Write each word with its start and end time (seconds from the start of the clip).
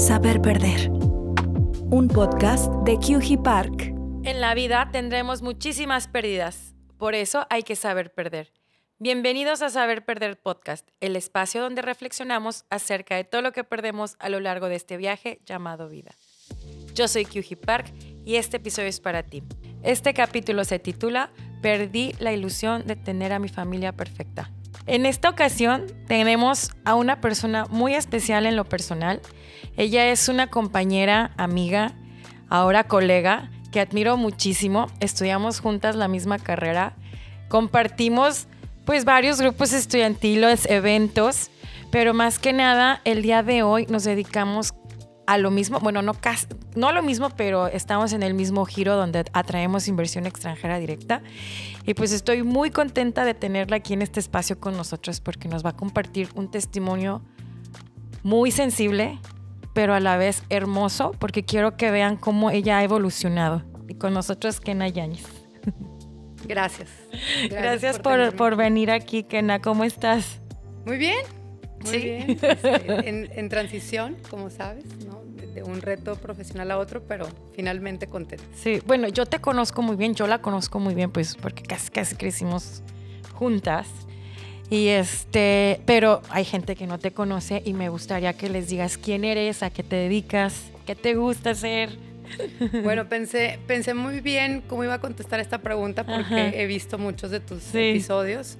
Saber 0.00 0.40
Perder. 0.40 0.88
Un 0.88 2.08
podcast 2.08 2.72
de 2.86 2.96
QG 2.96 3.42
Park. 3.42 3.92
En 4.24 4.40
la 4.40 4.54
vida 4.54 4.88
tendremos 4.90 5.42
muchísimas 5.42 6.08
pérdidas, 6.08 6.74
por 6.96 7.14
eso 7.14 7.46
hay 7.50 7.62
que 7.64 7.76
saber 7.76 8.10
perder. 8.10 8.50
Bienvenidos 8.98 9.60
a 9.60 9.68
Saber 9.68 10.06
Perder 10.06 10.40
Podcast, 10.40 10.88
el 11.00 11.16
espacio 11.16 11.60
donde 11.60 11.82
reflexionamos 11.82 12.64
acerca 12.70 13.14
de 13.14 13.24
todo 13.24 13.42
lo 13.42 13.52
que 13.52 13.62
perdemos 13.62 14.16
a 14.20 14.30
lo 14.30 14.40
largo 14.40 14.70
de 14.70 14.76
este 14.76 14.96
viaje 14.96 15.42
llamado 15.44 15.90
vida. 15.90 16.12
Yo 16.94 17.06
soy 17.06 17.26
QG 17.26 17.58
Park 17.60 17.92
y 18.24 18.36
este 18.36 18.56
episodio 18.56 18.88
es 18.88 19.00
para 19.00 19.22
ti. 19.22 19.42
Este 19.82 20.14
capítulo 20.14 20.64
se 20.64 20.78
titula 20.78 21.30
Perdí 21.60 22.14
la 22.20 22.32
ilusión 22.32 22.86
de 22.86 22.96
tener 22.96 23.34
a 23.34 23.38
mi 23.38 23.50
familia 23.50 23.92
perfecta. 23.92 24.50
En 24.90 25.06
esta 25.06 25.30
ocasión 25.30 25.86
tenemos 26.08 26.72
a 26.84 26.96
una 26.96 27.20
persona 27.20 27.64
muy 27.70 27.94
especial 27.94 28.44
en 28.44 28.56
lo 28.56 28.64
personal. 28.64 29.20
Ella 29.76 30.10
es 30.10 30.28
una 30.28 30.48
compañera, 30.48 31.30
amiga, 31.36 31.92
ahora 32.48 32.82
colega, 32.82 33.52
que 33.70 33.78
admiro 33.78 34.16
muchísimo. 34.16 34.88
Estudiamos 34.98 35.60
juntas 35.60 35.94
la 35.94 36.08
misma 36.08 36.40
carrera. 36.40 36.96
Compartimos 37.48 38.48
pues 38.84 39.04
varios 39.04 39.40
grupos 39.40 39.72
estudiantiles, 39.72 40.66
eventos, 40.68 41.52
pero 41.92 42.12
más 42.12 42.40
que 42.40 42.52
nada 42.52 43.00
el 43.04 43.22
día 43.22 43.44
de 43.44 43.62
hoy 43.62 43.86
nos 43.86 44.02
dedicamos 44.02 44.74
a 45.30 45.38
lo 45.38 45.52
mismo, 45.52 45.78
bueno, 45.78 46.02
no, 46.02 46.16
no 46.74 46.88
a 46.88 46.92
lo 46.92 47.02
mismo, 47.04 47.30
pero 47.30 47.68
estamos 47.68 48.12
en 48.12 48.24
el 48.24 48.34
mismo 48.34 48.64
giro 48.64 48.96
donde 48.96 49.24
atraemos 49.32 49.86
inversión 49.86 50.26
extranjera 50.26 50.80
directa. 50.80 51.22
Y 51.86 51.94
pues 51.94 52.10
estoy 52.10 52.42
muy 52.42 52.70
contenta 52.72 53.24
de 53.24 53.34
tenerla 53.34 53.76
aquí 53.76 53.92
en 53.92 54.02
este 54.02 54.18
espacio 54.18 54.58
con 54.58 54.76
nosotros 54.76 55.20
porque 55.20 55.46
nos 55.46 55.64
va 55.64 55.70
a 55.70 55.76
compartir 55.76 56.30
un 56.34 56.50
testimonio 56.50 57.22
muy 58.24 58.50
sensible, 58.50 59.20
pero 59.72 59.94
a 59.94 60.00
la 60.00 60.16
vez 60.16 60.42
hermoso, 60.48 61.12
porque 61.20 61.44
quiero 61.44 61.76
que 61.76 61.92
vean 61.92 62.16
cómo 62.16 62.50
ella 62.50 62.78
ha 62.78 62.82
evolucionado. 62.82 63.62
Y 63.86 63.94
con 63.94 64.12
nosotros, 64.12 64.58
Kena 64.58 64.88
Yáñez. 64.88 65.26
Gracias. 66.44 66.90
Gracias, 67.50 68.00
por, 68.00 68.34
por, 68.34 68.56
venir 68.56 68.90
aquí, 68.90 69.22
Kena. 69.22 69.60
¿Cómo 69.60 69.84
estás? 69.84 70.40
Muy 70.84 70.98
bien, 70.98 71.20
muy 71.84 71.98
bien. 71.98 72.38
Este, 72.42 73.38
en, 73.40 73.48
transición, 73.48 74.16
como 74.28 74.50
sabes, 74.50 74.84
¿no? 75.06 75.22
De, 75.24 75.62
un 75.62 75.80
reto 75.82 76.16
profesional 76.16 76.70
a 76.70 76.78
otro, 76.78 77.02
pero 77.02 77.26
finalmente 77.54 78.06
contenta. 78.06 78.44
Sí, 78.54 78.80
bueno, 78.86 79.08
yo 79.08 79.26
te 79.26 79.40
conozco 79.40 79.82
muy 79.82 79.96
bien, 79.96 80.14
yo 80.14 80.26
la 80.26 80.40
conozco 80.40 80.78
muy 80.78 80.94
bien, 80.94 81.10
pues 81.10 81.36
porque 81.36 81.62
casi, 81.62 81.90
casi 81.90 82.16
crecimos 82.16 82.82
juntas. 83.34 83.88
Y 84.70 84.88
este, 84.88 85.80
pero 85.84 86.22
hay 86.30 86.44
gente 86.44 86.76
que 86.76 86.86
no 86.86 86.98
te 86.98 87.10
conoce 87.10 87.60
y 87.64 87.72
me 87.72 87.88
gustaría 87.88 88.32
que 88.34 88.48
les 88.48 88.68
digas 88.68 88.96
quién 88.96 89.24
eres, 89.24 89.64
a 89.64 89.70
qué 89.70 89.82
te 89.82 89.96
dedicas, 89.96 90.70
qué 90.86 90.94
te 90.94 91.14
gusta 91.14 91.50
hacer. 91.50 91.90
Bueno, 92.84 93.08
pensé, 93.08 93.58
pensé 93.66 93.92
muy 93.92 94.20
bien 94.20 94.62
cómo 94.68 94.84
iba 94.84 94.94
a 94.94 95.00
contestar 95.00 95.40
esta 95.40 95.58
pregunta 95.58 96.06
porque 96.06 96.62
he 96.62 96.66
visto 96.66 96.96
muchos 96.96 97.32
de 97.32 97.40
tus 97.40 97.74
episodios. 97.74 98.56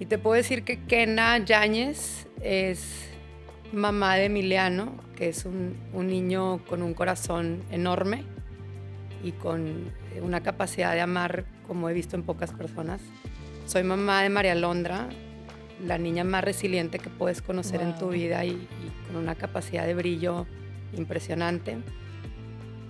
Y 0.00 0.06
te 0.06 0.18
puedo 0.18 0.34
decir 0.34 0.64
que 0.64 0.80
Kena 0.80 1.38
Yáñez 1.38 2.26
es 2.42 3.08
mamá 3.72 4.16
de 4.16 4.24
Emiliano, 4.24 4.92
que 5.16 5.28
es 5.28 5.44
un, 5.44 5.76
niño 5.92 6.64
con 6.66 6.82
un 6.82 6.94
corazón 6.94 7.62
enorme 7.70 8.24
y 9.22 9.32
con 9.32 9.92
una 10.20 10.42
capacidad 10.42 10.92
de 10.92 11.00
amar 11.00 11.44
como 11.66 11.88
he 11.88 11.92
visto 11.92 12.16
en 12.16 12.24
pocas 12.24 12.52
personas. 12.52 13.00
Soy 13.66 13.84
mamá 13.84 14.22
de 14.22 14.30
María 14.30 14.54
Londra, 14.56 15.08
la 15.84 15.96
niña 15.96 16.24
más 16.24 16.42
resiliente 16.42 16.98
que 16.98 17.08
puedes 17.08 17.40
conocer 17.40 17.80
en 17.80 17.96
tu 17.96 18.10
vida 18.10 18.44
y, 18.44 18.50
y, 18.50 19.06
con 19.06 19.16
una 19.16 19.36
capacidad 19.36 19.86
de 19.86 19.94
brillo 19.94 20.46
impresionante. 20.92 21.78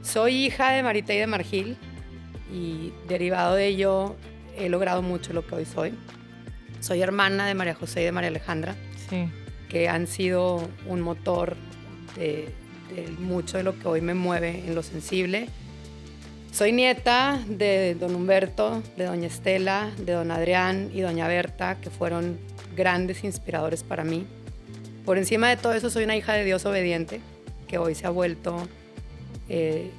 Soy 0.02 0.46
hija 0.46 0.70
de 0.70 0.82
Marita 0.82 1.12
y 1.12 1.18
de 1.18 1.26
Margil 1.26 1.76
y 2.52 2.92
derivado 3.08 3.54
de 3.54 3.66
ello 3.66 4.16
he 4.56 4.68
logrado 4.68 5.02
mucho 5.02 5.32
lo 5.34 5.46
que 5.46 5.54
hoy 5.54 5.64
soy. 5.66 5.94
Soy 6.84 7.00
hermana 7.00 7.46
de 7.46 7.54
María 7.54 7.74
José 7.74 8.02
y 8.02 8.04
de 8.04 8.12
María 8.12 8.28
Alejandra, 8.28 8.76
que 9.70 9.88
han 9.88 10.06
sido 10.06 10.68
un 10.86 11.00
motor 11.00 11.56
de, 12.14 12.50
mucho 13.20 13.56
de 13.56 13.62
lo 13.62 13.78
que 13.78 13.88
hoy 13.88 14.02
me 14.02 14.12
mueve 14.12 14.62
en 14.66 14.74
lo 14.74 14.82
sensible. 14.82 15.48
Soy 16.52 16.72
nieta 16.72 17.40
de 17.48 17.94
don 17.94 18.14
Humberto, 18.14 18.82
de 18.98 19.06
doña 19.06 19.28
Estela, 19.28 19.92
de 19.96 20.12
don 20.12 20.30
Adrián 20.30 20.90
y 20.92 21.00
doña 21.00 21.26
Berta, 21.26 21.80
que 21.80 21.88
fueron 21.88 22.38
grandes 22.76 23.24
inspiradores 23.24 23.82
para 23.82 24.04
mí. 24.04 24.26
Por 25.06 25.16
encima 25.16 25.48
de 25.48 25.56
todo 25.56 25.72
eso, 25.72 25.88
soy 25.88 26.04
una 26.04 26.16
hija 26.16 26.34
de 26.34 26.44
Dios 26.44 26.66
obediente, 26.66 27.22
que 27.66 27.78
hoy 27.78 27.94
se 27.94 28.06
ha 28.06 28.10
vuelto 28.10 28.68
eh, 29.48 29.90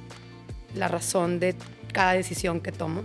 la 0.76 0.86
razón 0.86 1.40
de 1.40 1.56
cada 1.92 2.12
decisión 2.12 2.60
que 2.60 2.70
tomo. 2.70 3.02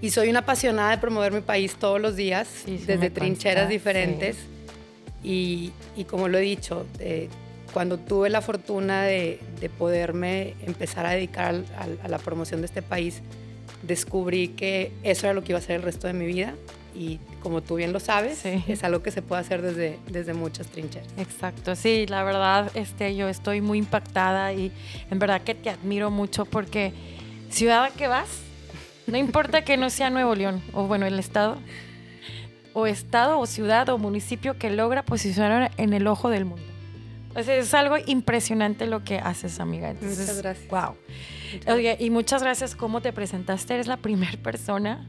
Y 0.00 0.10
soy 0.10 0.28
una 0.28 0.40
apasionada 0.40 0.90
de 0.90 0.98
promover 0.98 1.32
mi 1.32 1.40
país 1.40 1.76
todos 1.76 2.00
los 2.00 2.16
días, 2.16 2.64
desde 2.66 3.10
trincheras 3.10 3.68
diferentes. 3.68 4.36
Y, 5.22 5.72
y, 5.96 6.04
como 6.04 6.28
lo 6.28 6.36
he 6.36 6.42
dicho, 6.42 6.86
eh, 6.98 7.30
cuando 7.74 7.98
tuve 7.98 8.30
la 8.30 8.40
fortuna 8.40 9.02
de, 9.02 9.40
de 9.60 9.68
poderme 9.68 10.54
empezar 10.64 11.06
a 11.06 11.10
dedicar 11.10 11.62
a, 12.02 12.08
la 12.08 12.18
promoción 12.18 12.60
de 12.60 12.66
este 12.66 12.82
país, 12.82 13.20
descubrí 13.82 14.48
que 14.48 14.92
eso 15.02 15.26
era 15.26 15.34
lo 15.34 15.42
que 15.42 15.52
iba 15.52 15.58
a 15.58 15.62
ser 15.62 15.76
el 15.76 15.82
resto 15.82 16.06
de 16.06 16.12
mi 16.12 16.24
vida. 16.24 16.54
Y 16.94 17.18
como 17.42 17.60
tú 17.60 17.74
bien 17.74 17.92
lo 17.92 17.98
sabes, 17.98 18.44
es 18.46 18.84
algo 18.84 19.02
que 19.02 19.10
se 19.10 19.22
puede 19.22 19.40
hacer 19.40 19.60
desde, 19.60 19.98
desde 20.08 20.34
muchas 20.34 20.68
trincheras. 20.68 21.08
Exacto, 21.18 21.74
sí, 21.74 22.06
la 22.06 22.22
verdad, 22.22 22.70
este, 22.74 23.16
yo 23.16 23.28
estoy 23.28 23.60
muy 23.60 23.78
impactada 23.78 24.52
y 24.52 24.70
en 25.10 25.18
verdad 25.18 25.42
que 25.42 25.56
te 25.56 25.70
admiro 25.70 26.12
mucho 26.12 26.44
porque 26.44 26.92
ciudad 27.50 27.82
a 27.82 27.90
que 27.90 28.06
vas, 28.06 28.28
no 29.06 29.18
importa 29.18 29.62
que 29.62 29.76
no 29.76 29.90
sea 29.90 30.10
Nuevo 30.10 30.34
León 30.34 30.62
o 30.72 30.86
bueno, 30.86 31.06
el 31.06 31.18
estado, 31.18 31.58
o 32.72 32.86
estado 32.86 33.38
o 33.38 33.46
ciudad 33.46 33.88
o 33.88 33.98
municipio 33.98 34.58
que 34.58 34.70
logra 34.70 35.04
posicionar 35.04 35.70
en 35.76 35.92
el 35.92 36.06
ojo 36.06 36.28
del 36.28 36.44
mundo. 36.44 36.64
O 37.34 37.38
es 37.40 37.74
algo 37.74 37.96
impresionante 38.06 38.86
lo 38.86 39.02
que 39.02 39.18
haces, 39.18 39.58
amiga. 39.58 39.92
muchas 40.00 40.40
gracias. 40.40 40.68
Wow. 40.68 40.96
Oye, 41.66 41.96
y 41.98 42.10
muchas 42.10 42.42
gracias 42.42 42.76
cómo 42.76 43.00
te 43.00 43.12
presentaste. 43.12 43.74
Eres 43.74 43.88
la 43.88 43.96
primera 43.96 44.36
persona 44.42 45.04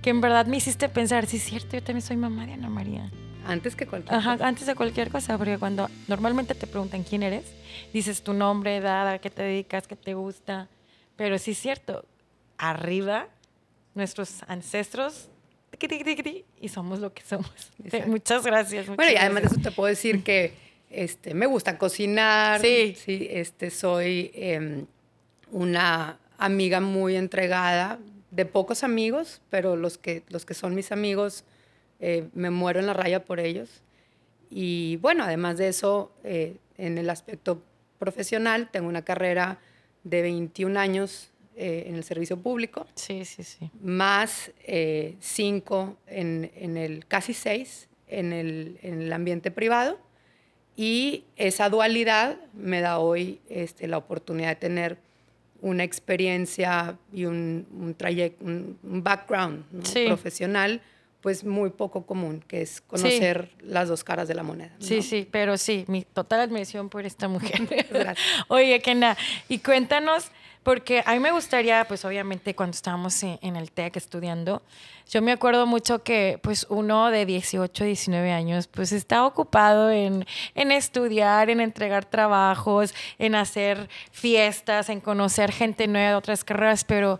que 0.00 0.10
en 0.10 0.20
verdad 0.20 0.46
me 0.46 0.56
hiciste 0.56 0.88
pensar, 0.88 1.26
sí 1.26 1.36
es 1.36 1.44
cierto, 1.44 1.76
yo 1.76 1.82
también 1.82 2.02
soy 2.02 2.16
mamá 2.16 2.46
de 2.46 2.54
Ana 2.54 2.70
María. 2.70 3.10
Antes 3.46 3.76
que 3.76 3.86
cualquier 3.86 4.14
Ajá, 4.14 4.38
antes 4.40 4.66
de 4.66 4.74
cualquier 4.74 5.10
cosa, 5.10 5.36
porque 5.36 5.58
cuando 5.58 5.88
normalmente 6.08 6.54
te 6.54 6.66
preguntan 6.66 7.02
quién 7.02 7.22
eres, 7.22 7.44
dices 7.92 8.22
tu 8.22 8.32
nombre, 8.32 8.76
edad, 8.76 9.08
a 9.08 9.18
qué 9.18 9.30
te 9.30 9.42
dedicas, 9.42 9.86
qué 9.86 9.96
te 9.96 10.14
gusta. 10.14 10.68
Pero 11.16 11.38
sí 11.38 11.52
es 11.52 11.58
cierto, 11.58 12.04
arriba 12.62 13.28
nuestros 13.94 14.42
ancestros 14.46 15.28
y 16.60 16.68
somos 16.68 17.00
lo 17.00 17.12
que 17.12 17.22
somos. 17.22 17.50
Muchas 18.06 18.44
gracias. 18.44 18.86
bueno, 18.86 19.10
y 19.10 19.16
además 19.16 19.42
de 19.42 19.48
eso 19.48 19.60
te 19.60 19.72
puedo 19.72 19.88
decir 19.88 20.22
que 20.22 20.54
este, 20.90 21.34
me 21.34 21.46
gusta 21.46 21.76
cocinar. 21.76 22.60
Sí. 22.60 22.94
sí 22.96 23.26
este, 23.30 23.70
soy 23.70 24.30
em, 24.34 24.86
una 25.50 26.18
amiga 26.38 26.80
muy 26.80 27.16
entregada, 27.16 27.98
de 28.30 28.46
pocos 28.46 28.82
amigos, 28.82 29.42
pero 29.50 29.76
los 29.76 29.98
que, 29.98 30.22
los 30.28 30.46
que 30.46 30.54
son 30.54 30.74
mis 30.74 30.92
amigos, 30.92 31.44
eh, 32.00 32.28
me 32.32 32.50
muero 32.50 32.80
en 32.80 32.86
la 32.86 32.94
raya 32.94 33.24
por 33.24 33.40
ellos. 33.40 33.82
Y 34.50 34.96
bueno, 34.98 35.24
además 35.24 35.58
de 35.58 35.68
eso, 35.68 36.12
eh, 36.24 36.56
en 36.78 36.96
el 36.96 37.10
aspecto 37.10 37.62
profesional, 37.98 38.70
tengo 38.70 38.88
una 38.88 39.02
carrera 39.02 39.58
de 40.04 40.22
21 40.22 40.78
años 40.78 41.31
eh, 41.56 41.84
en 41.86 41.96
el 41.96 42.04
servicio 42.04 42.38
público. 42.38 42.86
Sí, 42.94 43.24
sí, 43.24 43.42
sí. 43.42 43.70
Más 43.82 44.50
eh, 44.64 45.16
cinco 45.20 45.96
en, 46.06 46.50
en, 46.56 46.76
el, 46.76 47.06
casi 47.06 47.34
seis 47.34 47.88
en 48.08 48.32
el, 48.32 48.78
en 48.82 49.02
el, 49.02 49.12
ambiente 49.12 49.50
privado. 49.50 49.98
Y 50.76 51.24
esa 51.36 51.68
dualidad 51.68 52.38
me 52.54 52.80
da 52.80 52.98
hoy 52.98 53.40
este, 53.48 53.86
la 53.86 53.98
oportunidad 53.98 54.48
de 54.48 54.56
tener 54.56 54.98
una 55.60 55.84
experiencia 55.84 56.96
y 57.12 57.26
un, 57.26 57.66
un 57.78 57.94
trayecto, 57.94 58.44
un, 58.44 58.78
background 58.82 59.64
profesional 60.06 60.80
pues 61.22 61.44
muy 61.44 61.70
poco 61.70 62.04
común, 62.04 62.44
que 62.48 62.62
es 62.62 62.80
conocer 62.80 63.48
las 63.60 63.88
dos 63.88 64.02
caras 64.02 64.26
de 64.26 64.34
la 64.34 64.42
moneda. 64.42 64.72
Sí, 64.80 65.02
sí, 65.02 65.26
pero 65.30 65.56
sí, 65.56 65.84
mi 65.86 66.02
total 66.02 66.40
admiración 66.40 66.88
por 66.88 67.06
esta 67.06 67.28
mujer. 67.28 67.60
Oye, 68.48 68.80
Kena, 68.80 69.16
y 69.48 69.60
cuéntanos, 69.60 70.32
porque 70.62 71.02
a 71.06 71.12
mí 71.12 71.18
me 71.18 71.32
gustaría, 71.32 71.84
pues 71.86 72.04
obviamente 72.04 72.54
cuando 72.54 72.74
estábamos 72.74 73.22
en, 73.22 73.56
el 73.56 73.72
TEC 73.72 73.96
estudiando, 73.96 74.62
yo 75.10 75.20
me 75.20 75.32
acuerdo 75.32 75.66
mucho 75.66 76.02
que 76.02 76.38
pues 76.42 76.66
uno 76.68 77.10
de 77.10 77.26
18, 77.26 77.84
19 77.84 78.32
años, 78.32 78.68
pues 78.68 78.92
está 78.92 79.26
ocupado 79.26 79.90
en, 79.90 80.24
en 80.54 80.72
estudiar, 80.72 81.50
en 81.50 81.60
entregar 81.60 82.04
trabajos, 82.04 82.94
en 83.18 83.34
hacer 83.34 83.88
fiestas, 84.12 84.88
en 84.88 85.00
conocer 85.00 85.52
gente 85.52 85.88
nueva 85.88 86.10
de 86.10 86.14
otras 86.14 86.44
carreras, 86.44 86.84
pero 86.84 87.18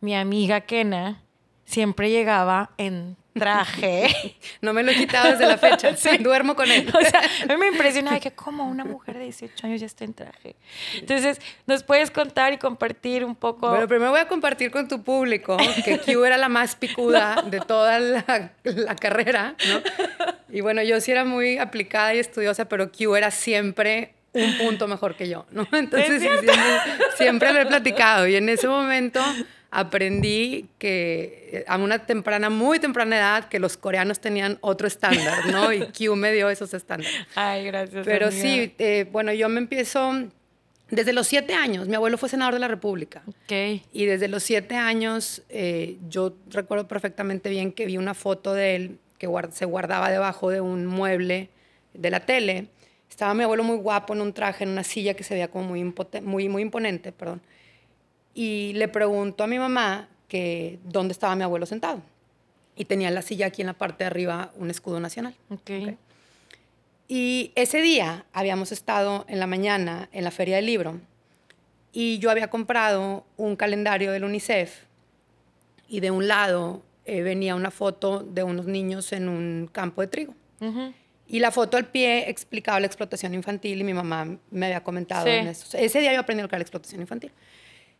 mi 0.00 0.14
amiga 0.14 0.62
Kena 0.62 1.22
siempre 1.64 2.10
llegaba 2.10 2.70
en 2.78 3.16
traje. 3.38 4.36
no 4.60 4.72
me 4.72 4.82
lo 4.82 4.90
he 4.90 4.94
quitado 4.94 5.30
desde 5.30 5.46
la 5.46 5.58
fecha. 5.58 5.96
sí. 5.96 6.18
Duermo 6.18 6.54
con 6.54 6.70
él. 6.70 6.88
O 6.92 7.00
sea, 7.00 7.20
a 7.20 7.46
mí 7.46 7.56
me 7.56 7.68
impresiona 7.68 8.18
que 8.20 8.32
como 8.32 8.66
una 8.66 8.84
mujer 8.84 9.18
de 9.18 9.24
18 9.24 9.66
años 9.66 9.80
ya 9.80 9.86
está 9.86 10.04
en 10.04 10.14
traje. 10.14 10.56
Entonces, 10.94 11.40
¿nos 11.66 11.82
puedes 11.82 12.10
contar 12.10 12.52
y 12.52 12.58
compartir 12.58 13.24
un 13.24 13.34
poco? 13.34 13.68
Bueno, 13.68 13.88
primero 13.88 14.10
voy 14.10 14.20
a 14.20 14.28
compartir 14.28 14.70
con 14.70 14.88
tu 14.88 15.02
público 15.02 15.56
que 15.84 15.98
Q 15.98 16.24
era 16.24 16.36
la 16.36 16.48
más 16.48 16.76
picuda 16.76 17.42
de 17.46 17.60
toda 17.60 17.98
la, 17.98 18.52
la 18.64 18.96
carrera, 18.96 19.54
¿no? 19.68 19.80
Y 20.50 20.60
bueno, 20.60 20.82
yo 20.82 21.00
sí 21.00 21.10
era 21.10 21.24
muy 21.24 21.58
aplicada 21.58 22.14
y 22.14 22.18
estudiosa, 22.18 22.68
pero 22.68 22.90
Q 22.90 23.16
era 23.16 23.30
siempre 23.30 24.14
un 24.32 24.58
punto 24.58 24.86
mejor 24.88 25.16
que 25.16 25.28
yo, 25.28 25.46
¿no? 25.50 25.66
Entonces 25.72 26.20
siempre, 26.20 26.54
siempre, 27.16 27.52
lo 27.52 27.60
he 27.60 27.66
platicado 27.66 28.26
y 28.26 28.36
en 28.36 28.48
ese 28.48 28.68
momento 28.68 29.20
aprendí 29.70 30.66
que 30.78 31.64
a 31.66 31.76
una 31.76 32.06
temprana, 32.06 32.50
muy 32.50 32.78
temprana 32.78 33.16
edad, 33.16 33.48
que 33.48 33.58
los 33.58 33.76
coreanos 33.76 34.20
tenían 34.20 34.58
otro 34.60 34.86
estándar, 34.86 35.46
¿no? 35.46 35.72
Y 35.72 35.80
Q 35.92 36.16
me 36.16 36.32
dio 36.32 36.48
esos 36.48 36.72
estándares. 36.74 37.14
Ay, 37.34 37.66
gracias. 37.66 38.04
Pero 38.04 38.30
sí, 38.30 38.74
eh, 38.78 39.06
bueno, 39.10 39.32
yo 39.32 39.48
me 39.48 39.58
empiezo 39.58 40.28
desde 40.90 41.12
los 41.12 41.26
siete 41.26 41.54
años. 41.54 41.88
Mi 41.88 41.94
abuelo 41.94 42.16
fue 42.18 42.28
senador 42.28 42.54
de 42.54 42.60
la 42.60 42.68
República. 42.68 43.22
Ok. 43.26 43.82
Y 43.92 44.06
desde 44.06 44.28
los 44.28 44.42
siete 44.42 44.76
años, 44.76 45.42
eh, 45.48 45.96
yo 46.08 46.34
recuerdo 46.50 46.88
perfectamente 46.88 47.50
bien 47.50 47.72
que 47.72 47.86
vi 47.86 47.98
una 47.98 48.14
foto 48.14 48.54
de 48.54 48.76
él 48.76 48.98
que 49.18 49.28
se 49.52 49.64
guardaba 49.64 50.10
debajo 50.10 50.50
de 50.50 50.60
un 50.60 50.86
mueble 50.86 51.50
de 51.92 52.10
la 52.10 52.20
tele 52.20 52.68
estaba 53.18 53.34
mi 53.34 53.42
abuelo 53.42 53.64
muy 53.64 53.78
guapo 53.78 54.14
en 54.14 54.20
un 54.20 54.32
traje, 54.32 54.62
en 54.62 54.70
una 54.70 54.84
silla 54.84 55.14
que 55.14 55.24
se 55.24 55.34
veía 55.34 55.48
como 55.48 55.64
muy, 55.64 55.92
muy, 56.22 56.48
muy 56.48 56.62
imponente, 56.62 57.10
perdón. 57.10 57.42
Y 58.34 58.72
le 58.74 58.88
preguntó 58.88 59.44
a 59.44 59.46
mi 59.46 59.58
mamá 59.58 60.08
que 60.28 60.78
dónde 60.84 61.12
estaba 61.12 61.34
mi 61.34 61.42
abuelo 61.42 61.66
sentado. 61.66 62.02
Y 62.76 62.84
tenía 62.84 63.10
la 63.10 63.22
silla 63.22 63.46
aquí 63.46 63.62
en 63.62 63.66
la 63.66 63.72
parte 63.72 64.04
de 64.04 64.08
arriba 64.08 64.52
un 64.56 64.70
escudo 64.70 65.00
nacional. 65.00 65.34
Okay. 65.50 65.96
Y 67.08 67.52
ese 67.54 67.80
día 67.80 68.26
habíamos 68.32 68.70
estado 68.70 69.24
en 69.28 69.40
la 69.40 69.46
mañana 69.46 70.08
en 70.12 70.24
la 70.24 70.30
feria 70.30 70.56
del 70.56 70.66
libro 70.66 71.00
y 71.92 72.18
yo 72.18 72.30
había 72.30 72.48
comprado 72.50 73.24
un 73.36 73.56
calendario 73.56 74.12
del 74.12 74.24
UNICEF 74.24 74.84
y 75.88 76.00
de 76.00 76.10
un 76.10 76.28
lado 76.28 76.82
eh, 77.06 77.22
venía 77.22 77.54
una 77.54 77.70
foto 77.70 78.20
de 78.20 78.42
unos 78.42 78.66
niños 78.66 79.12
en 79.12 79.28
un 79.28 79.68
campo 79.72 80.02
de 80.02 80.06
trigo. 80.08 80.34
Uh 80.60 80.92
y 81.28 81.40
la 81.40 81.50
foto 81.50 81.76
al 81.76 81.86
pie 81.86 82.30
explicaba 82.30 82.80
la 82.80 82.86
explotación 82.86 83.34
infantil 83.34 83.78
y 83.78 83.84
mi 83.84 83.92
mamá 83.92 84.38
me 84.50 84.66
había 84.66 84.82
comentado 84.82 85.26
en 85.26 85.48
eso. 85.48 85.76
Ese 85.76 86.00
día 86.00 86.14
yo 86.14 86.20
aprendí 86.20 86.42
lo 86.42 86.48
que 86.48 86.54
era 86.54 86.60
la 86.60 86.62
explotación 86.62 87.02
infantil. 87.02 87.30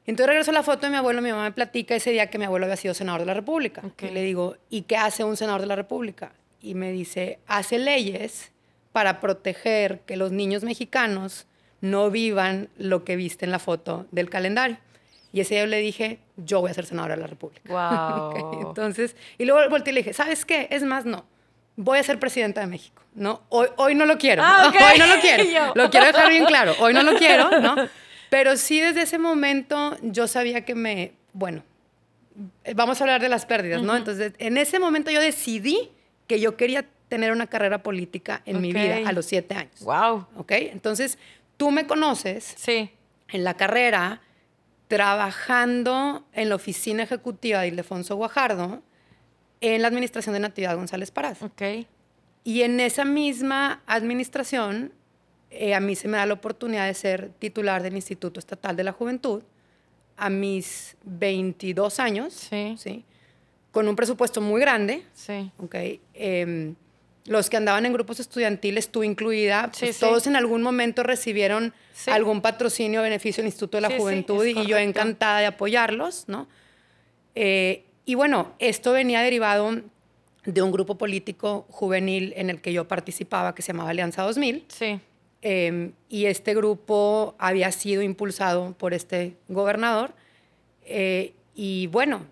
Entonces 0.09 0.27
regreso 0.29 0.51
a 0.53 0.55
la 0.55 0.63
foto 0.63 0.87
de 0.87 0.91
mi 0.91 0.97
abuelo, 0.97 1.21
mi 1.21 1.31
mamá 1.31 1.43
me 1.43 1.53
platica 1.53 1.95
ese 1.95 2.11
día 2.11 2.29
que 2.31 2.39
mi 2.39 2.47
abuelo 2.47 2.65
había 2.65 2.77
sido 2.77 2.95
senador 2.95 3.21
de 3.21 3.27
la 3.27 3.35
República. 3.35 3.83
Y 4.01 4.07
le 4.07 4.23
digo, 4.23 4.57
¿y 4.71 4.83
qué 4.83 4.97
hace 4.97 5.23
un 5.23 5.37
senador 5.37 5.61
de 5.61 5.67
la 5.67 5.77
República? 5.77 6.33
Y 6.63 6.75
me 6.75 6.91
dice, 6.93 7.41
hace 7.47 7.79
leyes 7.79 8.51
para 8.93 9.21
proteger 9.21 10.01
que 10.07 10.17
los 10.17 10.33
niños 10.33 10.65
mexicanos 10.65 11.47
no 11.83 12.11
vivan 12.11 12.71
lo 12.79 13.05
que 13.05 13.17
viste 13.17 13.45
en 13.45 13.51
la 13.51 13.59
foto 13.59 14.07
del 14.11 14.31
calendario. 14.31 14.79
Y 15.31 15.41
ese 15.41 15.57
día 15.57 15.65
yo 15.65 15.69
le 15.69 15.79
dije, 15.79 16.21
yo 16.39 16.63
voy 16.63 16.71
a 16.71 16.75
ser 16.75 16.87
senadora 16.87 17.15
de 17.15 17.21
la 17.21 17.27
República. 17.27 17.61
Wow. 17.69 18.67
Entonces, 18.69 19.15
y 19.37 19.45
luego 19.45 19.69
volteé 19.69 19.93
y 19.93 19.95
le 19.97 20.01
dije, 20.01 20.15
¿sabes 20.15 20.47
qué? 20.47 20.69
Es 20.71 20.85
más, 20.85 21.05
no 21.05 21.27
voy 21.77 21.99
a 21.99 22.03
ser 22.03 22.19
presidenta 22.19 22.61
de 22.61 22.67
México, 22.67 23.03
¿no? 23.15 23.43
Hoy, 23.51 23.69
hoy 23.77 23.95
no 23.95 24.05
lo 24.05 24.19
quiero, 24.19 24.43
ah, 24.45 24.65
hoy 24.67 24.99
no 24.99 25.07
lo 25.07 25.21
quiero, 25.21 25.45
lo 25.77 25.91
quiero 25.91 26.07
dejar 26.07 26.29
bien 26.29 26.45
claro, 26.45 26.75
hoy 26.81 26.93
no 26.93 27.05
lo 27.05 27.15
quiero, 27.17 27.61
¿no? 27.61 27.77
Pero 28.31 28.57
sí 28.57 28.81
desde 28.81 29.03
ese 29.03 29.19
momento 29.19 29.97
yo 30.03 30.27
sabía 30.27 30.65
que 30.65 30.75
me, 30.75 31.13
bueno, 31.33 31.63
vamos 32.75 33.01
a 33.01 33.05
hablar 33.05 33.21
de 33.21 33.29
las 33.29 33.47
pérdidas, 33.47 33.83
¿no? 33.83 33.97
Entonces, 33.97 34.33
en 34.39 34.59
ese 34.59 34.79
momento 34.79 35.11
yo 35.11 35.21
decidí 35.21 35.91
que 36.27 36.41
yo 36.41 36.57
quería 36.57 36.87
tener 37.09 37.33
una 37.33 37.47
carrera 37.47 37.83
política 37.83 38.43
en 38.45 38.61
mi 38.61 38.73
vida 38.73 39.09
a 39.09 39.13
los 39.13 39.27
siete 39.27 39.55
años. 39.55 39.81
Wow. 39.81 40.27
¿Ok? 40.37 40.53
Entonces, 40.53 41.19
tú 41.57 41.71
me 41.71 41.87
conoces 41.87 42.55
sí. 42.57 42.91
en 43.29 43.45
la 43.45 43.55
carrera 43.55 44.21
trabajando 44.89 46.27
en 46.33 46.49
la 46.49 46.55
oficina 46.55 47.03
ejecutiva 47.03 47.61
de 47.61 47.69
Ildefonso 47.69 48.17
Guajardo, 48.17 48.83
en 49.61 49.83
la 49.83 49.89
administración 49.89 50.33
de 50.33 50.41
Natividad 50.41 50.77
González 50.77 51.11
Parás. 51.11 51.43
Ok. 51.43 51.63
Y 52.45 52.63
en 52.63 52.81
esa 52.81 53.05
misma 53.05 53.83
administración, 53.87 54.93
eh, 55.51 55.75
a 55.75 55.81
mí 55.81 55.95
se 55.97 56.09
me 56.09 56.19
da 56.19 56.27
la 56.27 56.35
oportunidad 56.35 56.87
de 56.87 56.95
ser 56.95 57.31
titular 57.39 57.83
del 57.83 57.95
Instituto 57.97 58.39
Estatal 58.39 58.77
de 58.77 58.85
la 58.85 58.93
Juventud 58.93 59.43
a 60.17 60.31
mis 60.31 60.97
22 61.05 62.01
años, 62.01 62.35
sí. 62.35 62.75
¿sí? 62.79 63.05
con 63.71 63.89
un 63.89 63.97
presupuesto 63.97 64.41
muy 64.41 64.61
grande. 64.61 65.05
Sí. 65.15 65.51
Okay. 65.59 66.01
Em, 66.15 66.75
los 67.27 67.51
que 67.51 67.57
andaban 67.57 67.85
en 67.87 67.93
grupos 67.93 68.21
estudiantiles, 68.21 68.89
tú 68.89 69.05
incluida, 69.05 69.71
pues 69.79 69.99
todos 69.99 70.27
en 70.27 70.35
algún 70.35 70.63
momento 70.63 71.03
recibieron 71.03 71.75
algún 72.07 72.41
patrocinio 72.41 73.01
o 73.01 73.03
beneficio 73.03 73.43
del 73.43 73.49
Instituto 73.49 73.77
de 73.77 73.83
la 73.83 73.97
Juventud 73.97 74.45
y 74.45 74.67
yo 74.67 74.79
encantada 74.79 75.41
de 75.41 75.47
apoyarlos, 75.47 76.25
¿no? 76.27 76.49
Eh, 77.35 77.85
y 78.07 78.15
bueno, 78.15 78.55
esto 78.59 78.93
venía 78.93 79.21
derivado 79.21 79.83
de 80.45 80.63
un 80.63 80.73
grupo 80.73 80.97
político 80.97 81.67
juvenil 81.69 82.33
en 82.37 82.49
el 82.49 82.63
que 82.63 82.73
yo 82.73 82.89
participaba 82.89 83.55
que 83.55 83.61
se 83.61 83.73
llamaba 83.73 83.91
Alianza 83.91 84.23
2000. 84.23 84.65
Sí. 84.69 84.99
Em, 85.41 85.93
y 86.09 86.27
este 86.27 86.55
grupo 86.55 87.35
había 87.39 87.71
sido 87.73 88.03
impulsado 88.03 88.73
por 88.73 88.95
este 88.95 89.37
gobernador. 89.49 90.13
Eh, 90.85 91.33
y 91.55 91.87
bueno, 91.89 92.25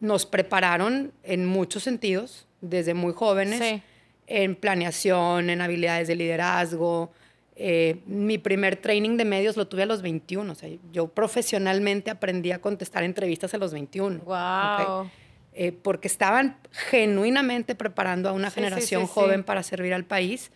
nos 0.00 0.26
prepararon 0.26 1.12
en 1.22 1.46
muchos 1.46 1.82
sentidos, 1.82 2.46
desde 2.60 2.94
muy 2.94 3.12
jóvenes, 3.12 3.82
en 4.26 4.56
planeación, 4.56 5.50
en 5.50 5.60
habilidades 5.60 6.08
de 6.08 6.16
liderazgo, 6.16 7.10
eh, 7.54 8.00
mi 8.06 8.38
primer 8.38 8.76
training 8.76 9.16
de 9.16 9.24
medios 9.24 9.56
lo 9.56 9.66
tuve 9.68 9.82
a 9.82 9.86
los 9.86 10.02
21. 10.02 10.50
O 10.50 10.54
sea, 10.54 10.70
yo 10.92 11.08
profesionalmente 11.08 12.10
aprendí 12.10 12.50
a 12.50 12.60
contestar 12.60 13.04
entrevistas 13.04 13.52
a 13.54 13.58
los 13.58 13.72
21. 13.72 14.20
Wow. 14.20 15.10
Eh, 15.54 15.72
porque 15.72 16.08
estaban 16.08 16.56
genuinamente 16.70 17.74
preparando 17.74 18.28
a 18.28 18.32
una 18.32 18.50
generación 18.50 19.06
joven 19.06 19.44
para 19.44 19.62
servir 19.62 19.92
al 19.92 20.04
país. 20.04 20.50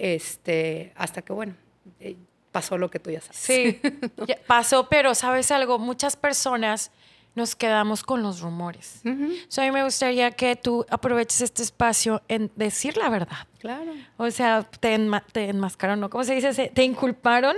Este, 0.00 0.94
hasta 0.96 1.20
que, 1.20 1.34
bueno, 1.34 1.54
eh, 2.00 2.16
pasó 2.50 2.78
lo 2.78 2.90
que 2.90 2.98
tú 2.98 3.10
ya 3.10 3.20
sabes. 3.20 3.36
Sí, 3.36 3.80
pasó, 4.46 4.88
pero 4.88 5.14
sabes 5.14 5.50
algo, 5.50 5.78
muchas 5.78 6.16
personas 6.16 6.90
nos 7.34 7.54
quedamos 7.54 8.02
con 8.02 8.22
los 8.22 8.40
rumores. 8.40 9.02
a 9.04 9.60
mí 9.60 9.70
me 9.70 9.84
gustaría 9.84 10.30
que 10.30 10.56
tú 10.56 10.86
aproveches 10.88 11.42
este 11.42 11.62
espacio 11.62 12.22
en 12.28 12.50
decir 12.56 12.96
la 12.96 13.10
verdad. 13.10 13.46
Claro. 13.58 13.92
O 14.16 14.30
sea, 14.30 14.62
te, 14.62 14.94
enmascaron, 14.94 16.00
¿no? 16.00 16.08
¿Cómo 16.08 16.24
se 16.24 16.34
dice? 16.34 16.70
Te 16.74 16.82
inculparon 16.82 17.54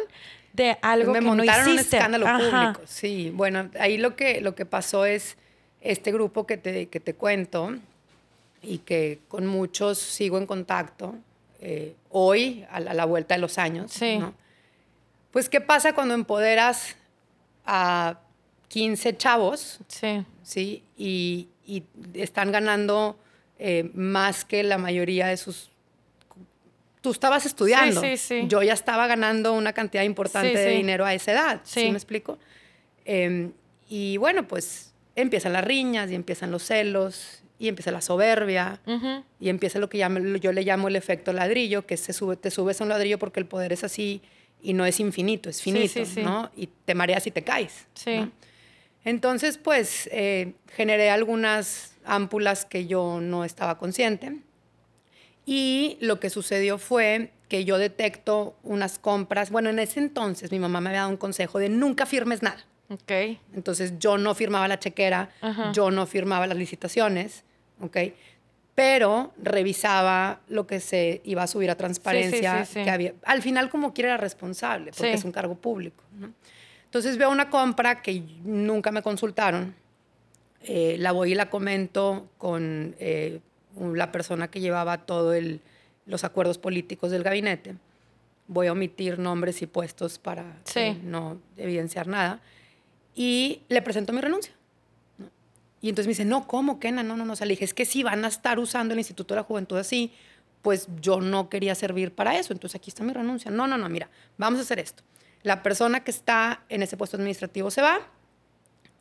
de 0.52 0.76
algo 0.82 1.12
me 1.12 1.20
que 1.20 1.24
montaron 1.24 1.66
no 1.66 1.72
un 1.74 1.78
escándalo 1.78 2.26
público. 2.26 2.80
Sí, 2.86 3.30
bueno, 3.32 3.70
ahí 3.78 3.98
lo 3.98 4.16
que, 4.16 4.40
lo 4.40 4.56
que 4.56 4.66
pasó 4.66 5.06
es 5.06 5.36
este 5.80 6.10
grupo 6.10 6.44
que 6.44 6.56
te, 6.56 6.88
que 6.88 6.98
te 6.98 7.14
cuento 7.14 7.72
y 8.62 8.78
que 8.78 9.20
con 9.28 9.46
muchos 9.46 9.98
sigo 9.98 10.38
en 10.38 10.46
contacto 10.46 11.14
eh, 11.64 11.94
hoy, 12.10 12.66
a 12.70 12.80
la, 12.80 13.04
vuelta 13.04 13.36
de 13.36 13.40
los 13.40 13.56
años. 13.56 13.92
Sí. 13.92 14.20
Pues, 15.30 15.48
¿qué 15.48 15.60
pasa 15.60 15.94
cuando 15.94 16.12
empoderas 16.12 16.96
a 17.64 18.18
15 18.66 19.16
chavos, 19.16 19.78
sí, 19.86 20.24
¿sí? 20.42 20.82
Y, 20.96 21.48
están 22.14 22.50
ganando 22.52 23.16
eh, 23.58 23.90
más 23.94 24.44
que 24.44 24.62
la 24.64 24.76
mayoría 24.76 25.28
de 25.28 25.36
sus... 25.36 25.70
Tú 27.00 27.12
estabas 27.12 27.46
estudiando. 27.46 28.00
Sí, 28.00 28.16
sí, 28.16 28.44
Yo 28.48 28.62
ya 28.62 28.74
estaba 28.74 29.06
ganando 29.06 29.54
una 29.54 29.72
cantidad 29.72 30.02
importante 30.02 30.58
de 30.58 30.70
dinero 30.70 31.06
a 31.06 31.14
esa 31.14 31.32
edad. 31.32 31.60
¿Sí, 31.62 31.90
me 31.90 31.96
explico? 31.96 32.38
Em, 33.04 33.52
y 33.88 34.16
bueno, 34.16 34.46
pues 34.48 34.92
empiezan 35.14 35.52
las 35.52 35.64
riñas 35.64 36.10
y 36.10 36.14
empiezan 36.16 36.50
los 36.50 36.64
celos 36.64 37.41
y 37.62 37.68
empieza 37.68 37.92
la 37.92 38.00
soberbia 38.00 38.80
y 39.38 39.48
empieza 39.48 39.78
lo 39.78 39.88
que 39.88 39.98
yo 40.40 40.52
le 40.52 40.62
llamo 40.64 40.88
el 40.88 40.96
efecto 40.96 41.32
ladrillo, 41.32 41.86
que 41.86 41.96
se 41.96 42.12
sube, 42.12 42.34
te 42.34 42.50
subes 42.50 42.80
a 42.80 42.84
un 42.84 42.90
ladrillo 42.90 43.20
porque 43.20 43.38
el 43.38 43.46
poder 43.46 43.72
es 43.72 43.84
así 43.84 44.20
y 44.60 44.72
no 44.72 44.84
es 44.84 44.98
infinito, 44.98 45.48
es 45.48 45.62
finito, 45.62 46.00
¿no? 46.24 46.50
Y 46.56 46.66
te 46.66 46.96
mareas 46.96 47.24
y 47.28 47.30
te 47.30 47.42
caes. 47.44 47.86
Sí. 47.94 48.28
Entonces, 49.04 49.58
pues, 49.58 50.08
eh, 50.10 50.54
generé 50.74 51.10
algunas 51.10 51.94
ámpulas 52.04 52.64
que 52.64 52.88
yo 52.88 53.20
no 53.20 53.44
estaba 53.44 53.78
consciente. 53.78 54.40
Y 55.46 55.98
lo 56.00 56.18
que 56.18 56.30
sucedió 56.30 56.78
fue 56.78 57.30
que 57.48 57.64
yo 57.64 57.78
detecto 57.78 58.56
unas 58.64 58.98
compras. 58.98 59.50
Bueno, 59.50 59.70
en 59.70 59.78
ese 59.78 60.00
entonces 60.00 60.50
mi 60.50 60.58
mamá 60.58 60.80
me 60.80 60.88
había 60.88 61.02
dado 61.02 61.10
un 61.10 61.16
consejo 61.16 61.60
de 61.60 61.68
nunca 61.68 62.06
firmes 62.06 62.42
nada. 62.42 62.64
Ok. 62.88 63.38
Entonces 63.54 64.00
yo 64.00 64.18
no 64.18 64.34
firmaba 64.34 64.66
la 64.66 64.80
chequera, 64.80 65.30
yo 65.72 65.92
no 65.92 66.06
firmaba 66.06 66.46
las 66.46 66.58
licitaciones, 66.58 67.44
¿ok? 67.82 67.96
Pero 68.74 69.32
revisaba 69.42 70.40
lo 70.48 70.66
que 70.66 70.80
se 70.80 71.20
iba 71.24 71.42
a 71.42 71.46
subir 71.46 71.70
a 71.70 71.76
transparencia, 71.76 72.66
que 72.72 72.88
había. 72.90 73.14
Al 73.24 73.42
final, 73.42 73.68
como 73.68 73.92
quiera, 73.92 74.10
era 74.10 74.16
responsable, 74.16 74.92
porque 74.92 75.12
es 75.12 75.24
un 75.24 75.32
cargo 75.32 75.54
público, 75.56 76.02
¿no? 76.18 76.32
Entonces 76.84 77.16
veo 77.16 77.30
una 77.30 77.48
compra 77.48 78.02
que 78.02 78.22
nunca 78.44 78.92
me 78.92 79.02
consultaron, 79.02 79.74
eh, 80.62 80.96
la 80.98 81.12
voy 81.12 81.32
y 81.32 81.34
la 81.34 81.48
comento 81.48 82.28
con 82.38 82.94
eh, 82.98 83.40
la 83.80 84.12
persona 84.12 84.50
que 84.50 84.60
llevaba 84.60 84.98
todos 84.98 85.42
los 86.04 86.24
acuerdos 86.24 86.58
políticos 86.58 87.10
del 87.10 87.22
gabinete. 87.22 87.76
Voy 88.46 88.66
a 88.66 88.72
omitir 88.72 89.18
nombres 89.18 89.62
y 89.62 89.66
puestos 89.66 90.18
para 90.18 90.44
no 91.02 91.40
evidenciar 91.56 92.06
nada. 92.06 92.40
Y 93.14 93.62
le 93.68 93.82
presento 93.82 94.12
mi 94.12 94.20
renuncia. 94.20 94.52
Y 95.82 95.90
entonces 95.90 96.06
me 96.06 96.12
dice, 96.12 96.24
no, 96.24 96.46
¿cómo, 96.46 96.80
Kena? 96.80 97.02
No, 97.02 97.16
no, 97.16 97.26
no. 97.26 97.34
O 97.34 97.36
sea, 97.36 97.46
le 97.46 97.52
dije, 97.52 97.66
es 97.66 97.74
que 97.74 97.84
si 97.84 98.02
van 98.02 98.24
a 98.24 98.28
estar 98.28 98.58
usando 98.58 98.94
el 98.94 99.00
Instituto 99.00 99.34
de 99.34 99.40
la 99.40 99.44
Juventud 99.44 99.76
así, 99.76 100.12
pues 100.62 100.88
yo 101.00 101.20
no 101.20 101.50
quería 101.50 101.74
servir 101.74 102.14
para 102.14 102.38
eso. 102.38 102.54
Entonces 102.54 102.76
aquí 102.76 102.88
está 102.88 103.02
mi 103.02 103.12
renuncia. 103.12 103.50
No, 103.50 103.66
no, 103.66 103.76
no, 103.76 103.88
mira, 103.90 104.08
vamos 104.38 104.60
a 104.60 104.62
hacer 104.62 104.78
esto. 104.78 105.02
La 105.42 105.62
persona 105.62 106.04
que 106.04 106.10
está 106.10 106.62
en 106.70 106.82
ese 106.82 106.96
puesto 106.96 107.16
administrativo 107.18 107.70
se 107.70 107.82
va, 107.82 108.00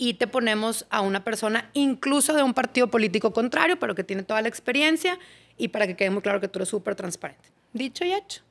y 0.02 0.16
te 0.16 0.26
ponemos 0.26 0.88
a 0.90 1.02
una 1.02 1.24
persona 1.24 1.70
incluso 1.74 2.34
de 2.34 2.42
un 2.42 2.56
partido 2.56 2.90
político 2.90 3.34
contrario, 3.34 3.78
pero 3.78 3.94
que 3.94 4.04
tiene 4.04 4.24
toda 4.24 4.42
la 4.42 4.48
experiencia 4.48 5.20
y 5.58 5.68
para 5.68 5.86
que 5.86 5.96
quede 5.96 6.10
muy 6.10 6.24
claro 6.24 6.42
que 6.42 6.48
tú 6.48 6.58
eres 6.58 6.70
súper 6.70 6.96
transparente. 6.96 7.50
Dicho 7.72 8.04
y 8.04 8.12
hecho. 8.12 8.42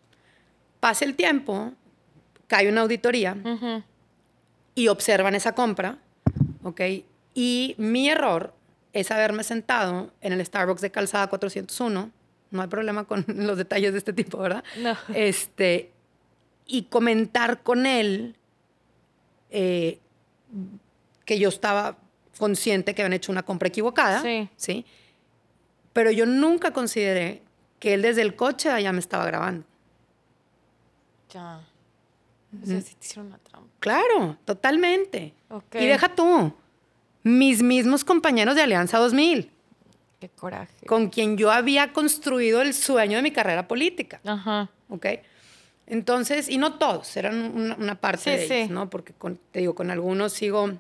Pasa 0.79 1.05
el 1.05 1.17
tiempo, 1.17 1.73
cae 2.47 2.69
una 2.69 2.83
auditoría 2.83 3.37
y 4.77 4.87
observan 4.87 5.35
esa 5.35 5.53
compra, 5.53 5.99
¿ok? 6.63 6.81
Y 7.35 7.75
mi 7.79 8.09
error 8.09 8.55
es 8.93 9.11
haberme 9.11 9.45
sentado 9.45 10.13
en 10.21 10.33
el 10.33 10.45
Starbucks 10.45 10.81
de 10.81 10.91
Calzada 10.91 11.29
401, 11.29 12.11
no 12.51 12.63
hay 12.63 12.69
problema 12.69 13.05
con 13.05 13.25
los 13.29 13.57
detalles 13.57 13.93
de 13.93 13.99
este 13.99 14.13
tipo, 14.13 14.39
¿verdad? 14.39 14.65
No. 14.79 14.97
Este, 15.15 15.93
y 16.67 16.85
comentar 16.85 17.63
con 17.63 17.87
él 17.87 18.37
eh, 19.51 19.99
que 21.25 21.39
yo 21.39 21.49
estaba 21.49 21.97
consciente 22.39 22.95
que 22.95 23.03
habían 23.03 23.13
hecho 23.13 23.31
una 23.31 23.43
compra 23.45 23.69
equivocada. 23.69 24.23
Sí. 24.23 24.49
¿sí? 24.57 24.87
Pero 25.93 26.11
yo 26.11 26.27
nunca 26.27 26.73
consideré 26.73 27.43
que 27.79 27.95
él 27.95 28.03
desde 28.03 28.23
el 28.23 28.35
coche 28.37 28.71
allá 28.71 28.93
me 28.93 29.01
estaba 29.01 29.27
grabando. 29.27 29.65
Ya. 31.33 31.61
O 32.63 32.67
sea, 32.67 32.81
si 32.81 32.95
te 32.95 33.07
hicieron 33.07 33.29
una 33.29 33.39
trampa. 33.39 33.69
Claro, 33.79 34.37
totalmente. 34.45 35.35
Okay. 35.49 35.85
Y 35.85 35.87
deja 35.87 36.15
tú, 36.15 36.53
mis 37.23 37.63
mismos 37.63 38.05
compañeros 38.05 38.55
de 38.55 38.63
Alianza 38.63 38.99
2000. 38.99 39.51
Qué 40.21 40.29
coraje. 40.29 40.87
Con 40.87 41.09
quien 41.09 41.37
yo 41.37 41.51
había 41.51 41.93
construido 41.93 42.61
el 42.63 42.75
sueño 42.75 43.17
de 43.17 43.23
mi 43.23 43.31
carrera 43.31 43.67
política. 43.67 44.21
Ajá. 44.25 44.71
¿Ok? 44.89 45.07
Entonces, 45.87 46.49
y 46.49 46.59
no 46.59 46.75
todos, 46.75 47.17
eran 47.17 47.75
una, 47.79 47.95
parte 47.97 48.31
de 48.31 48.45
ellos, 48.45 48.71
¿no? 48.71 48.89
Porque 48.89 49.13
te 49.51 49.59
digo, 49.59 49.75
con 49.75 49.91
algunos 49.91 50.33
sigo 50.33 50.79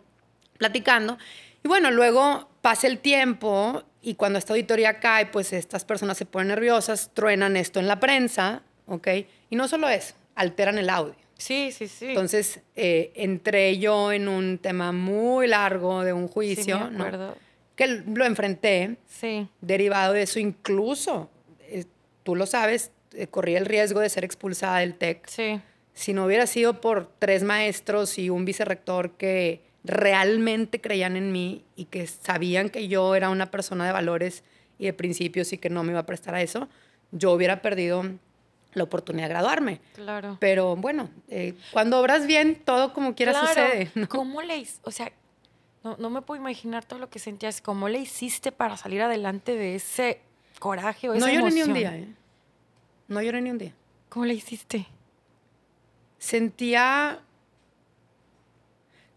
platicando. 0.57 1.19
Y 1.65 1.69
bueno, 1.69 1.91
luego 1.91 2.49
pasa 2.63 2.87
el 2.87 2.99
tiempo 2.99 3.83
y 4.03 4.15
cuando 4.15 4.39
esta 4.39 4.53
auditoría 4.53 5.01
cae, 5.01 5.27
pues 5.27 5.53
estas 5.53 5.85
personas 5.85 6.17
se 6.17 6.27
ponen 6.27 6.49
nerviosas, 6.49 7.11
truenan 7.13 7.57
esto 7.57 7.81
en 7.81 7.89
la 7.89 7.99
prensa, 7.99 8.63
¿ok? 8.87 9.09
Y 9.51 9.57
no 9.57 9.67
solo 9.67 9.89
eso, 9.89 10.15
alteran 10.37 10.79
el 10.79 10.89
audio. 10.89 11.20
Sí, 11.41 11.73
sí, 11.73 11.89
sí. 11.89 12.07
Entonces, 12.09 12.61
eh, 12.77 13.13
entré 13.15 13.79
yo 13.79 14.13
en 14.13 14.29
un 14.29 14.59
tema 14.59 14.93
muy 14.93 15.47
largo 15.47 16.05
de 16.05 16.13
un 16.13 16.29
juicio, 16.29 16.77
sí, 16.79 16.85
me 16.93 17.05
acuerdo. 17.05 17.37
que 17.77 17.87
lo 17.87 18.25
enfrenté. 18.27 18.99
Sí. 19.09 19.49
Derivado 19.61 20.13
de 20.13 20.23
eso, 20.23 20.39
incluso, 20.39 21.31
eh, 21.63 21.85
tú 22.25 22.37
lo 22.37 22.45
sabes, 22.47 22.93
eh, 23.15 23.27
corrí 23.27 23.57
el 23.57 23.65
riesgo 23.67 24.01
de 24.01 24.11
ser 24.11 24.25
expulsada 24.25 24.79
del 24.81 24.95
TEC. 24.95 25.27
Sí. 25.29 25.61
Si 25.95 26.13
no 26.13 26.27
hubiera 26.27 26.47
sido 26.47 26.81
por 26.81 27.11
tres 27.19 27.43
maestros 27.43 28.19
y 28.19 28.29
un 28.31 28.45
vicerrector 28.45 29.13
que 29.13 29.63
realmente 29.83 30.81
creían 30.81 31.17
en 31.17 31.33
mí 31.33 31.65
y 31.75 31.87
que 31.87 32.07
sabían 32.07 32.69
que 32.69 32.87
yo 32.89 33.15
era 33.15 33.31
una 33.31 33.51
persona 33.51 33.87
de 33.87 33.93
valores 33.93 34.45
y 34.79 34.85
de 34.85 34.93
principios 34.93 35.53
y 35.53 35.59
que 35.59 35.71
no 35.71 35.83
me 35.85 35.93
iba 35.93 36.01
a 36.01 36.07
prestar 36.07 36.35
a 36.35 36.43
eso, 36.43 36.69
yo 37.13 37.33
hubiera 37.33 37.63
perdido 37.63 38.05
la 38.73 38.85
oportunidad 38.85 39.27
de 39.27 39.35
graduarme. 39.35 39.81
Claro. 39.95 40.37
Pero 40.41 40.77
bueno, 40.77 41.11
eh, 41.29 41.55
cuando 41.73 41.99
obras 41.99 42.27
bien, 42.27 42.57
todo 42.65 42.93
como 42.93 43.15
quiera 43.15 43.35
sucede. 43.35 43.91
¿Cómo 44.09 44.43
le 44.43 44.67
O 44.83 44.91
sea, 44.91 45.13
no, 45.83 45.97
no, 45.99 46.11
me 46.11 46.23
puedo 46.23 46.41
imaginar 46.41 46.85
todo 46.85 46.99
lo 46.99 47.11
que 47.11 47.19
sentías. 47.19 47.61
¿Cómo 47.61 47.89
le 47.89 47.99
hiciste 47.99 48.53
para 48.53 48.77
salir 48.77 49.03
adelante 49.03 49.57
de 49.57 49.75
ese 49.75 50.21
coraje 50.59 51.09
o 51.09 51.15
esa 51.15 51.27
No 51.27 51.33
lloré 51.33 51.53
ni 51.53 51.63
un 51.63 51.75
día, 51.75 51.97
¿eh? 51.97 52.09
No 53.09 53.23
lloré 53.23 53.41
ni 53.41 53.51
un 53.51 53.59
día. 53.59 53.75
¿Cómo 54.09 54.25
le 54.25 54.35
hiciste? 54.35 54.87
Sentía 56.19 57.23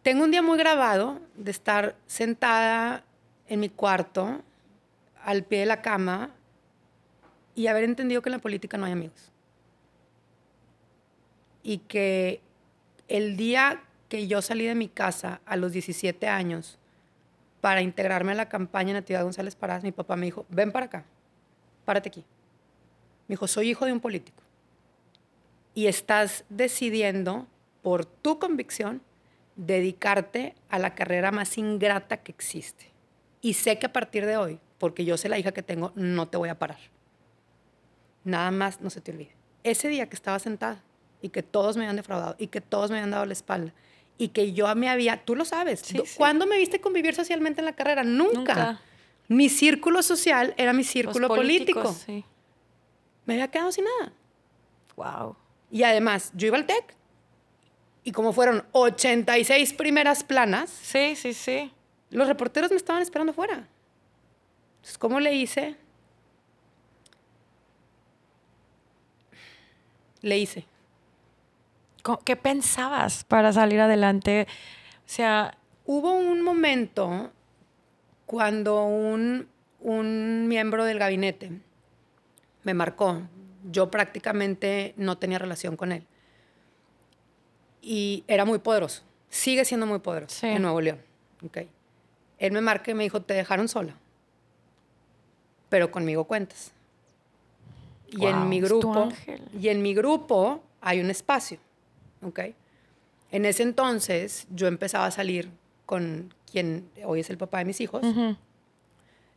tengo 0.03 0.25
un 0.25 0.31
día 0.31 0.41
muy 0.41 0.57
grabado 0.57 1.22
de 1.36 1.50
estar 1.50 1.95
sentada 2.07 3.05
en 3.48 3.62
mi 3.62 3.69
cuarto, 3.69 4.41
al 5.24 5.43
pie 5.43 5.62
de 5.62 5.65
la 5.65 5.81
cama, 5.81 6.31
y 7.55 7.67
haber 7.67 7.86
entendido 7.86 8.22
que 8.22 8.27
en 8.27 8.33
la 8.33 8.39
política 8.39 8.77
no 8.77 8.86
hay 8.86 8.91
amigos. 8.91 9.31
Y 11.63 11.79
que 11.79 12.41
el 13.08 13.38
día 13.38 13.82
que 14.10 14.27
yo 14.27 14.41
salí 14.41 14.65
de 14.65 14.75
mi 14.75 14.89
casa 14.89 15.41
a 15.46 15.55
los 15.55 15.72
17 15.72 16.27
años 16.27 16.77
para 17.62 17.82
integrarme 17.82 18.34
a 18.34 18.36
la 18.36 18.50
campaña 18.50 18.93
Natividad 18.93 19.24
González 19.24 19.55
Parás, 19.55 19.84
mi 19.84 19.91
papá 19.91 20.15
me 20.15 20.25
dijo, 20.25 20.46
ven 20.50 20.72
para 20.72 20.86
acá, 20.86 21.05
párate 21.86 22.10
aquí. 22.10 22.25
Me 23.27 23.34
dijo, 23.34 23.48
soy 23.48 23.70
hijo 23.70 23.86
de 23.86 23.93
un 23.93 24.01
político. 24.01 24.43
Y 25.74 25.88
estás 25.88 26.43
decidiendo 26.50 27.48
por 27.82 28.05
tu 28.05 28.38
convicción 28.38 29.01
dedicarte 29.55 30.55
a 30.70 30.79
la 30.79 30.93
carrera 30.96 31.32
más 31.32 31.58
ingrata 31.58 32.17
que 32.17 32.32
existe. 32.32 32.91
Y 33.41 33.53
sé 33.53 33.79
que 33.79 33.86
a 33.86 33.93
partir 33.93 34.25
de 34.25 34.38
hoy, 34.38 34.60
porque 34.77 35.05
yo 35.05 35.17
sé 35.17 35.29
la 35.29 35.38
hija 35.38 35.51
que 35.51 35.63
tengo, 35.63 35.91
no 35.96 36.27
te 36.27 36.38
voy 36.38 36.50
a 36.50 36.60
parar. 36.60 36.79
Nada 38.24 38.51
más 38.51 38.82
no 38.82 38.89
se 38.89 39.01
te 39.01 39.12
olvide. 39.12 39.36
Ese 39.63 39.88
día 39.88 40.08
que 40.08 40.15
estaba 40.15 40.39
sentada 40.39 40.84
y 41.23 41.29
que 41.29 41.41
todos 41.41 41.77
me 41.77 41.85
habían 41.85 41.95
defraudado 41.95 42.35
y 42.37 42.47
que 42.47 42.61
todos 42.61 42.91
me 42.91 42.97
habían 42.97 43.11
dado 43.11 43.25
la 43.25 43.33
espalda 43.33 43.73
y 44.17 44.27
que 44.27 44.53
yo 44.53 44.73
me 44.75 44.89
había, 44.89 45.23
tú 45.25 45.35
lo 45.35 45.45
sabes, 45.45 45.83
¿cuándo 46.17 46.45
me 46.45 46.57
viste 46.57 46.79
convivir 46.81 47.15
socialmente 47.15 47.61
en 47.61 47.65
la 47.65 47.73
carrera? 47.73 48.03
Nunca. 48.03 48.79
Mi 49.27 49.49
círculo 49.49 50.03
social 50.03 50.53
era 50.57 50.73
mi 50.73 50.83
círculo 50.83 51.29
político. 51.29 51.95
Me 53.25 53.35
había 53.35 53.47
quedado 53.47 53.71
sin 53.71 53.85
nada. 53.85 54.13
Wow. 54.95 55.35
Y 55.71 55.83
además, 55.83 56.31
yo 56.35 56.47
iba 56.47 56.57
al 56.57 56.65
TEC 56.65 56.95
y 58.03 58.11
como 58.11 58.33
fueron 58.33 58.65
86 58.73 59.73
primeras 59.73 60.23
planas. 60.23 60.69
Sí, 60.69 61.15
sí, 61.15 61.33
sí. 61.33 61.71
Los 62.09 62.27
reporteros 62.27 62.69
me 62.69 62.77
estaban 62.77 63.01
esperando 63.01 63.31
afuera. 63.31 63.67
Entonces, 64.75 64.97
¿cómo 64.97 65.19
le 65.19 65.33
hice? 65.33 65.77
Le 70.21 70.37
hice. 70.37 70.65
¿Qué 72.25 72.36
pensabas 72.36 73.24
para 73.24 73.53
salir 73.53 73.79
adelante? 73.79 74.48
O 75.00 75.10
sea... 75.10 75.57
Hubo 75.86 76.13
un 76.13 76.41
momento 76.41 77.31
cuando 78.25 78.86
un, 78.86 79.50
un 79.81 80.48
miembro 80.48 80.86
del 80.86 80.98
gabinete 80.98 81.51
me 82.63 82.74
marcó. 82.74 83.22
Yo 83.69 83.91
prácticamente 83.91 84.93
no 84.95 85.17
tenía 85.17 85.39
relación 85.39 85.75
con 85.75 85.91
él 85.91 86.05
y 87.83 88.24
era 88.27 88.45
muy 88.45 88.60
poderoso. 88.60 89.03
Sigue 89.29 89.65
siendo 89.65 89.86
muy 89.86 90.00
poderoso 90.00 90.48
en 90.48 90.62
Nuevo 90.62 90.79
León. 90.79 91.00
Okay. 91.45 91.69
Él 92.39 92.53
me 92.53 92.62
marca 92.62 92.89
y 92.89 92.93
me 92.93 93.03
dijo, 93.03 93.22
te 93.22 93.33
dejaron 93.33 93.67
sola, 93.67 93.95
pero 95.69 95.91
conmigo 95.91 96.24
cuentas. 96.24 96.72
y 98.07 98.25
en 98.25 98.48
mi 98.48 98.62
grupo, 98.62 99.10
y 99.60 99.67
en 99.67 99.81
mi 99.81 99.93
grupo 99.93 100.63
hay 100.79 101.01
un 101.01 101.10
espacio, 101.10 101.60
¿ok? 102.23 102.39
En 103.31 103.45
ese 103.45 103.63
entonces 103.63 104.47
yo 104.53 104.67
empezaba 104.67 105.05
a 105.05 105.11
salir 105.11 105.49
con 105.85 106.33
quien 106.51 106.87
hoy 107.03 107.21
es 107.21 107.29
el 107.29 107.37
papá 107.37 107.59
de 107.59 107.65
mis 107.65 107.81
hijos. 107.81 108.03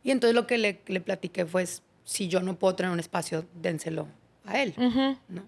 Y 0.03 0.11
entonces 0.11 0.35
lo 0.35 0.47
que 0.47 0.57
le, 0.57 0.79
le, 0.87 1.01
platiqué 1.01 1.45
fue, 1.45 1.65
si 2.05 2.27
yo 2.27 2.41
no 2.41 2.55
puedo 2.57 2.75
tener 2.75 2.91
un 2.91 2.99
espacio, 2.99 3.45
dénselo 3.61 4.07
a 4.45 4.61
él, 4.61 4.73
¿no? 5.27 5.43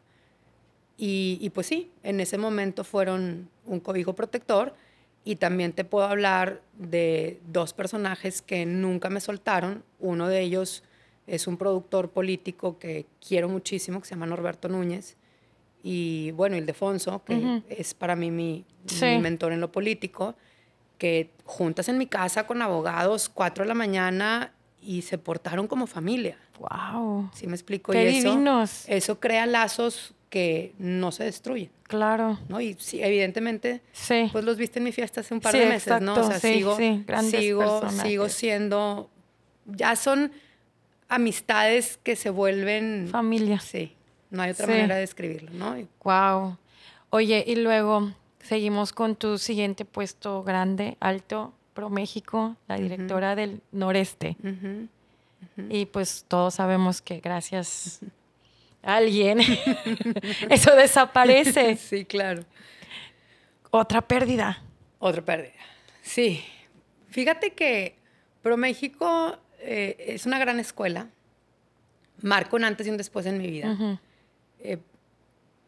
Y, 1.02 1.50
pues 1.52 1.68
sí, 1.68 1.90
en 2.04 2.20
ese 2.20 2.38
momento 2.38 2.84
fueron 2.84 3.50
un 3.66 3.80
cobijo 3.80 4.16
protector 4.16 4.76
y 5.24 5.38
también 5.38 5.72
te 5.72 5.86
puedo 5.86 6.06
hablar 6.06 6.62
de 6.78 7.40
dos 7.48 7.72
personajes 7.72 8.42
que 8.42 8.66
nunca 8.66 9.10
me 9.10 9.22
soltaron. 9.22 9.86
Uno 10.00 10.28
de 10.28 10.42
ellos 10.42 10.84
es 11.26 11.48
un 11.48 11.56
productor 11.56 12.10
político 12.10 12.80
que 12.80 13.06
quiero 13.26 13.48
muchísimo, 13.48 14.02
que 14.02 14.08
se 14.08 14.16
llama 14.16 14.26
Norberto 14.26 14.68
Núñez. 14.68 15.16
Y 15.82 16.32
bueno, 16.32 16.58
Ildefonso, 16.58 17.24
que 17.24 17.62
es 17.70 17.94
para 17.94 18.16
mí 18.16 18.32
mi, 18.32 18.66
mi, 19.02 19.18
mentor 19.20 19.54
en 19.54 19.62
lo 19.62 19.72
político, 19.72 20.36
que 20.98 21.32
juntas 21.46 21.88
en 21.88 21.98
mi 21.98 22.08
casa 22.08 22.46
con 22.46 22.62
abogados, 22.62 23.30
cuatro 23.30 23.64
de 23.64 23.70
la 23.70 23.76
mañana, 23.76 24.52
y 24.82 25.02
se 25.04 25.18
portaron 25.18 25.68
como 25.68 25.88
familia. 25.88 26.38
¡Wow! 26.60 27.30
¿Sí 27.34 27.48
me 27.48 27.54
explico? 27.54 27.92
¡Qué 27.92 28.12
y 28.12 28.18
eso, 28.18 28.32
divinos! 28.32 28.84
Eso 28.88 29.20
crea 29.20 29.46
lazos 29.46 30.14
que 30.30 30.74
no 30.78 31.12
se 31.12 31.24
destruyen. 31.24 31.72
Claro. 31.84 32.38
¿no? 32.50 32.62
Y 32.62 32.76
sí, 32.78 33.02
evidentemente, 33.02 33.82
sí. 33.94 34.30
pues 34.32 34.44
los 34.46 34.58
viste 34.58 34.80
en 34.80 34.86
mi 34.86 34.92
fiesta 34.92 35.22
hace 35.22 35.34
un 35.34 35.40
par 35.40 35.56
de 35.56 35.66
meses, 35.66 36.02
¿no? 36.02 36.14
O 36.14 36.24
sea, 36.24 36.40
sí, 36.40 36.56
sigo, 36.56 36.78
sí, 36.78 37.06
sigo, 37.30 37.90
sigo 37.90 38.30
siendo, 38.30 39.10
ya 39.66 39.96
son, 39.96 40.32
amistades 41.08 41.98
que 42.04 42.16
se 42.16 42.30
vuelven... 42.30 43.08
Familia. 43.12 43.60
Sí, 43.60 43.96
no 44.30 44.44
hay 44.44 44.52
otra 44.52 44.68
manera 44.68 44.96
de 44.96 45.02
describirlo, 45.02 45.52
¿no? 45.54 45.76
Wow. 46.04 46.58
Oye, 47.10 47.44
y 47.48 47.56
luego 47.56 48.12
seguimos 48.44 48.94
con 48.94 49.16
tu 49.16 49.38
siguiente 49.38 49.86
puesto 49.86 50.44
grande, 50.44 50.98
alto, 51.00 51.54
Pro 51.74 51.90
México, 51.90 52.56
la 52.68 52.78
directora 52.78 53.36
del 53.36 53.62
noreste. 53.72 54.36
Y 55.70 55.86
pues 55.86 56.26
todos 56.28 56.56
sabemos 56.56 57.02
que 57.02 57.20
gracias 57.20 58.00
a 58.84 58.98
alguien 58.98 59.40
eso 60.50 60.76
desaparece. 60.76 61.76
Sí, 61.90 62.06
claro. 62.06 62.44
Otra 63.72 64.02
pérdida. 64.02 64.62
Otra 65.00 65.24
pérdida. 65.24 65.54
Sí. 66.02 66.44
Fíjate 67.10 67.54
que 67.54 67.96
ProMéxico 68.42 69.38
eh, 69.60 69.96
es 70.00 70.26
una 70.26 70.40
gran 70.40 70.60
escuela. 70.60 71.08
Marco 72.22 72.58
un 72.58 72.66
antes 72.66 72.88
y 72.88 72.90
un 72.90 72.98
después 72.98 73.26
en 73.26 73.38
mi 73.38 73.48
vida. 73.48 74.00
Eh, 74.60 74.78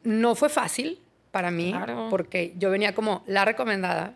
no 0.04 0.36
fue 0.36 0.50
fácil 0.50 1.00
para 1.32 1.52
mí, 1.52 1.74
porque 2.10 2.54
yo 2.58 2.70
venía 2.70 2.94
como 2.94 3.24
la 3.26 3.46
recomendada 3.46 4.16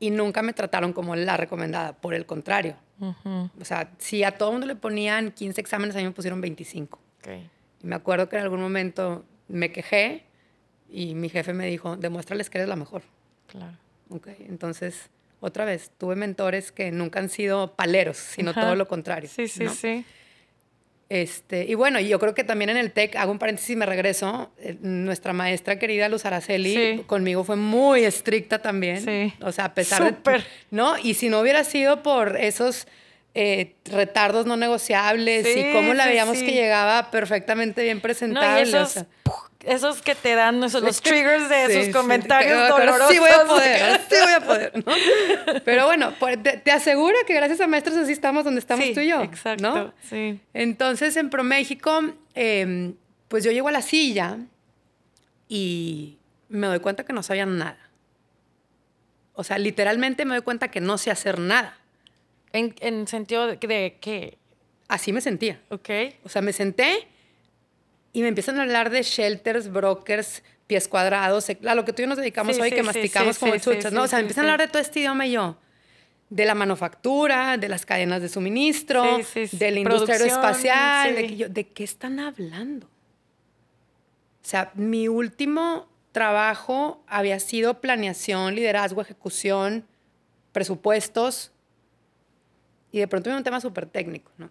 y 0.00 0.10
nunca 0.10 0.42
me 0.42 0.52
trataron 0.52 0.92
como 0.92 1.16
la 1.16 1.36
recomendada, 1.36 1.94
por 1.94 2.14
el 2.14 2.26
contrario. 2.26 2.76
O 3.00 3.64
sea, 3.64 3.90
si 3.98 4.24
a 4.24 4.32
todo 4.32 4.52
mundo 4.52 4.66
le 4.66 4.76
ponían 4.76 5.32
15 5.32 5.60
exámenes, 5.60 5.96
a 5.96 5.98
mí 5.98 6.04
me 6.04 6.10
pusieron 6.10 6.40
25. 6.40 6.98
Y 7.82 7.86
me 7.86 7.94
acuerdo 7.94 8.28
que 8.28 8.36
en 8.36 8.42
algún 8.42 8.60
momento 8.60 9.24
me 9.48 9.70
quejé 9.72 10.24
y 10.90 11.14
mi 11.14 11.28
jefe 11.28 11.52
me 11.52 11.66
dijo, 11.66 11.96
demuéstrales 11.96 12.50
que 12.50 12.58
eres 12.58 12.68
la 12.68 12.76
mejor. 12.76 13.02
Claro. 13.46 13.76
Okay. 14.10 14.46
Entonces, 14.48 15.10
otra 15.40 15.64
vez, 15.64 15.90
tuve 15.98 16.16
mentores 16.16 16.72
que 16.72 16.90
nunca 16.92 17.20
han 17.20 17.28
sido 17.28 17.74
paleros, 17.74 18.16
sino 18.16 18.54
todo 18.54 18.74
lo 18.76 18.86
contrario. 18.86 19.28
Sí, 19.28 19.48
sí, 19.48 19.68
sí. 19.68 20.04
Este, 21.08 21.64
y 21.66 21.74
bueno, 21.74 22.00
yo 22.00 22.18
creo 22.18 22.34
que 22.34 22.44
también 22.44 22.70
en 22.70 22.76
el 22.76 22.90
TEC, 22.90 23.16
hago 23.16 23.30
un 23.30 23.38
paréntesis 23.38 23.70
y 23.70 23.76
me 23.76 23.86
regreso, 23.86 24.50
eh, 24.58 24.76
nuestra 24.80 25.32
maestra 25.32 25.78
querida 25.78 26.08
Luz 26.08 26.24
Araceli 26.24 27.04
conmigo 27.06 27.44
fue 27.44 27.56
muy 27.56 28.04
estricta 28.04 28.60
también. 28.60 29.04
Sí. 29.04 29.34
O 29.42 29.52
sea, 29.52 29.66
a 29.66 29.74
pesar 29.74 30.08
Súper. 30.08 30.40
de... 30.42 30.46
¿No? 30.70 30.98
Y 30.98 31.14
si 31.14 31.28
no 31.28 31.40
hubiera 31.40 31.62
sido 31.64 32.02
por 32.02 32.36
esos 32.36 32.86
eh, 33.34 33.74
retardos 33.86 34.46
no 34.46 34.56
negociables 34.56 35.44
y 35.56 35.72
cómo 35.72 35.92
la 35.92 36.06
veíamos 36.06 36.38
que 36.38 36.52
llegaba 36.52 37.10
perfectamente 37.10 37.82
bien 37.82 38.00
presentable. 38.00 38.70
No, 38.70 38.82
esos, 38.82 39.04
esos 39.64 40.02
que 40.02 40.14
te 40.14 40.34
dan 40.34 40.60
los 40.60 40.72
triggers 41.02 41.48
de 41.48 41.64
esos 41.64 41.92
comentarios 41.92 42.68
dolorosos. 42.68 43.10
Sí 43.10 43.18
voy 43.18 43.30
a 43.30 43.44
poder, 43.44 44.00
sí 44.08 44.16
voy 44.22 44.32
a 44.32 44.40
poder. 44.40 45.62
Pero 45.64 45.86
bueno, 45.86 46.14
pues, 46.20 46.38
te, 46.42 46.70
aseguro 46.70 47.16
que 47.26 47.34
gracias 47.34 47.60
a 47.60 47.66
maestros 47.66 47.96
así 47.96 48.12
estamos 48.12 48.44
donde 48.44 48.60
estamos 48.60 48.84
tú 48.92 49.00
y 49.00 49.08
yo. 49.08 49.22
Exacto, 49.22 49.92
sí. 50.08 50.40
Entonces, 50.52 51.16
en 51.16 51.28
ProMéxico, 51.28 52.02
eh, 52.34 52.92
pues 53.28 53.42
yo 53.42 53.50
llego 53.50 53.68
a 53.68 53.72
la 53.72 53.82
silla 53.82 54.38
y 55.48 56.18
me 56.48 56.66
doy 56.68 56.78
cuenta 56.78 57.04
que 57.04 57.12
no 57.12 57.22
sabían 57.22 57.58
nada. 57.58 57.78
O 59.32 59.42
sea, 59.42 59.58
literalmente 59.58 60.24
me 60.24 60.34
doy 60.34 60.42
cuenta 60.42 60.68
que 60.68 60.80
no 60.80 60.98
sé 60.98 61.10
hacer 61.10 61.40
nada. 61.40 61.78
¿En, 62.54 62.74
en 62.80 63.06
sentido 63.08 63.48
de, 63.48 63.56
de 63.56 63.98
qué? 64.00 64.38
Así 64.88 65.12
me 65.12 65.20
sentía. 65.20 65.60
Ok. 65.70 65.90
O 66.22 66.28
sea, 66.28 66.40
me 66.40 66.52
senté 66.52 67.08
y 68.12 68.22
me 68.22 68.28
empiezan 68.28 68.58
a 68.60 68.62
hablar 68.62 68.90
de 68.90 69.02
shelters, 69.02 69.70
brokers, 69.70 70.42
pies 70.68 70.86
cuadrados, 70.86 71.48
a 71.50 71.74
lo 71.74 71.84
que 71.84 71.92
tú 71.92 72.00
y 72.00 72.04
yo 72.04 72.08
nos 72.08 72.16
dedicamos 72.16 72.58
hoy, 72.58 72.70
que 72.70 72.84
masticamos 72.84 73.38
como 73.38 73.56
chuchas, 73.58 73.92
¿no? 73.92 74.04
o 74.04 74.06
sea, 74.06 74.18
me 74.18 74.22
empiezan 74.22 74.46
a 74.46 74.52
hablar 74.52 74.68
de 74.68 74.72
todo 74.72 74.80
este 74.80 75.00
idioma 75.00 75.26
y 75.26 75.32
yo, 75.32 75.58
de 76.30 76.44
la 76.44 76.54
manufactura, 76.54 77.58
de 77.58 77.68
las 77.68 77.84
cadenas 77.84 78.22
de 78.22 78.28
suministro, 78.28 79.18
de 79.34 79.70
la 79.72 79.80
industria 79.80 80.14
aeroespacial, 80.14 81.14
de, 81.16 81.46
de 81.50 81.68
qué 81.68 81.84
están 81.84 82.20
hablando. 82.20 82.86
O 82.86 84.46
sea, 84.46 84.70
mi 84.74 85.08
último 85.08 85.88
trabajo 86.12 87.02
había 87.08 87.40
sido 87.40 87.80
planeación, 87.80 88.54
liderazgo, 88.54 89.00
ejecución, 89.02 89.84
presupuestos, 90.52 91.50
y 92.94 93.00
de 93.00 93.08
pronto 93.08 93.28
viene 93.28 93.38
un 93.38 93.44
tema 93.44 93.60
súper 93.60 93.86
técnico, 93.86 94.30
¿no? 94.38 94.48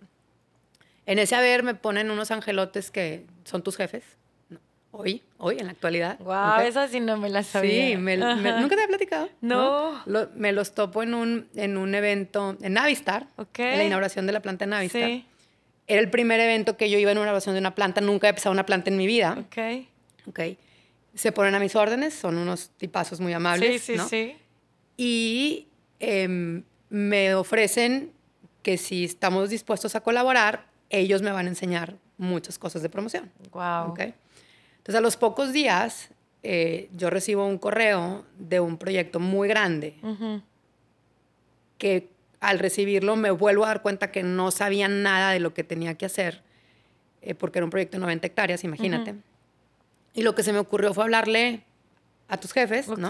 En 1.06 1.18
ese 1.18 1.34
haber 1.34 1.64
me 1.64 1.76
ponen 1.76 2.12
unos 2.12 2.30
angelotes 2.30 2.92
que 2.92 3.26
son 3.46 3.64
tus 3.64 3.78
jefes. 3.78 4.04
Hoy, 4.92 5.24
hoy, 5.38 5.60
en 5.60 5.68
la 5.68 5.72
actualidad. 5.72 6.20
Wow, 6.20 6.60
esa 6.68 6.90
sí 6.90 7.00
no 7.00 7.16
me 7.16 7.30
la 7.30 7.44
sabía. 7.44 7.86
Sí, 7.86 7.96
nunca 7.96 8.36
te 8.68 8.74
había 8.74 8.88
platicado. 8.90 9.30
No. 9.40 10.04
me 10.36 10.52
los 10.52 10.76
topo 10.76 11.04
en 11.04 11.14
un, 11.14 11.48
en 11.56 11.78
un 11.78 11.96
evento 11.96 12.58
en 12.62 12.74
Navistar, 12.74 13.28
en 13.38 13.78
la 13.78 13.84
inauguración 13.86 14.28
de 14.28 14.34
la 14.34 14.42
planta 14.42 14.66
de 14.66 14.72
Navistar. 14.72 15.08
Sí. 15.08 15.26
Era 15.88 16.02
el 16.02 16.10
primer 16.10 16.42
evento 16.42 16.76
que 16.76 16.90
yo 16.90 17.00
iba 17.00 17.12
en 17.12 17.18
una 17.20 17.28
inauguración 17.28 17.56
de 17.56 17.60
una 17.60 17.76
planta, 17.76 18.02
nunca 18.02 18.28
he 18.28 18.34
pisado 18.34 18.52
una 18.52 18.66
planta 18.66 18.90
en 18.90 18.98
mi 18.98 19.08
vida. 19.08 19.38
Ok. 19.40 19.88
Ok. 20.28 20.40
Se 21.16 21.32
ponen 21.32 21.56
a 21.56 21.60
mis 21.60 21.78
órdenes, 21.78 22.14
son 22.14 22.38
unos 22.38 22.72
tipazos 22.72 23.22
muy 23.22 23.32
amables. 23.32 23.82
Sí, 23.82 23.98
sí, 23.98 24.04
sí. 24.10 24.36
Y 24.98 25.68
em, 26.02 26.64
me 26.90 27.36
ofrecen 27.36 28.12
que 28.64 28.78
si 28.78 29.04
estamos 29.04 29.50
dispuestos 29.50 29.96
a 29.96 30.02
colaborar, 30.02 30.66
ellos 30.90 31.22
me 31.22 31.32
van 31.32 31.46
a 31.46 31.50
enseñar 31.50 31.96
muchas 32.18 32.58
cosas 32.58 32.82
de 32.82 32.90
promoción. 32.90 33.32
Wow. 33.52 33.92
¿okay? 33.92 34.14
Entonces, 34.78 34.96
a 34.96 35.02
los 35.02 35.18
pocos 35.18 35.54
días, 35.54 36.10
eh, 36.42 36.90
yo 36.96 37.10
recibo 37.10 37.46
un 37.46 37.58
correo 37.58 38.26
de 38.38 38.60
un 38.60 38.78
proyecto 38.78 39.20
muy 39.20 39.48
grande 39.48 39.96
que 41.78 42.10
al 42.40 42.60
recibirlo 42.60 43.16
me 43.16 43.32
vuelvo 43.32 43.64
a 43.64 43.68
dar 43.68 43.82
cuenta 43.82 44.12
que 44.12 44.24
no 44.24 44.52
sabía 44.52 44.88
nada 44.88 45.32
de 45.32 45.40
lo 45.40 45.54
que 45.54 45.64
tenía 45.64 45.96
que 45.96 46.06
hacer, 46.06 46.42
eh, 47.22 47.34
porque 47.36 47.60
era 47.60 47.66
un 47.66 47.70
proyecto 47.70 47.98
de 47.98 48.02
90 48.02 48.28
hectáreas, 48.28 48.64
imagínate. 48.64 49.16
Y 50.14 50.24
lo 50.24 50.36
que 50.36 50.44
se 50.44 50.52
me 50.52 50.60
ocurrió 50.60 50.94
fue 50.94 51.06
hablarle 51.06 51.64
a 52.28 52.38
tus 52.38 52.52
jefes, 52.52 52.90
¿no? 52.90 53.10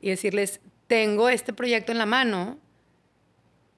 Y 0.00 0.10
decirles, 0.10 0.60
tengo 0.86 1.30
este 1.30 1.52
proyecto 1.52 1.92
en 1.92 1.98
la 1.98 2.06
mano, 2.06 2.58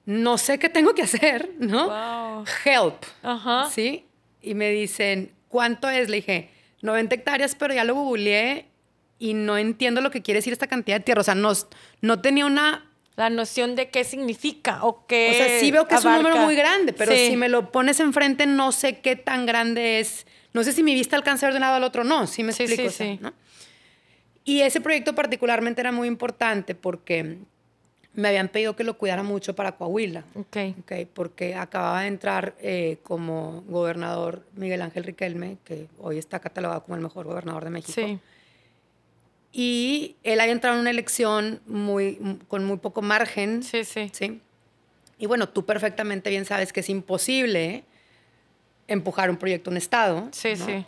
no 0.07 0.37
sé 0.37 0.57
qué 0.57 0.69
tengo 0.69 0.95
que 0.95 1.01
hacer, 1.01 1.51
¿no? 1.59 2.45
Help. 2.63 3.03
Ajá. 3.23 3.69
¿Sí? 3.69 4.05
Y 4.41 4.55
me 4.55 4.71
dicen, 4.71 5.33
¿cuánto 5.49 5.89
es? 5.89 6.07
Le 6.07 6.17
dije, 6.17 6.49
90 6.81 7.13
hectáreas, 7.13 7.55
pero 7.55 7.73
ya 7.73 7.83
lo 7.83 7.93
googleé 7.93 8.67
y 9.19 9.33
no 9.33 9.57
entiendo 9.57 9.99
lo 9.99 10.09
que 10.09 10.21
quiere 10.21 10.37
decir 10.37 10.53
esta 10.53 10.67
cantidad 10.67 10.95
de 10.95 11.03
tierra. 11.03 11.19
O 11.19 11.23
sea, 11.25 11.35
no, 11.35 11.51
no 11.99 12.21
tenía 12.21 12.45
una... 12.45 12.89
La 13.17 13.29
noción 13.29 13.75
de 13.75 13.89
qué 13.89 14.05
significa 14.05 14.85
o 14.85 15.05
qué... 15.07 15.31
O 15.31 15.33
sea, 15.33 15.59
sí 15.59 15.71
veo 15.71 15.87
que 15.89 15.95
es 15.95 16.05
un 16.05 16.13
número 16.13 16.37
muy 16.37 16.55
grande, 16.55 16.93
pero 16.93 17.11
si 17.11 17.35
me 17.35 17.49
lo 17.49 17.71
pones 17.71 17.99
enfrente 17.99 18.45
no 18.45 18.71
sé 18.71 18.99
qué 18.99 19.17
tan 19.17 19.45
grande 19.45 19.99
es. 19.99 20.25
No 20.53 20.63
sé 20.63 20.71
si 20.71 20.83
mi 20.83 20.93
vista 20.93 21.17
alcanza 21.17 21.47
a 21.47 21.49
ver 21.49 21.55
de 21.55 21.57
un 21.57 21.61
lado 21.61 21.75
al 21.75 21.83
otro 21.83 22.05
no, 22.05 22.27
sí 22.27 22.43
me 22.43 22.51
explico. 22.53 22.89
Sí, 22.91 23.19
¿no? 23.19 23.33
Y 24.45 24.61
ese 24.61 24.79
proyecto 24.79 25.15
particularmente 25.15 25.81
era 25.81 25.91
muy 25.91 26.07
importante 26.07 26.75
porque 26.75 27.39
me 28.17 28.29
habían 28.29 28.49
pedido 28.49 28.75
que 28.75 28.83
lo 28.83 28.97
cuidara 28.97 29.21
mucho 29.21 29.55
para 29.55 29.73
Coahuila. 29.73 30.25
Ok. 30.33 30.57
okay 30.81 31.05
porque 31.05 31.53
acababa 31.53 32.01
de 32.01 32.07
entrar 32.07 32.55
eh, 32.59 32.97
como 33.03 33.61
gobernador 33.67 34.43
Miguel 34.55 34.81
Ángel 34.81 35.03
Riquelme, 35.03 35.57
que 35.63 35.87
hoy 35.99 36.17
está 36.17 36.39
catalogado 36.39 36.83
como 36.83 36.95
el 36.95 37.03
mejor 37.03 37.27
gobernador 37.27 37.63
de 37.63 37.69
México. 37.69 37.93
Sí. 37.93 38.19
Y 39.53 40.15
él 40.23 40.39
había 40.39 40.51
entrado 40.51 40.75
en 40.77 40.81
una 40.81 40.89
elección 40.89 41.61
muy, 41.67 42.39
con 42.47 42.65
muy 42.65 42.77
poco 42.77 43.03
margen. 43.03 43.61
Sí, 43.61 43.83
sí. 43.83 44.09
Sí. 44.11 44.41
Y 45.19 45.27
bueno, 45.27 45.47
tú 45.49 45.63
perfectamente 45.67 46.31
bien 46.31 46.45
sabes 46.45 46.73
que 46.73 46.79
es 46.79 46.89
imposible 46.89 47.83
empujar 48.87 49.29
un 49.29 49.37
proyecto 49.37 49.69
a 49.69 49.71
un 49.71 49.77
Estado. 49.77 50.27
Sí, 50.31 50.55
sí. 50.55 50.83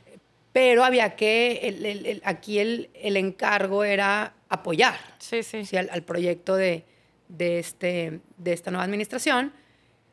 Pero 0.51 0.83
había 0.83 1.15
que, 1.15 1.59
el, 1.67 2.21
aquí 2.25 2.57
el, 2.57 2.89
encargo 3.17 3.83
era 3.83 4.33
apoyar 4.49 4.97
sí, 5.19 5.43
sí. 5.43 5.63
¿sí? 5.63 5.77
al 5.77 6.01
proyecto 6.01 6.55
de, 6.55 6.85
de, 7.29 7.59
este, 7.59 8.19
de 8.37 8.53
esta 8.53 8.71
nueva 8.71 8.83
administración 8.83 9.53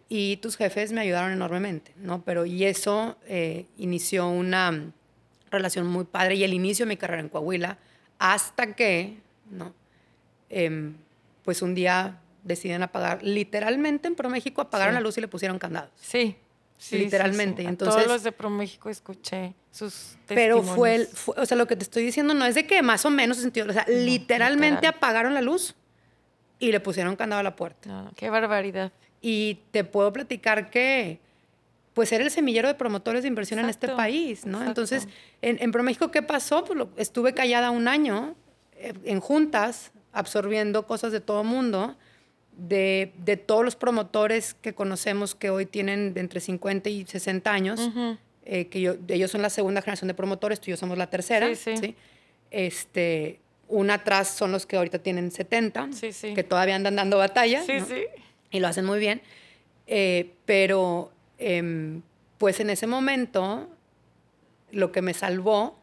y 0.08 0.36
tus 0.36 0.56
jefes 0.56 0.92
me 0.92 1.00
ayudaron 1.00 1.32
enormemente, 1.32 1.92
¿no? 1.96 2.22
Pero 2.22 2.46
y 2.46 2.64
eso 2.64 3.16
eh, 3.26 3.66
inició 3.76 4.28
una 4.28 4.92
relación 5.50 5.86
muy 5.86 6.04
padre 6.04 6.36
y 6.36 6.44
el 6.44 6.54
inicio 6.54 6.86
de 6.86 6.90
mi 6.90 6.96
carrera 6.96 7.20
en 7.20 7.28
Coahuila 7.28 7.78
hasta 8.18 8.74
que, 8.74 9.18
¿no? 9.50 9.74
Em, 10.48 10.94
pues 11.42 11.62
un 11.62 11.74
día 11.74 12.20
deciden 12.44 12.82
apagar, 12.82 13.22
literalmente 13.22 14.06
en 14.06 14.14
ProMéxico 14.14 14.60
apagaron 14.60 14.94
la 14.94 15.00
luz 15.00 15.18
y 15.18 15.20
le 15.20 15.28
pusieron 15.28 15.58
candados. 15.58 15.90
Sí. 16.00 16.36
Sí, 16.78 16.98
literalmente. 16.98 17.62
Sí, 17.62 17.68
Entonces, 17.68 17.96
todos 17.96 18.06
los 18.06 18.22
de 18.22 18.32
ProMéxico 18.32 18.90
escuché 18.90 19.54
sus 19.70 20.18
Pero 20.26 20.62
fue, 20.62 21.08
o 21.36 21.46
sea, 21.46 21.56
lo 21.56 21.66
que 21.66 21.74
te 21.74 21.82
estoy 21.82 22.04
diciendo 22.04 22.34
no 22.34 22.44
es 22.44 22.54
de 22.54 22.66
que 22.66 22.82
más 22.82 23.06
o 23.06 23.10
menos 23.10 23.38
sentido, 23.38 23.66
o 23.68 23.72
sea, 23.72 23.86
literalmente 23.88 24.86
apagaron 24.86 25.32
la 25.32 25.40
luz 25.40 25.74
y 26.58 26.72
le 26.72 26.80
pusieron 26.80 27.16
candado 27.16 27.40
a 27.40 27.42
la 27.42 27.56
puerta. 27.56 28.10
qué 28.16 28.30
barbaridad. 28.30 28.92
Y 29.20 29.60
te 29.70 29.84
puedo 29.84 30.12
platicar 30.12 30.70
que 30.70 31.20
pues 31.94 32.12
era 32.12 32.22
el 32.22 32.30
semillero 32.30 32.68
de 32.68 32.74
promotores 32.74 33.22
de 33.22 33.28
inversión 33.28 33.58
en 33.58 33.70
este 33.70 33.88
país, 33.88 34.44
¿no? 34.44 34.62
Entonces, 34.62 35.08
en, 35.40 35.56
en 35.62 35.72
ProMéxico, 35.72 36.10
¿qué 36.10 36.20
pasó? 36.20 36.62
Pues 36.62 36.88
estuve 36.98 37.32
callada 37.32 37.70
un 37.70 37.88
año 37.88 38.34
eh, 38.78 38.92
en 39.04 39.20
juntas, 39.20 39.92
absorbiendo 40.12 40.86
cosas 40.86 41.12
de 41.12 41.20
todo 41.20 41.42
mundo, 41.42 41.96
de, 42.56 43.12
de, 43.24 43.38
todos 43.38 43.64
los 43.64 43.76
promotores 43.76 44.54
que 44.54 44.74
conocemos 44.74 45.34
que 45.34 45.48
hoy 45.48 45.64
tienen 45.64 46.12
de 46.12 46.20
entre 46.20 46.40
50 46.40 46.90
y 46.90 47.06
60 47.06 47.50
años, 47.50 47.90
eh, 48.44 48.66
que 48.68 48.80
yo, 48.80 48.96
ellos 49.08 49.30
son 49.30 49.42
la 49.42 49.50
segunda 49.50 49.80
generación 49.80 50.08
de 50.08 50.14
promotores, 50.14 50.60
tú 50.60 50.66
y 50.66 50.72
yo 50.72 50.76
somos 50.76 50.98
la 50.98 51.08
tercera. 51.08 51.54
Sí, 51.54 51.76
sí. 51.76 51.96
Este, 52.50 53.40
una 53.68 53.94
atrás 53.94 54.28
son 54.28 54.52
los 54.52 54.66
que 54.66 54.76
ahorita 54.76 54.98
tienen 54.98 55.30
70, 55.30 55.90
que 56.34 56.44
todavía 56.44 56.76
andan 56.76 56.96
dando 56.96 57.18
batalla. 57.18 57.62
Sí. 57.62 57.74
Y 58.50 58.60
lo 58.60 58.68
hacen 58.68 58.84
muy 58.84 58.98
bien. 58.98 59.22
Eh, 59.86 60.32
pero, 60.44 61.10
em, 61.38 62.02
pues 62.38 62.60
en 62.60 62.70
ese 62.70 62.86
momento, 62.86 63.68
lo 64.70 64.92
que 64.92 65.02
me 65.02 65.14
salvó 65.14 65.78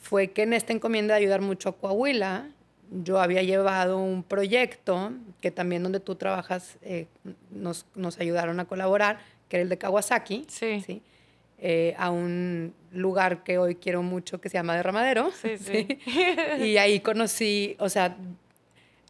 fue 0.00 0.28
que 0.28 0.42
en 0.42 0.52
esta 0.52 0.72
encomienda 0.72 1.14
de 1.14 1.20
ayudar 1.20 1.40
mucho 1.40 1.70
a 1.70 1.76
Coahuila, 1.76 2.48
yo 2.90 3.20
había 3.20 3.42
llevado 3.42 3.98
un 3.98 4.22
proyecto 4.22 5.12
que 5.40 5.50
también 5.50 5.82
donde 5.82 6.00
tú 6.00 6.14
trabajas 6.14 6.78
eh, 6.82 7.06
nos, 7.50 7.84
nos, 7.94 8.18
ayudaron 8.18 8.60
a 8.60 8.64
colaborar, 8.64 9.18
que 9.48 9.56
era 9.56 9.62
el 9.62 9.68
de 9.68 9.76
Kawasaki, 9.76 10.46
sí. 10.48 11.02
Eh, 11.60 11.94
a 11.98 12.10
un 12.10 12.72
lugar 12.92 13.42
que 13.42 13.58
hoy 13.58 13.74
quiero 13.74 14.02
mucho 14.02 14.40
que 14.40 14.48
se 14.48 14.58
llama 14.58 14.76
Derramadero. 14.76 15.32
Sí, 15.32 15.58
sí. 15.58 15.98
y 16.60 16.76
ahí 16.76 17.00
conocí, 17.00 17.76
o 17.80 17.88
sea, 17.88 18.16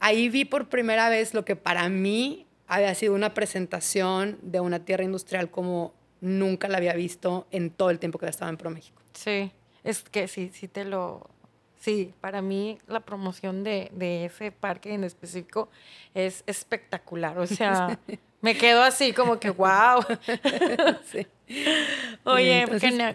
ahí 0.00 0.28
vi 0.30 0.44
por 0.44 0.68
primera 0.68 1.10
vez 1.10 1.34
lo 1.34 1.44
que 1.44 1.56
para 1.56 1.88
mí 1.90 2.46
había 2.66 2.94
sido 2.94 3.14
una 3.14 3.34
presentación 3.34 4.38
de 4.42 4.60
una 4.60 4.84
tierra 4.84 5.04
industrial 5.04 5.50
como 5.50 5.92
nunca 6.20 6.68
la 6.68 6.78
había 6.78 6.94
visto 6.94 7.46
en 7.50 7.70
todo 7.70 7.90
el 7.90 7.98
tiempo 7.98 8.18
que 8.18 8.26
estaba 8.26 8.50
en 8.50 8.56
ProMéxico. 8.56 9.00
Sí, 9.12 9.52
es 9.84 10.02
que 10.02 10.26
sí, 10.26 10.50
sí 10.52 10.68
te 10.68 10.84
lo, 10.84 11.28
Sí, 11.80 12.12
para 12.20 12.42
mí 12.42 12.78
la 12.88 13.00
promoción 13.00 13.62
de, 13.62 13.90
ese 14.24 14.50
parque 14.50 14.92
en 14.92 15.04
específico 15.04 15.68
es 16.12 16.42
espectacular. 16.46 17.38
O 17.38 17.46
sea, 17.46 17.98
me 18.40 18.56
quedo 18.56 18.82
así 18.82 19.12
como 19.12 19.38
que, 19.38 19.50
wow. 19.50 20.04
Sí. 21.10 21.26
Oye, 22.24 22.66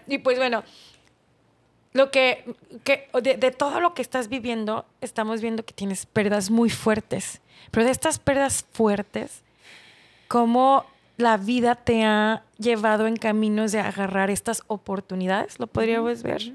y 0.08 0.18
pues 0.18 0.38
bueno, 0.38 0.64
lo 1.92 2.10
que, 2.10 2.44
de, 3.22 3.36
de, 3.36 3.50
todo 3.52 3.80
lo 3.80 3.94
que 3.94 4.02
estás 4.02 4.28
viviendo, 4.28 4.84
estamos 5.00 5.40
viendo 5.40 5.64
que 5.64 5.72
tienes 5.72 6.06
pérdidas 6.06 6.50
muy 6.50 6.68
fuertes. 6.68 7.40
Pero 7.70 7.86
de 7.86 7.92
estas 7.92 8.18
pérdidas 8.18 8.66
fuertes, 8.72 9.42
¿cómo 10.26 10.84
la 11.16 11.36
vida 11.36 11.76
te 11.76 12.04
ha 12.04 12.42
llevado 12.58 13.06
en 13.06 13.16
caminos 13.16 13.70
de 13.70 13.78
agarrar 13.80 14.30
estas 14.30 14.62
oportunidades? 14.66 15.60
¿Lo 15.60 15.68
podríamos 15.68 16.24
ver? 16.24 16.54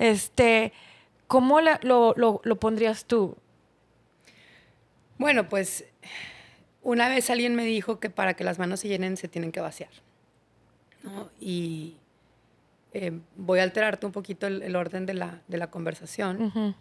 Este 0.00 0.72
¿Cómo 1.28 1.60
lo, 1.60 2.58
pondrías 2.58 3.04
tú? 3.04 3.36
Bueno, 5.18 5.48
pues 5.48 5.84
una 6.88 7.10
vez 7.10 7.28
alguien 7.28 7.54
me 7.54 7.66
dijo 7.66 8.00
que 8.00 8.08
para 8.08 8.32
que 8.32 8.44
las 8.44 8.58
manos 8.58 8.80
se 8.80 8.88
llenen 8.88 9.18
se 9.18 9.28
tienen 9.28 9.52
que 9.52 9.60
vaciar. 9.60 9.90
Y 11.38 11.96
eh, 12.94 13.12
voy 13.36 13.58
a 13.58 13.62
alterarte 13.62 14.06
un 14.06 14.12
poquito 14.12 14.46
el, 14.46 14.74
orden 14.74 15.04
de 15.04 15.12
la, 15.12 15.66
conversación. 15.70 16.74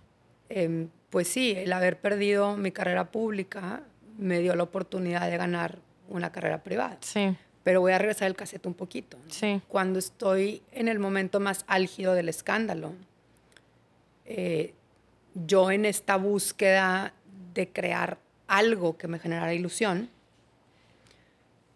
Em, 0.47 0.87
pues 1.09 1.27
sí, 1.27 1.51
el 1.57 1.73
haber 1.73 1.99
perdido 1.99 2.55
mi 2.55 2.71
carrera 2.71 3.11
pública 3.11 3.83
me 4.17 4.39
dio 4.39 4.55
la 4.55 4.63
oportunidad 4.63 5.29
de 5.29 5.35
ganar 5.35 5.79
una 6.07 6.31
carrera 6.31 6.63
privada. 6.63 6.97
Sí. 7.01 7.35
Pero 7.63 7.81
voy 7.81 7.91
a 7.91 7.97
regresar 7.97 8.29
el 8.29 8.35
cassette 8.37 8.65
un 8.65 8.75
poquito. 8.75 9.17
Sí. 9.27 9.61
Cuando 9.67 9.99
estoy 9.99 10.61
en 10.71 10.87
el 10.87 10.99
momento 10.99 11.41
más 11.41 11.65
álgido 11.67 12.13
del 12.13 12.29
escándalo, 12.29 12.93
eh, 14.23 14.73
yo 15.33 15.69
en 15.69 15.83
esta 15.83 16.15
búsqueda 16.15 17.13
de 17.53 17.67
crear 17.67 18.19
algo 18.47 18.97
que 18.97 19.07
me 19.07 19.19
generara 19.19 19.53
ilusión, 19.53 20.09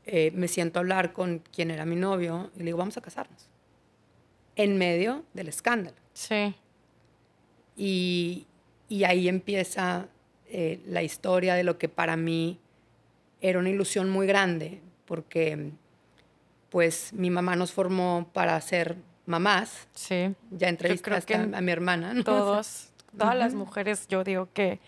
eh, 0.05 0.31
me 0.33 0.47
siento 0.47 0.79
a 0.79 0.81
hablar 0.81 1.13
con 1.13 1.39
quien 1.53 1.71
era 1.71 1.85
mi 1.85 1.95
novio 1.95 2.49
y 2.55 2.59
le 2.59 2.65
digo, 2.65 2.77
vamos 2.77 2.97
a 2.97 3.01
casarnos. 3.01 3.47
En 4.55 4.77
medio 4.77 5.23
del 5.33 5.47
escándalo. 5.47 5.95
Sí. 6.13 6.55
Y, 7.77 8.47
y 8.89 9.03
ahí 9.03 9.27
empieza 9.27 10.07
eh, 10.47 10.81
la 10.85 11.03
historia 11.03 11.55
de 11.55 11.63
lo 11.63 11.77
que 11.77 11.87
para 11.87 12.17
mí 12.17 12.59
era 13.41 13.59
una 13.59 13.69
ilusión 13.69 14.09
muy 14.09 14.27
grande, 14.27 14.81
porque 15.05 15.71
pues 16.69 17.13
mi 17.13 17.29
mamá 17.29 17.55
nos 17.55 17.71
formó 17.71 18.29
para 18.33 18.59
ser 18.61 18.97
mamás. 19.25 19.87
Sí. 19.93 20.33
Ya 20.51 20.69
entrevistaste 20.69 21.35
a, 21.35 21.43
a, 21.43 21.61
mi 21.61 21.71
hermana. 21.71 22.13
¿no? 22.13 22.23
Todos, 22.23 22.91
todas 23.17 23.35
las 23.35 23.53
mujeres, 23.53 24.07
yo 24.07 24.23
digo 24.23 24.49
que 24.53 24.79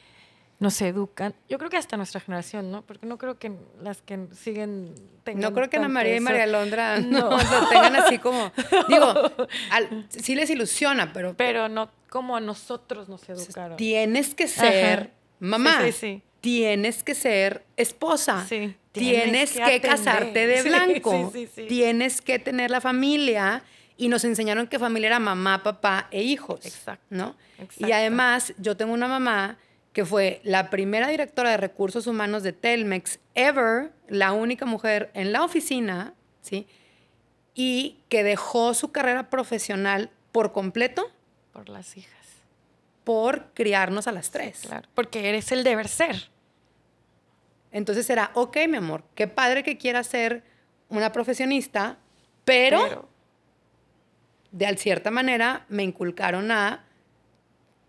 nos 0.59 0.81
educan. 0.81 1.33
Yo 1.49 1.57
creo 1.57 1.69
que 1.69 1.77
hasta 1.77 1.97
nuestra 1.97 2.21
generación, 2.21 2.71
¿no? 2.71 2.83
Porque 2.83 3.05
no 3.05 3.17
creo 3.17 3.37
que 3.37 3.51
las 3.81 4.01
que 4.01 4.27
siguen 4.33 4.95
tengan. 5.23 5.41
No 5.41 5.53
creo 5.53 5.69
que 5.69 5.77
Ana 5.77 5.89
María 5.89 6.15
y 6.15 6.19
María 6.19 6.47
Londra 6.47 6.99
no. 6.99 7.31
lo 7.31 7.69
tengan 7.69 7.95
así 7.95 8.17
como. 8.19 8.51
Digo, 8.87 9.13
sí 10.09 10.35
les 10.35 10.49
ilusiona, 10.49 11.11
pero. 11.13 11.35
Pero 11.35 11.69
no 11.69 11.89
como 12.09 12.35
a 12.35 12.39
nosotros 12.39 13.09
nos 13.09 13.27
educaron. 13.27 13.77
Tienes 13.77 14.35
que 14.35 14.47
ser 14.47 15.11
mamá. 15.39 15.81
Sí, 15.85 15.91
sí, 15.91 16.21
Tienes 16.41 17.03
que 17.03 17.15
ser 17.15 17.65
esposa. 17.77 18.45
Sí. 18.47 18.75
Tienes, 18.91 19.53
que, 19.53 19.63
que 19.63 19.81
casarte 19.81 20.45
de 20.45 20.61
blanco. 20.69 21.33
Tienes 21.67 22.21
que 22.21 22.37
tener 22.37 22.69
la 22.69 22.79
familia 22.79 23.63
y 23.97 24.07
nos 24.07 24.23
enseñaron 24.23 24.67
que 24.67 24.77
familia 24.77 25.07
era 25.07 25.19
mamá, 25.19 25.63
papá 25.63 26.07
e 26.11 26.21
hijos. 26.21 26.65
Exacto. 26.65 27.05
¿no? 27.09 27.35
Y 27.79 27.91
además, 27.91 28.53
yo 28.57 28.77
tengo 28.77 28.93
una 28.93 29.07
mamá 29.07 29.57
que 29.93 30.05
fue 30.05 30.41
la 30.43 30.71
primera 30.71 31.07
directora 31.07 31.51
de 31.51 31.57
recursos 31.57 32.07
humanos 32.07 32.41
de 32.41 32.51
Telmex 32.51 33.19
ever, 33.35 33.93
la 34.07 34.33
única 34.33 34.65
mujer 34.65 35.11
en 35.13 35.31
la 35.31 35.43
oficina, 35.43 36.15
¿sí? 36.41 36.67
Y 37.53 37.99
que 38.09 38.23
dejó 38.23 38.73
su 38.73 38.91
carrera 38.91 39.29
profesional 39.29 40.09
por 40.31 40.51
completo. 40.51 41.11
Por 41.53 41.69
las 41.69 41.95
hijas. 41.95 42.25
Por 43.03 43.53
criarnos 43.53 44.07
a 44.07 44.11
las 44.11 44.31
tres. 44.31 44.61
Claro, 44.61 44.89
porque 44.95 45.29
eres 45.29 45.51
el 45.51 45.63
deber 45.63 45.87
ser. 45.87 46.31
Entonces 47.71 48.09
era, 48.09 48.31
ok, 48.33 48.57
mi 48.67 48.77
amor, 48.77 49.03
qué 49.13 49.27
padre 49.27 49.63
que 49.63 49.77
quieras 49.77 50.07
ser 50.07 50.43
una 50.89 51.11
profesionista, 51.11 51.99
pero 52.45 53.09
de 54.51 54.77
cierta 54.77 55.11
manera 55.11 55.65
me 55.69 55.83
inculcaron 55.83 56.51
a 56.51 56.85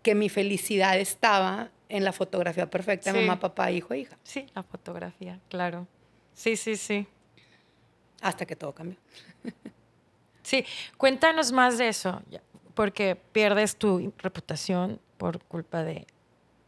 que 0.03 0.13
mi 0.13 0.29
felicidad 0.29 0.99
estaba 0.99 1.71
en 1.89 2.03
la 2.03 2.11
fotografía 2.11 2.69
perfecta 2.69 3.13
mamá, 3.13 3.39
papá, 3.39 3.71
hijo 3.71 3.93
e 3.93 3.99
hija. 3.99 4.17
Sí, 4.23 4.47
la 4.55 4.63
fotografía, 4.63 5.39
claro. 5.49 5.87
Sí, 6.33 6.57
sí, 6.57 6.75
sí. 6.75 7.07
Hasta 8.21 8.45
que 8.45 8.55
todo 8.55 8.73
cambió. 8.73 8.97
sí, 10.43 10.65
cuéntanos 10.97 11.51
más 11.51 11.77
de 11.77 11.89
eso, 11.89 12.21
porque 12.73 13.15
pierdes 13.15 13.75
tu 13.75 14.13
reputación 14.17 14.99
por 15.17 15.39
culpa 15.43 15.83
de 15.83 16.07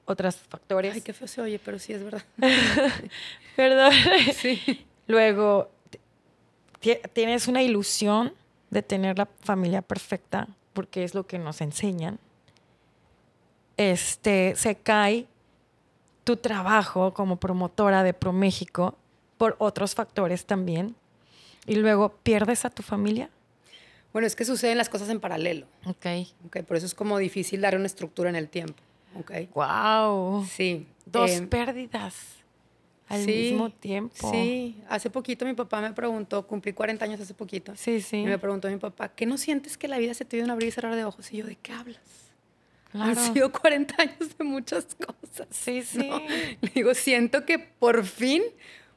otros 0.05 0.37
factores. 0.37 0.93
Ay, 0.93 1.01
qué 1.01 1.13
feo 1.13 1.27
se 1.27 1.41
oye, 1.41 1.59
pero 1.59 1.79
sí 1.79 1.93
es 1.93 2.03
verdad. 2.03 2.23
Perdón. 3.55 3.91
Sí. 4.33 4.85
Luego, 5.07 5.71
tienes 7.13 7.47
una 7.47 7.61
ilusión 7.61 8.33
de 8.69 8.83
tener 8.83 9.17
la 9.17 9.27
familia 9.41 9.81
perfecta, 9.81 10.47
porque 10.73 11.03
es 11.03 11.13
lo 11.13 11.25
que 11.25 11.39
nos 11.39 11.61
enseñan, 11.61 12.19
este, 13.77 14.55
se 14.55 14.75
cae 14.75 15.27
tu 16.23 16.35
trabajo 16.35 17.13
como 17.13 17.37
promotora 17.37 18.03
de 18.03 18.13
ProMéxico 18.13 18.95
por 19.37 19.55
otros 19.59 19.95
factores 19.95 20.45
también, 20.45 20.95
y 21.65 21.75
luego 21.75 22.09
pierdes 22.23 22.65
a 22.65 22.69
tu 22.69 22.81
familia. 22.81 23.29
Bueno, 24.13 24.25
es 24.25 24.35
que 24.35 24.45
suceden 24.45 24.77
las 24.77 24.89
cosas 24.89 25.09
en 25.09 25.19
paralelo. 25.19 25.67
Ok. 25.85 26.05
okay 26.47 26.63
por 26.63 26.77
eso 26.77 26.85
es 26.85 26.95
como 26.95 27.17
difícil 27.17 27.61
dar 27.61 27.75
una 27.75 27.85
estructura 27.85 28.29
en 28.29 28.35
el 28.35 28.49
tiempo. 28.49 28.81
Ok. 29.19 29.31
Wow. 29.53 30.45
Sí. 30.45 30.87
Dos 31.05 31.31
em, 31.31 31.47
pérdidas 31.47 32.15
al 33.07 33.25
mismo 33.25 33.69
tiempo. 33.69 34.31
Sí, 34.31 34.81
hace 34.89 35.09
poquito 35.09 35.45
mi 35.45 35.53
papá 35.53 35.81
me 35.81 35.93
preguntó, 35.93 36.45
cumplí 36.45 36.73
40 36.73 37.05
años 37.05 37.21
hace 37.21 37.33
poquito. 37.33 37.73
Sí, 37.75 38.01
sí. 38.01 38.17
Y 38.17 38.25
me 38.25 38.37
preguntó 38.37 38.67
mi 38.69 38.77
papá, 38.77 39.09
¿qué 39.09 39.25
no 39.25 39.37
sientes 39.37 39.77
que 39.77 39.87
la 39.87 39.97
vida 39.97 40.13
se 40.13 40.25
te 40.25 40.37
dio 40.37 40.45
un 40.45 40.51
abrir 40.51 40.69
y 40.69 40.71
cerrar 40.71 40.95
de 40.95 41.05
ojos? 41.05 41.31
Y 41.31 41.37
yo, 41.37 41.45
¿de 41.45 41.55
qué 41.55 41.71
hablas? 41.71 42.26
Han 42.93 43.15
sido 43.15 43.51
40 43.61 44.01
años 44.01 44.37
de 44.37 44.43
muchas 44.43 44.95
cosas. 44.95 45.47
Sí, 45.51 45.83
sí. 45.83 46.09
Le 46.61 46.69
digo, 46.73 46.93
siento 46.93 47.45
que 47.45 47.59
por 47.59 48.05
fin, 48.05 48.43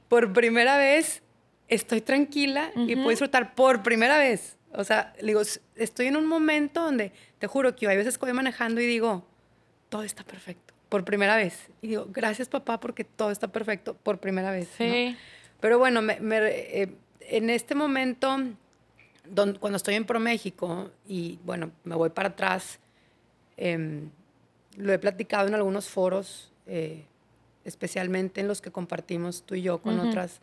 por 0.08 0.32
primera 0.32 0.76
vez, 0.76 1.22
estoy 1.68 2.00
tranquila 2.00 2.70
y 2.74 2.94
puedo 2.96 3.10
disfrutar 3.10 3.54
por 3.54 3.82
primera 3.82 4.18
vez. 4.18 4.56
O 4.72 4.84
sea, 4.84 5.14
digo, 5.22 5.42
estoy 5.76 6.06
en 6.06 6.16
un 6.16 6.26
momento 6.26 6.82
donde, 6.82 7.12
te 7.38 7.46
juro 7.46 7.74
que 7.74 7.88
hay 7.88 7.96
veces 7.96 8.18
que 8.18 8.26
voy 8.26 8.32
manejando 8.32 8.80
y 8.80 8.86
digo, 8.86 9.26
todo 9.88 10.04
está 10.04 10.22
perfecto 10.24 10.74
por 10.88 11.04
primera 11.04 11.36
vez. 11.36 11.68
Y 11.82 11.88
digo, 11.88 12.06
gracias 12.10 12.48
papá 12.48 12.78
porque 12.78 13.04
todo 13.04 13.30
está 13.30 13.48
perfecto 13.48 13.94
por 13.94 14.18
primera 14.18 14.50
vez. 14.50 14.68
Sí. 14.76 15.16
Pero 15.60 15.78
bueno, 15.78 16.02
me, 16.02 16.18
eh, 16.20 16.92
en 17.20 17.50
este 17.50 17.74
momento, 17.74 18.36
cuando 19.60 19.76
estoy 19.76 19.94
en 19.94 20.04
ProMéxico 20.04 20.90
y 21.06 21.38
bueno, 21.44 21.70
me 21.84 21.94
voy 21.94 22.10
para 22.10 22.30
atrás, 22.30 22.78
em, 23.60 24.10
lo 24.76 24.92
he 24.92 24.98
platicado 24.98 25.48
en 25.48 25.54
algunos 25.54 25.88
foros, 25.88 26.52
eh, 26.66 27.04
especialmente 27.64 28.40
en 28.40 28.48
los 28.48 28.60
que 28.60 28.70
compartimos 28.70 29.42
tú 29.44 29.54
y 29.54 29.62
yo 29.62 29.78
con 29.78 30.00
otras 30.00 30.40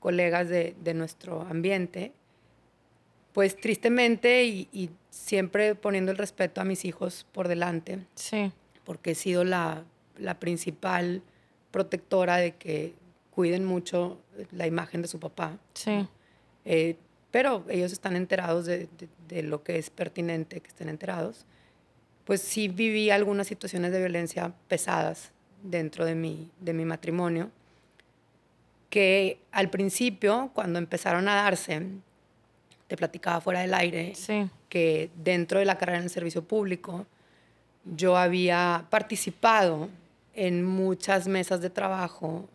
colegas 0.00 0.48
de, 0.48 0.94
nuestro 0.94 1.42
ambiente, 1.42 2.12
pues 3.32 3.56
tristemente 3.56 4.44
y, 4.44 4.90
siempre 5.10 5.76
poniendo 5.76 6.10
el 6.10 6.18
respeto 6.18 6.60
a 6.60 6.64
mis 6.64 6.84
hijos 6.84 7.24
por 7.30 7.46
delante, 7.46 8.00
sí. 8.16 8.50
porque 8.84 9.12
he 9.12 9.14
sido 9.14 9.44
la, 9.44 9.84
la 10.18 10.40
principal 10.40 11.22
protectora 11.70 12.36
de 12.36 12.56
que 12.56 12.94
cuiden 13.30 13.64
mucho 13.64 14.18
la 14.52 14.66
imagen 14.66 15.02
de 15.02 15.08
su 15.08 15.20
papá. 15.20 15.58
Sí. 15.74 16.06
Eh, 16.64 16.96
pero 17.30 17.64
ellos 17.68 17.92
están 17.92 18.14
enterados 18.16 18.66
de, 18.66 18.88
de, 19.28 19.42
lo 19.42 19.62
que 19.64 19.78
es 19.78 19.90
pertinente 19.90 20.60
que 20.60 20.68
estén 20.68 20.88
enterados. 20.88 21.46
Pues 22.24 22.40
sí 22.40 22.68
viví 22.68 23.10
algunas 23.10 23.46
situaciones 23.46 23.92
de 23.92 23.98
violencia 23.98 24.52
pesadas 24.68 25.30
dentro 25.62 26.04
de 26.04 26.14
mi, 26.14 26.50
de 26.60 26.72
mi 26.72 26.84
matrimonio, 26.84 27.50
que 28.90 29.38
al 29.50 29.70
principio, 29.70 30.50
cuando 30.54 30.78
empezaron 30.78 31.28
a 31.28 31.34
darse, 31.34 31.82
te 32.86 32.96
platicaba 32.96 33.40
fuera 33.40 33.60
del 33.60 33.74
aire, 33.74 34.12
que 34.68 35.10
dentro 35.16 35.58
de 35.58 35.64
la 35.64 35.76
carrera 35.78 35.98
en 35.98 36.04
el 36.04 36.10
servicio 36.10 36.44
público, 36.44 37.06
yo 37.84 38.16
había 38.16 38.86
participado 38.90 39.88
en 40.34 40.64
muchas 40.64 41.28
mesas 41.28 41.60
de 41.60 41.70
trabajo 41.70 42.48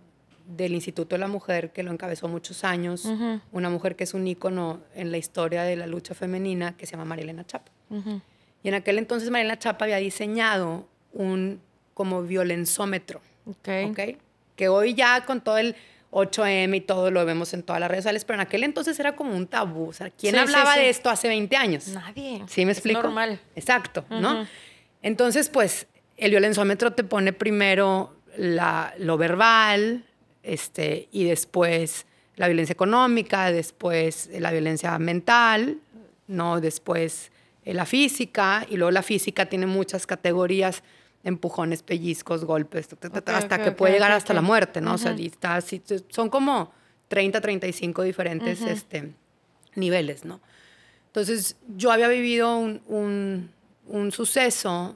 del 0.47 0.73
Instituto 0.73 1.15
de 1.15 1.19
la 1.19 1.27
Mujer, 1.27 1.71
que 1.71 1.83
lo 1.83 1.91
encabezó 1.91 2.27
muchos 2.27 2.63
años, 2.63 3.07
una 3.51 3.69
mujer 3.69 3.95
que 3.95 4.03
es 4.03 4.13
un 4.13 4.27
ícono 4.27 4.79
en 4.95 5.11
la 5.11 5.17
historia 5.17 5.63
de 5.63 5.75
la 5.75 5.87
lucha 5.87 6.15
femenina, 6.15 6.75
que 6.75 6.85
se 6.85 6.93
llama 6.93 7.05
Marilena 7.05 7.45
Chapa. 7.45 7.71
Y 8.63 8.69
en 8.69 8.73
aquel 8.73 8.97
entonces 8.97 9.29
Marilena 9.29 9.57
Chapa 9.57 9.85
había 9.85 9.97
diseñado 9.97 10.87
un 11.13 11.61
como 11.93 12.23
violenzómetro, 12.23 13.21
okay. 13.45 14.17
que 14.55 14.69
hoy 14.69 14.93
ya 14.93 15.25
con 15.25 15.41
todo 15.41 15.57
el 15.57 15.75
8M 16.11 16.75
y 16.75 16.81
todo 16.81 17.11
lo 17.11 17.25
vemos 17.25 17.53
en 17.53 17.63
todas 17.63 17.79
las 17.79 17.89
redes 17.89 18.03
sociales, 18.03 18.25
pero 18.25 18.35
en 18.35 18.41
aquel 18.41 18.63
entonces 18.63 18.99
era 18.99 19.15
como 19.15 19.35
un 19.35 19.47
tabú. 19.47 19.89
O 19.89 19.93
sea, 19.93 20.09
¿quién 20.09 20.37
hablaba 20.37 20.75
de 20.75 20.89
esto 20.89 21.09
hace 21.09 21.27
20 21.27 21.55
años? 21.55 21.87
Nadie. 21.89 22.43
¿Sí 22.47 22.65
me 22.65 22.71
explico? 22.71 23.03
normal. 23.03 23.39
Exacto, 23.55 24.05
¿no? 24.09 24.47
Entonces, 25.01 25.49
pues, 25.49 25.87
el 26.17 26.31
violenzómetro 26.31 26.93
te 26.93 27.03
pone 27.03 27.33
primero 27.33 28.15
la, 28.37 28.93
lo 28.97 29.17
verbal, 29.17 30.05
este, 30.43 31.07
y 31.11 31.25
después 31.25 32.05
la 32.35 32.47
violencia 32.47 32.73
económica, 32.73 33.51
después 33.51 34.29
la 34.33 34.51
violencia 34.51 34.97
mental, 34.97 35.77
¿no? 36.27 36.61
Después 36.61 37.31
la 37.73 37.85
física, 37.85 38.65
y 38.69 38.77
luego 38.77 38.91
la 38.91 39.03
física 39.03 39.47
tiene 39.47 39.65
muchas 39.65 40.07
categorías, 40.07 40.83
empujones, 41.23 41.83
pellizcos, 41.83 42.45
golpes, 42.45 42.87
hasta 43.25 43.61
que 43.61 43.71
puede 43.71 43.93
llegar 43.93 44.11
hasta 44.11 44.33
la 44.33 44.41
muerte, 44.41 44.81
¿no? 44.81 44.93
O 44.93 44.97
sea, 44.97 45.15
son 46.09 46.29
como 46.29 46.71
30, 47.09 47.41
35 47.41 48.03
diferentes 48.03 48.61
este, 48.61 49.13
niveles, 49.75 50.25
¿no? 50.25 50.39
Entonces, 51.07 51.57
yo 51.75 51.91
había 51.91 52.07
vivido 52.07 52.57
un, 52.57 52.81
un, 52.87 53.51
un 53.87 54.11
suceso 54.11 54.95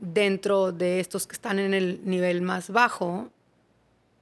dentro 0.00 0.72
de 0.72 0.98
estos 0.98 1.26
que 1.26 1.34
están 1.34 1.58
en 1.58 1.74
el 1.74 2.00
nivel 2.04 2.42
más 2.42 2.70
bajo, 2.70 3.30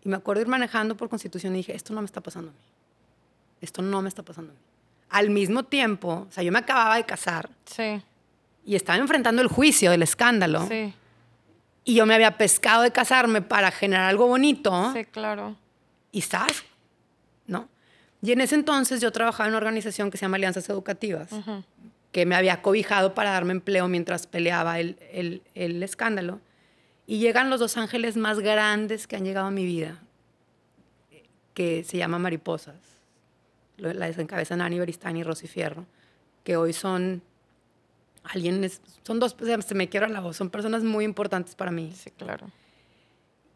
y 0.03 0.09
me 0.09 0.17
acuerdo 0.17 0.43
ir 0.43 0.49
manejando 0.49 0.97
por 0.97 1.09
constitución 1.09 1.55
y 1.55 1.59
dije, 1.59 1.75
esto 1.75 1.95
no 1.95 2.01
me 2.01 2.07
está 2.07 2.21
pasando 2.21 2.51
a 2.51 2.53
mí. 2.53 2.59
Esto 3.61 3.83
no 3.83 4.01
me 4.03 4.09
está 4.09 4.23
pasando 4.23 4.53
a 4.53 4.55
mí. 4.55 4.61
Al 5.11 5.31
mismo 5.31 5.65
tiempo, 5.65 6.27
o 6.29 6.33
sea, 6.33 6.43
yo 6.43 6.53
me 6.53 6.61
acababa 6.61 6.97
de 6.97 7.05
casar. 7.05 7.51
Sí. 7.67 8.01
Y 8.65 8.77
estaba 8.77 8.99
enfrentando 8.99 9.43
el 9.43 9.49
juicio 9.49 9.91
del 9.91 10.03
escándalo. 10.03 10.67
Sí. 10.69 10.95
Y 11.85 11.95
yo 11.95 12.07
me 12.07 12.15
había 12.15 12.37
pescado 12.37 12.83
de 12.83 12.93
casarme 12.93 13.43
para 13.43 13.71
generar 13.71 14.09
algo 14.09 14.27
bonito. 14.27 14.93
Sí, 14.95 15.05
claro. 15.05 15.57
Y 16.13 16.21
estás, 16.21 16.65
¿no? 17.47 17.69
Y 18.23 18.33
en 18.33 18.41
ese 18.41 18.55
entonces 18.55 19.01
yo 19.01 19.11
trabajaba 19.11 19.49
en 19.49 19.53
una 19.53 19.59
organización 19.59 20.11
que 20.11 20.19
se 20.19 20.23
llama 20.23 20.37
Alianzas 20.37 20.69
Educativas, 20.69 21.31
que 22.13 22.27
me 22.27 22.37
había 22.37 22.63
cobijado 22.63 23.15
para 23.15 23.31
darme 23.31 23.53
empleo 23.53 23.89
mientras 23.89 24.27
peleaba 24.27 24.79
el, 24.79 24.99
el, 25.13 25.43
el 25.55 25.83
escándalo. 25.83 26.41
Y 27.07 27.19
llegan 27.19 27.51
los 27.51 27.59
dos 27.59 27.77
ángeles 27.77 28.17
más 28.17 28.39
grandes 28.39 29.07
que 29.07 29.17
han 29.17 29.25
llegado 29.25 29.47
a 29.47 29.51
mi 29.51 29.65
vida, 29.65 29.99
que 31.55 31.83
se 31.83 31.97
llaman 31.97 32.23
mariposas. 32.23 32.77
La 33.81 34.07
desencabezan 34.07 34.61
Ani 34.61 34.79
Beristain 34.79 35.17
y 35.17 35.23
Rosy 35.23 35.47
Fierro, 35.47 35.87
que 36.45 36.57
hoy 36.57 36.73
son 36.73 37.23
alguien, 38.23 38.69
son 39.03 39.19
dos, 39.21 39.37
se 39.67 39.75
me 39.75 39.89
quiero 39.89 40.07
la 40.09 40.21
voz, 40.21 40.37
son 40.37 40.51
personas 40.51 40.85
muy 40.85 41.05
importantes 41.05 41.55
para 41.55 41.71
mí. 41.71 41.93
Sí, 41.95 42.11
claro. 42.11 42.51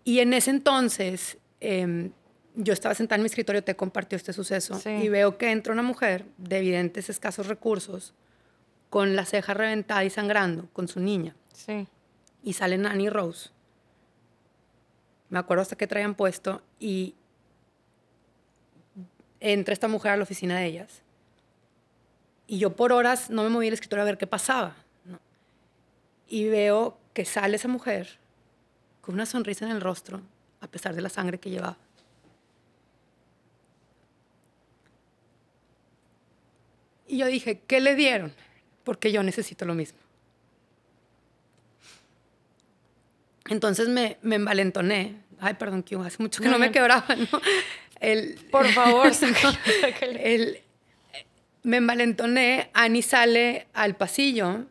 Y 0.04 0.20
en 0.20 0.32
ese 0.34 0.50
entonces, 0.50 1.38
em, 1.60 2.10
yo 2.54 2.72
estaba 2.72 2.94
sentada 2.94 3.16
en 3.16 3.22
mi 3.22 3.26
escritorio, 3.26 3.62
te 3.62 3.76
compartió 3.76 4.16
este 4.16 4.32
suceso, 4.32 4.80
y 4.86 5.08
veo 5.08 5.38
que 5.38 5.50
entra 5.50 5.72
una 5.72 5.82
mujer 5.82 6.24
de 6.38 6.58
evidentes 6.58 7.10
escasos 7.10 7.46
recursos, 7.46 8.14
con 8.90 9.16
la 9.16 9.24
ceja 9.24 9.54
reventada 9.54 10.04
y 10.04 10.10
sangrando, 10.10 10.68
con 10.72 10.88
su 10.88 11.00
niña. 11.00 11.34
Sí 11.52 11.86
y 12.44 12.52
sale 12.52 12.78
Nanny 12.78 13.08
Rose. 13.08 13.50
Me 15.30 15.38
acuerdo 15.38 15.62
hasta 15.62 15.76
que 15.76 15.86
traían 15.86 16.14
puesto 16.14 16.62
y 16.78 17.14
entra 19.44 19.74
esta 19.74 19.88
mujer 19.88 20.12
a 20.12 20.16
la 20.16 20.22
oficina 20.22 20.58
de 20.58 20.66
ellas. 20.66 21.02
Y 22.46 22.58
yo 22.58 22.74
por 22.74 22.92
horas 22.92 23.28
no 23.28 23.42
me 23.42 23.50
moví 23.50 23.68
el 23.68 23.74
escritorio 23.74 24.02
a 24.02 24.06
ver 24.06 24.18
qué 24.18 24.26
pasaba. 24.26 24.74
Y 26.26 26.48
veo 26.48 26.96
que 27.12 27.26
sale 27.26 27.56
esa 27.56 27.68
mujer 27.68 28.18
con 29.02 29.14
una 29.14 29.26
sonrisa 29.26 29.66
en 29.66 29.72
el 29.72 29.82
rostro, 29.82 30.22
a 30.62 30.66
pesar 30.66 30.94
de 30.94 31.02
la 31.02 31.10
sangre 31.10 31.38
que 31.38 31.50
llevaba. 31.50 31.76
Y 37.06 37.18
yo 37.18 37.26
dije, 37.26 37.60
¿qué 37.66 37.82
le 37.82 37.94
dieron? 37.94 38.32
Porque 38.82 39.12
yo 39.12 39.22
necesito 39.22 39.66
lo 39.66 39.74
mismo. 39.74 39.98
Entonces 43.50 43.88
me, 43.88 44.16
me 44.22 44.36
envalentoné. 44.36 45.22
Ay, 45.38 45.54
perdón, 45.54 45.82
que 45.82 45.96
hace 45.96 46.22
mucho 46.22 46.42
que 46.42 46.48
no, 46.48 46.58
me 46.58 46.72
quebraba, 46.72 47.14
¿no? 47.14 47.40
El, 48.04 48.34
Por 48.50 48.68
favor, 48.68 49.10
el, 50.20 50.60
me 51.62 51.78
envalentoné, 51.78 52.70
Ani 52.74 53.00
sale 53.00 53.66
al 53.72 53.96
pasillo 53.96 54.66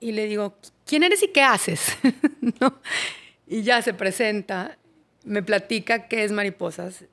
y 0.00 0.12
le 0.12 0.24
digo, 0.24 0.56
¿quién 0.86 1.02
eres 1.02 1.22
y 1.22 1.28
qué 1.28 1.42
haces? 1.42 1.98
¿No? 2.60 2.80
Y 3.46 3.62
ya 3.62 3.82
se 3.82 3.92
presenta, 3.92 4.78
me 5.24 5.42
platica 5.42 6.08
qué 6.08 6.24
es 6.24 6.32
mariposas. 6.32 7.04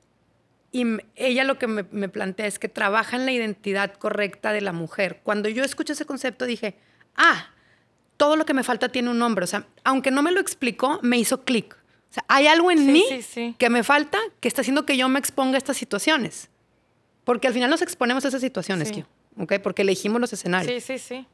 Y 0.72 0.86
ella 1.16 1.44
lo 1.44 1.58
que 1.58 1.66
me, 1.66 1.84
me 1.90 2.08
plantea 2.08 2.46
es 2.46 2.58
que 2.58 2.70
trabaja 2.70 3.16
en 3.16 3.26
la 3.26 3.32
identidad 3.32 3.92
correcta 3.92 4.54
de 4.54 4.62
la 4.62 4.72
mujer. 4.72 5.20
Cuando 5.22 5.50
yo 5.50 5.62
escuché 5.62 5.92
ese 5.92 6.06
concepto 6.06 6.46
dije, 6.46 6.76
ah, 7.16 7.50
todo 8.16 8.36
lo 8.36 8.46
que 8.46 8.54
me 8.54 8.62
falta 8.62 8.88
tiene 8.88 9.10
un 9.10 9.18
nombre. 9.18 9.44
O 9.44 9.48
sea, 9.48 9.66
aunque 9.84 10.10
no 10.10 10.22
me 10.22 10.32
lo 10.32 10.40
explicó, 10.40 11.00
me 11.02 11.18
hizo 11.18 11.44
clic. 11.44 11.76
O 12.12 12.14
sea, 12.14 12.24
hay 12.28 12.46
algo 12.46 12.70
en 12.70 12.92
mí 12.92 13.02
que 13.56 13.70
me 13.70 13.82
falta 13.82 14.18
que 14.40 14.46
está 14.46 14.60
haciendo 14.60 14.84
que 14.84 14.98
yo 14.98 15.08
me 15.08 15.18
exponga 15.18 15.54
a 15.54 15.58
estas 15.58 15.78
situaciones. 15.78 16.50
Porque 17.24 17.48
al 17.48 17.54
final 17.54 17.70
nos 17.70 17.80
exponemos 17.80 18.22
a 18.26 18.28
esas 18.28 18.42
situaciones, 18.42 18.92
¿ok? 19.38 19.54
Porque 19.62 19.80
elegimos 19.80 20.20
los 20.20 20.30
escenarios. 20.30 20.84
Sí, 20.84 20.98
sí, 20.98 20.98
sí. 20.98 21.26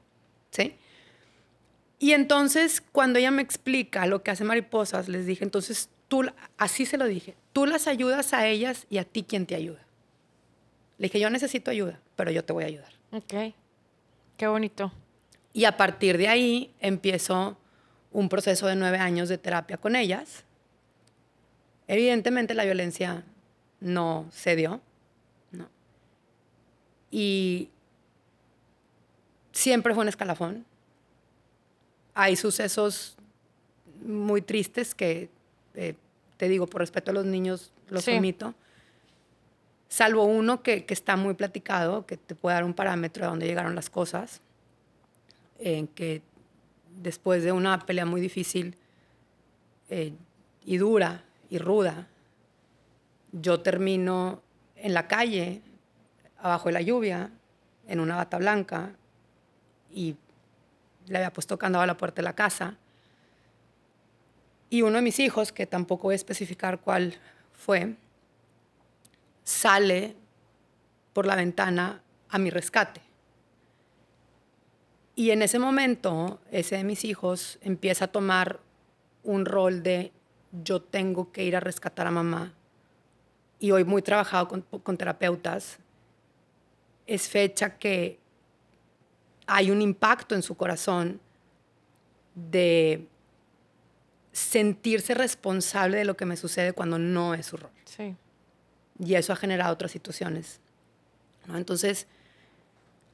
¿Sí? 0.52 0.76
Y 1.98 2.12
entonces, 2.12 2.80
cuando 2.92 3.18
ella 3.18 3.32
me 3.32 3.42
explica 3.42 4.06
lo 4.06 4.22
que 4.22 4.30
hace 4.30 4.44
Mariposas, 4.44 5.08
les 5.08 5.26
dije, 5.26 5.42
entonces 5.42 5.90
tú, 6.06 6.24
así 6.58 6.86
se 6.86 6.96
lo 6.96 7.06
dije, 7.06 7.34
tú 7.52 7.66
las 7.66 7.88
ayudas 7.88 8.32
a 8.32 8.46
ellas 8.46 8.86
y 8.88 8.98
a 8.98 9.04
ti 9.04 9.24
quien 9.24 9.46
te 9.46 9.56
ayuda. 9.56 9.84
Le 10.98 11.06
dije, 11.08 11.18
yo 11.18 11.28
necesito 11.28 11.72
ayuda, 11.72 12.00
pero 12.14 12.30
yo 12.30 12.44
te 12.44 12.52
voy 12.52 12.62
a 12.62 12.66
ayudar. 12.68 12.92
Ok. 13.10 13.52
Qué 14.36 14.46
bonito. 14.46 14.92
Y 15.52 15.64
a 15.64 15.76
partir 15.76 16.18
de 16.18 16.28
ahí 16.28 16.72
empiezo 16.78 17.58
un 18.12 18.28
proceso 18.28 18.68
de 18.68 18.76
nueve 18.76 18.98
años 18.98 19.28
de 19.28 19.38
terapia 19.38 19.76
con 19.76 19.96
ellas. 19.96 20.44
Evidentemente 21.88 22.54
la 22.54 22.64
violencia 22.64 23.24
no 23.80 24.26
se 24.30 24.54
dio. 24.56 24.80
¿no? 25.50 25.68
Y 27.10 27.70
siempre 29.52 29.94
fue 29.94 30.02
un 30.02 30.08
escalafón. 30.08 30.64
Hay 32.14 32.36
sucesos 32.36 33.16
muy 34.02 34.42
tristes 34.42 34.94
que, 34.94 35.30
eh, 35.74 35.94
te 36.36 36.48
digo, 36.48 36.66
por 36.66 36.82
respeto 36.82 37.10
a 37.10 37.14
los 37.14 37.24
niños, 37.24 37.72
los 37.88 38.06
omito. 38.06 38.54
Salvo 39.88 40.24
uno 40.24 40.62
que, 40.62 40.84
que, 40.84 40.92
está 40.92 41.16
muy 41.16 41.32
platicado, 41.34 42.04
que 42.04 42.18
te 42.18 42.34
puede 42.34 42.54
dar 42.54 42.64
un 42.64 42.74
parámetro 42.74 43.24
de 43.24 43.30
dónde 43.30 43.46
llegaron 43.46 43.74
las 43.74 43.88
cosas 43.88 44.42
en 45.58 45.88
que 45.88 46.22
después 47.00 47.42
de 47.42 47.52
una 47.52 47.78
pelea 47.80 48.04
muy 48.04 48.20
difícil 48.20 48.76
eh, 49.88 50.12
y 50.64 50.76
dura 50.76 51.24
y 51.50 51.58
ruda, 51.58 52.06
yo 53.32 53.60
termino 53.60 54.42
en 54.76 54.94
la 54.94 55.08
calle, 55.08 55.62
abajo 56.38 56.68
de 56.68 56.72
la 56.72 56.82
lluvia, 56.82 57.30
en 57.86 58.00
una 58.00 58.16
bata 58.16 58.38
blanca, 58.38 58.92
y 59.90 60.16
le 61.06 61.18
había 61.18 61.32
puesto 61.32 61.58
candado 61.58 61.82
a 61.82 61.86
la 61.86 61.96
puerta 61.96 62.16
de 62.16 62.24
la 62.24 62.34
casa. 62.34 62.76
Y 64.70 64.82
uno 64.82 64.96
de 64.96 65.02
mis 65.02 65.18
hijos, 65.18 65.52
que 65.52 65.66
tampoco 65.66 66.04
voy 66.04 66.12
a 66.12 66.16
especificar 66.16 66.80
cuál 66.80 67.14
fue, 67.52 67.96
sale 69.42 70.14
por 71.12 71.26
la 71.26 71.36
ventana 71.36 72.02
a 72.28 72.38
mi 72.38 72.50
rescate. 72.50 73.00
Y 75.16 75.30
en 75.30 75.42
ese 75.42 75.58
momento, 75.58 76.40
ese 76.52 76.76
de 76.76 76.84
mis 76.84 77.04
hijos 77.04 77.58
empieza 77.62 78.04
a 78.04 78.08
tomar 78.08 78.60
un 79.24 79.46
rol 79.46 79.82
de 79.82 80.12
yo 80.52 80.80
tengo 80.80 81.32
que 81.32 81.44
ir 81.44 81.56
a 81.56 81.60
rescatar 81.60 82.06
a 82.06 82.10
mamá. 82.10 82.54
Y 83.58 83.70
hoy 83.70 83.84
muy 83.84 84.02
trabajado 84.02 84.48
con, 84.48 84.62
con 84.62 84.96
terapeutas, 84.96 85.78
es 87.06 87.28
fecha 87.28 87.78
que 87.78 88.18
hay 89.46 89.70
un 89.70 89.80
impacto 89.82 90.34
en 90.34 90.42
su 90.42 90.56
corazón 90.56 91.20
de 92.34 93.06
sentirse 94.32 95.14
responsable 95.14 95.96
de 95.96 96.04
lo 96.04 96.16
que 96.16 96.24
me 96.26 96.36
sucede 96.36 96.72
cuando 96.72 96.98
no 96.98 97.34
es 97.34 97.46
su 97.46 97.56
rol. 97.56 97.70
Sí. 97.84 98.14
Y 98.98 99.14
eso 99.14 99.32
ha 99.32 99.36
generado 99.36 99.72
otras 99.72 99.90
situaciones. 99.90 100.60
Entonces, 101.48 102.06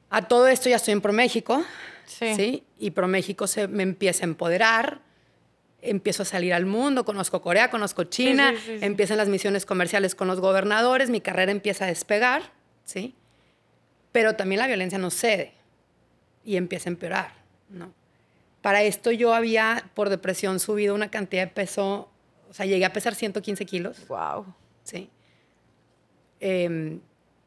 a 0.09 0.27
todo 0.27 0.47
esto 0.47 0.69
ya 0.69 0.75
estoy 0.75 0.91
en 0.91 1.01
ProMéxico. 1.01 1.63
Sí. 2.05 2.35
¿sí? 2.35 2.63
Y 2.77 2.91
ProMéxico 2.91 3.47
se 3.47 3.67
me 3.67 3.83
empieza 3.83 4.23
a 4.23 4.27
empoderar. 4.27 5.01
Empiezo 5.85 6.23
a 6.23 6.25
salir 6.25 6.53
al 6.53 6.65
mundo, 6.65 7.05
conozco 7.05 7.41
Corea, 7.41 7.69
conozco 7.69 8.05
China, 8.05 8.53
empiezan 8.67 9.17
las 9.17 9.29
misiones 9.29 9.65
comerciales 9.65 10.15
con 10.15 10.27
los 10.27 10.39
gobernadores, 10.39 11.09
mi 11.09 11.21
carrera 11.21 11.51
empieza 11.51 11.85
a 11.85 11.87
despegar, 11.87 12.51
¿sí? 12.83 13.15
Pero 14.11 14.35
también 14.35 14.59
la 14.59 14.67
violencia 14.67 14.97
no 14.97 15.11
cede 15.11 15.53
y 16.43 16.57
empieza 16.57 16.89
a 16.89 16.93
empeorar, 16.93 17.33
¿no? 17.69 17.93
Para 18.61 18.81
esto 18.81 19.11
yo 19.11 19.33
había, 19.33 19.91
por 19.93 20.09
depresión, 20.09 20.59
subido 20.59 20.95
una 20.95 21.11
cantidad 21.11 21.43
de 21.43 21.53
peso, 21.53 22.09
o 22.49 22.53
sea, 22.53 22.65
llegué 22.65 22.85
a 22.85 22.93
pesar 22.93 23.13
115 23.13 23.65
kilos. 23.65 24.07
Wow. 24.07 24.45
Sí. 24.83 25.09
Em, 26.39 26.99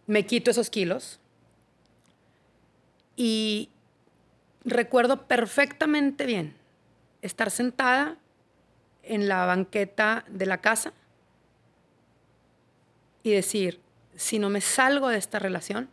me 0.06 0.26
quito 0.26 0.50
esos 0.50 0.70
kilos 0.70 1.18
y 3.16 3.68
recuerdo 4.64 5.26
perfectamente 5.26 6.24
bien 6.24 6.54
estar 7.20 7.50
sentada 7.50 8.16
en 9.08 9.28
la 9.28 9.44
banqueta 9.46 10.24
de 10.28 10.46
la 10.46 10.58
casa 10.58 10.92
y 13.22 13.30
decir, 13.30 13.80
si 14.14 14.38
no 14.38 14.50
me 14.50 14.60
salgo 14.60 15.08
de 15.08 15.18
esta 15.18 15.38
relación, 15.38 15.88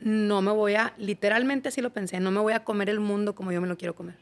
no 0.00 0.42
me 0.42 0.50
voy 0.50 0.74
a, 0.74 0.94
literalmente 0.98 1.68
así 1.68 1.80
lo 1.80 1.92
pensé, 1.92 2.20
no 2.20 2.30
me 2.30 2.40
voy 2.40 2.52
a 2.52 2.64
comer 2.64 2.90
el 2.90 3.00
mundo 3.00 3.34
como 3.34 3.52
yo 3.52 3.60
me 3.60 3.68
lo 3.68 3.76
quiero 3.76 3.94
comer. 3.94 4.16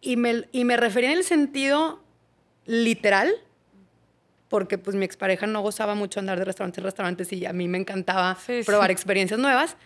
Y 0.00 0.16
me, 0.16 0.48
y 0.52 0.64
me 0.64 0.76
refería 0.76 1.12
en 1.12 1.18
el 1.18 1.24
sentido 1.24 2.02
literal, 2.66 3.32
porque 4.48 4.78
pues 4.78 4.94
mi 4.94 5.04
expareja 5.04 5.46
no 5.46 5.62
gozaba 5.62 5.94
mucho 5.94 6.20
andar 6.20 6.38
de 6.38 6.44
restaurantes 6.44 6.78
en 6.78 6.84
restaurantes 6.84 7.32
y 7.32 7.46
a 7.46 7.52
mí 7.52 7.68
me 7.68 7.78
encantaba 7.78 8.36
probar 8.66 8.90
experiencias 8.90 9.40
nuevas, 9.40 9.76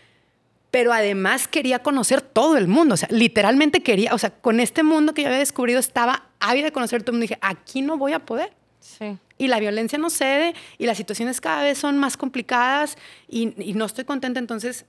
pero 0.77 0.93
además 0.93 1.49
quería 1.49 1.79
conocer 1.79 2.21
todo 2.21 2.59
el 2.59 2.69
mundo, 2.69 2.93
o 2.93 2.97
sea, 2.99 3.09
literalmente 3.11 3.83
quería, 3.83 4.13
o 4.13 4.19
sea, 4.19 4.29
con 4.29 4.61
este 4.61 4.83
mundo 4.83 5.15
que 5.15 5.23
yo 5.23 5.29
había 5.29 5.39
descubrido 5.39 5.81
estaba 5.81 6.29
ávida 6.39 6.67
de 6.67 6.73
conocer 6.73 7.03
todo 7.03 7.13
el 7.13 7.15
mundo 7.15 7.25
y 7.25 7.29
dije, 7.29 7.39
aquí 7.41 7.81
no 7.81 7.97
voy 7.97 8.13
a 8.13 8.19
poder. 8.19 8.53
Sí 8.81 9.19
y 9.39 9.49
la 9.49 9.59
violencia 9.59 9.99
no 9.99 10.11
cede 10.11 10.55
y 10.77 10.85
las 10.85 10.99
situaciones 10.99 11.41
cada 11.41 11.63
vez 11.63 11.79
son 11.79 11.97
más 11.97 12.19
complicadas 12.19 12.99
y, 13.27 13.47
no 13.47 13.87
estoy 13.87 14.05
contenta, 14.05 14.39
entonces 14.39 14.85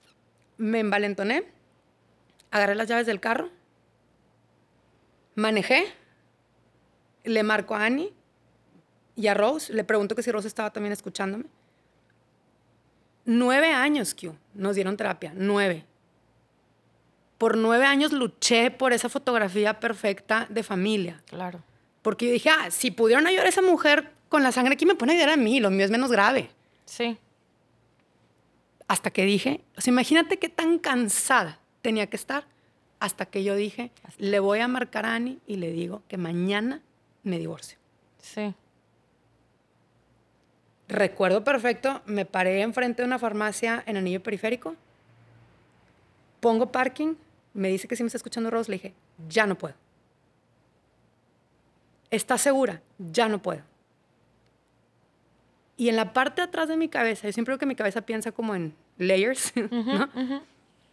me 0.58 0.82
envalentoné, 0.82 1.45
agarré 2.52 2.76
las 2.76 2.89
llaves 2.89 3.08
del 3.08 3.21
carro, 3.21 3.50
manejé, 5.36 5.86
le 7.23 7.43
marco 7.43 7.76
a 7.76 7.86
Annie 7.86 8.13
y 9.15 9.28
a 9.28 9.34
Rose, 9.34 9.71
le 9.71 9.86
pregunto 9.86 10.15
que 10.15 10.23
si 10.23 10.34
Rose 10.34 10.50
estaba 10.50 10.73
también 10.73 10.91
escuchándome. 10.91 11.45
Nueve 13.30 13.74
años, 13.74 14.16
Q, 14.16 14.34
nos 14.54 14.76
dieron 14.76 14.96
terapia, 14.96 15.34
nueve. 15.36 15.84
Por 17.38 17.58
nueve 17.58 17.86
años 17.86 18.13
luché 18.13 18.72
por 18.72 18.94
esa 18.94 19.10
fotografía 19.10 19.82
perfecta 19.82 20.48
de 20.50 20.63
familia. 20.63 21.22
Claro. 21.26 21.62
Porque 22.02 22.28
yo 22.28 22.32
dije, 22.32 22.50
ah, 22.50 22.72
si 22.72 22.90
pudieron 22.90 23.28
ayudar 23.28 23.46
a 23.46 23.50
esa 23.50 23.62
mujer 23.62 24.13
con 24.30 24.44
la 24.44 24.54
sangre 24.54 24.76
aquí 24.76 24.86
me 24.86 24.96
pone 24.96 25.12
a 25.12 25.16
ayudar 25.16 25.34
a 25.34 25.36
mí, 25.36 25.60
lo 25.60 25.70
mío 25.70 25.84
es 25.84 25.92
menos 25.92 26.10
grave. 26.10 26.52
Sí. 26.86 27.18
Hasta 28.88 29.12
que 29.12 29.26
dije, 29.26 29.60
o 29.76 29.82
sea, 29.82 29.92
imagínate 29.92 30.40
qué 30.40 30.48
tan 30.48 30.80
cansada 30.80 31.60
tenía 31.82 32.08
que 32.08 32.16
estar 32.16 32.46
hasta 33.02 33.26
que 33.26 33.44
yo 33.44 33.58
dije, 33.58 33.92
le 34.20 34.40
voy 34.40 34.60
a 34.60 34.70
marcar 34.70 35.06
a 35.06 35.16
Ani 35.16 35.40
y 35.46 35.58
le 35.58 35.74
digo 35.74 36.02
que 36.08 36.16
mañana 36.16 36.82
me 37.24 37.40
divorcio. 37.40 37.78
Sí. 38.22 38.54
Recuerdo 40.88 41.43
perfecto, 41.43 42.02
me 42.06 42.26
paré 42.26 42.62
enfrente 42.62 43.02
de 43.02 43.08
una 43.08 43.19
farmacia 43.19 43.84
en 43.86 43.97
Anillo 43.97 44.23
Periférico, 44.23 44.76
pongo 46.39 46.71
parking, 46.71 47.15
me 47.54 47.67
dice 47.69 47.88
que 47.88 47.95
si 47.95 48.04
me 48.04 48.08
está 48.08 48.17
escuchando 48.17 48.50
Rose, 48.50 48.71
le 48.71 48.78
dije, 48.78 48.93
ya 49.28 49.45
no 49.45 49.58
puedo. 49.58 49.76
¿Estás 52.10 52.41
segura? 52.41 52.82
Ya 52.97 53.28
no 53.28 53.41
puedo. 53.41 53.63
Y 55.76 55.89
en 55.89 55.95
la 55.95 56.13
parte 56.13 56.41
de 56.41 56.47
atrás 56.47 56.69
de 56.69 56.78
mi 56.78 56.88
cabeza, 56.88 57.28
yo 57.28 57.34
siempre 57.34 57.52
creo 57.52 57.60
que 57.60 57.65
mi 57.65 57.76
cabeza 57.76 58.02
piensa 58.02 58.32
como 58.32 58.56
en 58.56 58.73
layers, 58.97 59.54
¿no? 59.71 60.10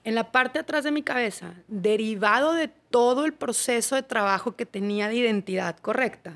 En 0.03 0.15
la 0.15 0.33
parte 0.33 0.59
de 0.59 0.63
atrás 0.63 0.85
de 0.85 0.91
mi 0.91 1.03
cabeza, 1.03 1.55
derivado 1.69 2.53
de 2.53 2.69
todo 2.69 3.25
el 3.25 3.33
proceso 3.33 3.95
de 3.95 4.03
trabajo 4.03 4.57
que 4.57 4.67
tenía 4.67 5.09
de 5.09 5.15
identidad 5.15 5.77
correcta, 5.79 6.35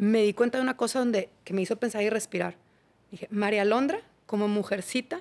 me 0.00 0.22
di 0.22 0.32
cuenta 0.32 0.56
de 0.56 0.62
una 0.62 0.78
cosa 0.78 0.98
donde, 0.98 1.28
que 1.44 1.52
me 1.52 1.60
hizo 1.60 1.76
pensar 1.76 2.02
y 2.02 2.08
respirar. 2.08 2.56
Dije, 3.10 3.28
María 3.30 3.66
Londra, 3.66 4.00
como 4.24 4.48
mujercita, 4.48 5.20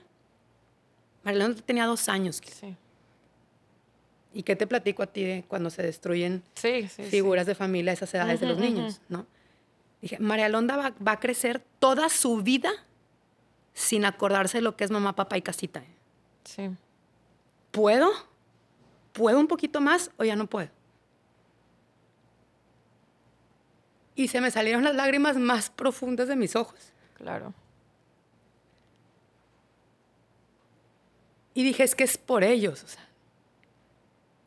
María 1.23 1.43
Londra 1.43 1.61
tenía 1.65 1.85
dos 1.85 2.07
años. 2.07 2.41
Sí. 2.43 2.77
¿Y 4.33 4.43
qué 4.43 4.55
te 4.55 4.67
platico 4.67 5.03
a 5.03 5.07
ti 5.07 5.23
de 5.25 5.43
cuando 5.45 5.69
se 5.69 5.83
destruyen 5.83 6.43
figuras 7.09 7.45
de 7.45 7.55
familia 7.55 7.91
a 7.91 7.95
esas 7.95 8.13
edades 8.13 8.39
de 8.39 8.45
los 8.45 8.57
niños? 8.57 9.01
¿no? 9.09 9.25
Dije, 10.01 10.17
María 10.19 10.47
Londa 10.47 10.77
va, 10.77 11.11
a 11.11 11.19
crecer 11.19 11.61
toda 11.79 12.07
su 12.07 12.41
vida 12.41 12.71
sin 13.73 14.05
acordarse 14.05 14.59
de 14.59 14.61
lo 14.61 14.77
que 14.77 14.85
es 14.85 14.91
mamá, 14.91 15.13
papá 15.13 15.37
y 15.37 15.41
casita. 15.41 15.83
Sí. 16.45 16.69
¿Puedo? 17.71 18.09
¿Puedo 19.11 19.39
un 19.39 19.47
poquito 19.47 19.81
más 19.81 20.09
o 20.15 20.23
ya 20.23 20.37
no 20.37 20.47
puedo? 20.47 20.69
Y 24.19 24.27
se 24.27 24.41
me 24.41 24.51
salieron 24.51 24.83
las 24.83 24.95
lágrimas 24.95 25.37
más 25.37 25.69
profundas 25.69 26.27
de 26.27 26.35
mis 26.35 26.55
ojos. 26.55 26.79
Claro. 27.15 27.53
Y 31.53 31.63
dije, 31.63 31.83
es 31.83 31.95
que 31.95 32.03
es 32.03 32.17
por 32.17 32.43
ellos. 32.43 32.83
O 32.83 32.87
sea, 32.87 33.07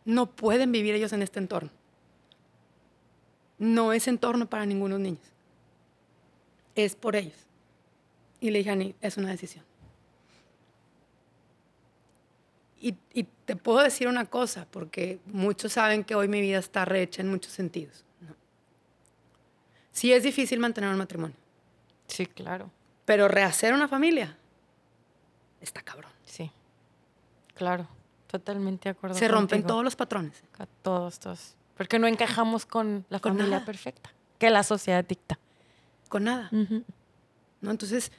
no 0.04 0.26
pueden 0.26 0.72
vivir 0.72 0.94
ellos 0.94 1.12
en 1.12 1.22
este 1.22 1.38
entorno. 1.38 1.70
No 3.58 3.92
es 3.92 4.08
entorno 4.08 4.48
para 4.48 4.66
ningunos 4.66 5.00
niños 5.00 5.32
es 6.74 6.96
por 6.96 7.16
ellos. 7.16 7.36
Y 8.40 8.50
le 8.50 8.58
dije 8.58 8.70
a 8.70 8.74
Ani, 8.74 8.94
es 9.00 9.16
una 9.16 9.30
decisión. 9.30 9.64
Y, 12.80 12.96
te 13.44 13.54
puedo 13.54 13.78
decir 13.80 14.08
una 14.08 14.24
cosa, 14.26 14.66
porque 14.70 15.20
muchos 15.26 15.74
saben 15.74 16.04
que 16.04 16.14
hoy 16.14 16.26
mi 16.26 16.40
vida 16.40 16.58
está 16.58 16.84
rehecha 16.84 17.20
en 17.22 17.28
muchos 17.28 17.52
sentidos. 17.52 18.04
Sí 19.92 20.12
es 20.12 20.22
difícil 20.22 20.58
mantener 20.58 20.90
un 20.90 20.98
matrimonio. 20.98 21.36
Sí, 22.08 22.26
claro. 22.26 22.70
Pero 23.04 23.28
rehacer 23.28 23.74
una 23.74 23.88
familia 23.88 24.36
está 25.60 25.82
cabrón. 25.82 26.10
Sí, 26.24 26.50
claro, 27.54 27.86
totalmente 28.26 28.88
de 28.88 28.90
acuerdo. 28.90 29.16
Se 29.16 29.28
rompen 29.28 29.64
todos 29.64 29.84
los 29.84 29.96
patrones. 29.96 30.42
todos, 30.82 31.18
todos. 31.20 31.54
Porque 31.76 31.98
no 31.98 32.06
encajamos 32.06 32.66
con 32.66 33.04
la 33.08 33.18
familia 33.18 33.64
perfecta 33.64 34.10
que 34.38 34.50
la 34.50 34.64
sociedad 34.64 35.04
dicta 35.04 35.38
con 36.08 36.24
nada. 36.24 36.50
¿No? 36.50 37.70
Entonces, 37.70 38.10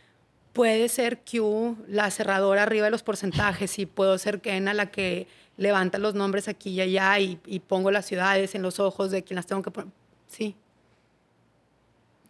puede 0.53 0.87
ser 0.87 1.19
Q 1.19 1.77
la 1.89 2.09
cerradora 2.11 2.63
arriba 2.63 2.85
de 2.85 2.91
los 2.91 3.03
porcentajes 3.03 3.77
y 3.77 3.85
puedo 3.85 4.17
ser 4.17 4.39
Kena 4.39 4.73
la 4.73 4.89
que 4.89 5.27
levanta 5.57 5.97
los 5.97 6.15
nombres 6.15 6.47
aquí 6.47 6.69
y 6.69 6.81
allá 6.81 7.19
y, 7.19 7.59
pongo 7.67 7.91
las 7.91 8.05
ciudades 8.05 8.55
en 8.55 8.61
los 8.61 8.79
ojos 8.79 9.11
de 9.11 9.23
quien 9.23 9.35
las 9.35 9.47
tengo 9.47 9.61
que 9.61 9.71
poner. 9.71 9.91
Sí. 10.27 10.55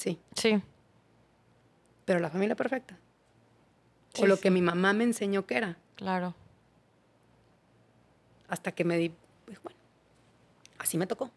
Sí. 0.04 0.20
Sí. 0.36 0.62
Pero 2.06 2.20
la 2.20 2.30
familia 2.30 2.56
perfecta. 2.56 2.98
o 4.20 4.26
lo 4.26 4.38
que 4.38 4.52
mi 4.52 4.62
mamá 4.62 4.94
me 4.94 5.06
enseñó 5.06 5.46
que 5.46 5.56
era. 5.56 5.78
Claro. 5.96 6.36
Hasta 8.50 8.74
que 8.74 8.84
me 8.84 8.98
di, 8.98 9.12
pues 9.46 9.62
bueno, 9.64 9.80
así 10.78 10.98
me 10.98 11.08
tocó 11.08 11.32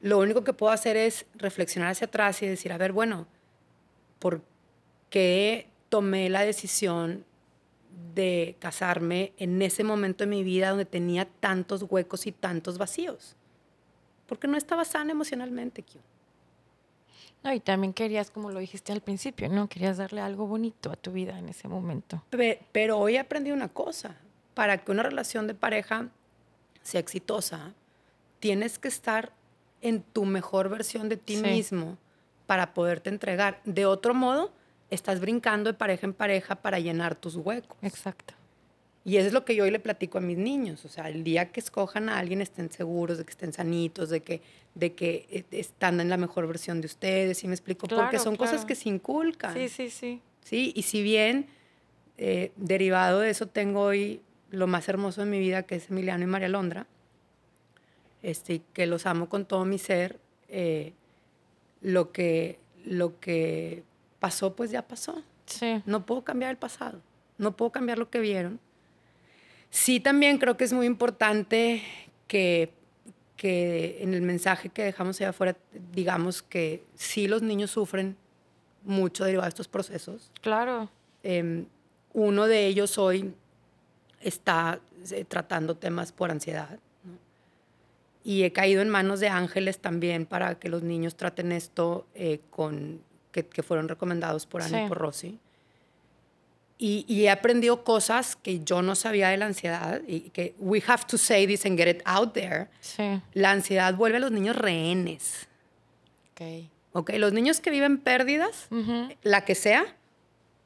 lo 0.00 0.18
único 0.18 0.44
que 0.44 0.54
puedo 0.54 0.72
hacer 0.72 0.96
es 0.96 1.26
reflexionar 1.34 1.90
hacia 1.90 2.06
atrás 2.06 2.40
y 2.40 2.46
decir, 2.46 2.72
a 2.72 2.78
ver, 2.78 2.90
bueno, 2.92 3.26
¿por 4.18 4.42
qué 5.10 5.68
tomé 5.90 6.30
la 6.30 6.40
decisión 6.40 7.26
de 8.14 8.56
casarme 8.60 9.34
en 9.36 9.60
ese 9.60 9.84
momento 9.84 10.24
de 10.24 10.30
mi 10.30 10.42
vida 10.42 10.70
donde 10.70 10.86
tenía 10.86 11.26
tantos 11.26 11.84
huecos 11.88 12.26
y 12.26 12.32
tantos 12.32 12.78
vacíos? 12.78 13.36
porque 14.30 14.46
no 14.46 14.56
estaba 14.56 14.84
sana 14.84 15.10
emocionalmente, 15.10 15.82
Q. 15.82 15.98
No, 17.42 17.52
y 17.52 17.60
también 17.60 17.92
querías, 17.92 18.30
como 18.30 18.50
lo 18.50 18.60
dijiste 18.60 18.92
al 18.92 19.00
principio, 19.00 19.48
¿no? 19.48 19.68
Querías 19.68 19.96
darle 19.96 20.20
algo 20.20 20.46
bonito 20.46 20.90
a 20.90 20.96
tu 20.96 21.12
vida 21.12 21.38
en 21.38 21.48
ese 21.48 21.68
momento. 21.68 22.22
Pero, 22.72 22.98
hoy 22.98 23.16
aprendí 23.16 23.50
una 23.50 23.68
cosa. 23.68 24.16
Para 24.54 24.78
que 24.78 24.90
una 24.92 25.02
relación 25.02 25.46
de 25.46 25.54
pareja 25.54 26.08
sea 26.82 27.00
exitosa, 27.00 27.72
tienes 28.40 28.78
que 28.78 28.88
estar 28.88 29.32
en 29.80 30.02
tu 30.02 30.24
mejor 30.24 30.68
versión 30.68 31.08
de 31.08 31.16
ti 31.16 31.36
mismo 31.36 31.96
para 32.46 32.74
poderte 32.74 33.10
entregar. 33.10 33.60
De 33.64 33.86
otro 33.86 34.12
modo, 34.12 34.52
estás 34.90 35.20
brincando 35.20 35.70
de 35.70 35.78
pareja 35.78 36.06
en 36.06 36.12
pareja 36.12 36.56
para 36.56 36.78
llenar 36.78 37.14
tus 37.14 37.36
huecos. 37.36 37.78
Exacto. 37.82 38.34
Y 39.10 39.16
eso 39.16 39.26
es 39.26 39.32
lo 39.32 39.44
que 39.44 39.56
yo 39.56 39.64
hoy 39.64 39.72
le 39.72 39.80
platico 39.80 40.18
a 40.18 40.20
mis 40.20 40.38
niños. 40.38 40.84
O 40.84 40.88
sea, 40.88 41.08
el 41.08 41.24
día 41.24 41.50
que 41.50 41.58
escojan 41.58 42.08
a 42.08 42.20
alguien 42.20 42.40
estén 42.40 42.70
seguros 42.70 43.18
de 43.18 43.24
que 43.24 43.30
estén 43.30 43.52
sanitos, 43.52 44.08
de 44.08 44.20
que, 44.20 44.40
de 44.76 44.92
que 44.92 45.26
eh, 45.30 45.44
están 45.50 45.98
en 45.98 46.08
la 46.08 46.16
mejor 46.16 46.46
versión 46.46 46.80
de 46.80 46.86
ustedes, 46.86 47.38
¿sí 47.38 47.48
me 47.48 47.54
explico? 47.54 47.88
Porque 47.88 48.20
son 48.20 48.36
cosas 48.36 48.64
que 48.64 48.76
se 48.76 48.88
inculcan. 48.88 49.52
Sí, 49.52 49.68
sí, 49.68 49.90
sí. 49.90 50.22
Sí, 50.44 50.72
y 50.76 50.82
si 50.82 51.02
bien 51.02 51.48
eh, 52.18 52.52
derivado 52.54 53.18
de 53.18 53.30
eso 53.30 53.48
tengo 53.48 53.80
hoy 53.80 54.22
lo 54.52 54.68
más 54.68 54.88
hermoso 54.88 55.22
de 55.22 55.26
mi 55.26 55.40
vida, 55.40 55.64
que 55.64 55.74
es 55.74 55.90
Emiliano 55.90 56.22
y 56.22 56.28
María 56.28 56.48
Londra, 56.48 56.86
este, 58.22 58.62
que 58.72 58.86
los 58.86 59.06
amo 59.06 59.28
con 59.28 59.44
todo 59.44 59.64
mi 59.64 59.78
ser, 59.78 60.20
eh, 60.48 60.92
lo, 61.80 62.12
que, 62.12 62.60
lo 62.84 63.18
que 63.18 63.82
pasó, 64.20 64.54
pues 64.54 64.70
ya 64.70 64.86
pasó. 64.86 65.20
Sí. 65.46 65.82
No 65.84 66.06
puedo 66.06 66.22
cambiar 66.22 66.52
el 66.52 66.58
pasado, 66.58 67.00
no 67.38 67.56
puedo 67.56 67.72
cambiar 67.72 67.98
lo 67.98 68.08
que 68.08 68.20
vieron 68.20 68.60
Sí, 69.70 70.00
también 70.00 70.38
creo 70.38 70.56
que 70.56 70.64
es 70.64 70.72
muy 70.72 70.86
importante 70.86 71.82
que, 72.26 72.72
que 73.36 73.98
en 74.02 74.14
el 74.14 74.22
mensaje 74.22 74.68
que 74.68 74.82
dejamos 74.82 75.20
allá 75.20 75.30
afuera 75.30 75.56
digamos 75.92 76.42
que 76.42 76.84
sí 76.94 77.28
los 77.28 77.42
niños 77.42 77.70
sufren 77.70 78.16
mucho 78.84 79.24
derivado 79.24 79.46
de 79.46 79.50
estos 79.50 79.68
procesos. 79.68 80.30
Claro. 80.40 80.90
Em, 81.22 81.66
uno 82.12 82.46
de 82.46 82.66
ellos 82.66 82.98
hoy 82.98 83.32
está 84.20 84.80
eh, 85.10 85.24
tratando 85.24 85.76
temas 85.76 86.12
por 86.12 86.30
ansiedad. 86.30 86.78
Y 88.22 88.42
he 88.42 88.52
caído 88.52 88.82
en 88.82 88.90
manos 88.90 89.20
de 89.20 89.28
ángeles 89.28 89.78
también 89.78 90.26
para 90.26 90.56
que 90.56 90.68
los 90.68 90.82
niños 90.82 91.16
traten 91.16 91.52
esto 91.52 92.06
eh, 92.14 92.40
con, 92.50 93.00
que, 93.32 93.62
fueron 93.62 93.88
recomendados 93.88 94.44
por 94.44 94.62
Ana 94.62 94.84
y 94.84 94.88
por 94.88 94.98
Rosy. 94.98 95.38
Y, 96.82 97.04
he 97.24 97.28
aprendido 97.28 97.84
cosas 97.84 98.36
que 98.36 98.60
yo 98.64 98.80
no 98.80 98.94
sabía 98.94 99.28
de 99.28 99.36
la 99.36 99.44
ansiedad 99.44 100.00
y 100.08 100.30
que 100.30 100.54
we 100.58 100.82
have 100.86 101.04
to 101.06 101.18
say 101.18 101.46
this 101.46 101.66
and 101.66 101.76
get 101.76 101.88
it 101.88 102.02
out 102.06 102.32
there. 102.32 102.68
Sí. 102.80 103.20
La 103.34 103.50
ansiedad 103.50 103.94
vuelve 103.94 104.16
a 104.16 104.20
los 104.20 104.30
niños 104.32 104.56
rehenes. 104.56 105.46
Ok. 106.32 106.70
Ok, 106.92 107.10
los 107.18 107.34
niños 107.34 107.60
que 107.60 107.70
viven 107.70 107.98
pérdidas, 107.98 108.68
la 109.22 109.44
que 109.44 109.54
sea, 109.54 109.94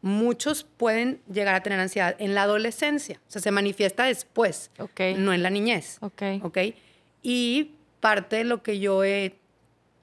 muchos 0.03 0.63
pueden 0.63 1.21
llegar 1.33 1.57
a 1.57 1.63
tener 1.63 1.81
ansiedad 1.81 2.15
en 2.19 2.35
la 2.35 2.45
adolescencia. 2.45 3.21
O 3.29 3.31
sea, 3.33 3.43
se 3.43 3.51
manifiesta 3.51 4.05
después, 4.05 4.71
okay. 4.79 5.15
no 5.15 5.33
en 5.33 5.43
la 5.43 5.51
niñez. 5.51 5.99
Ok. 6.01 6.23
Ok. 6.43 6.59
Y 7.23 7.73
parte 7.99 8.37
de 8.37 8.45
lo 8.45 8.63
que 8.63 8.79
yo 8.79 9.03
he 9.03 9.35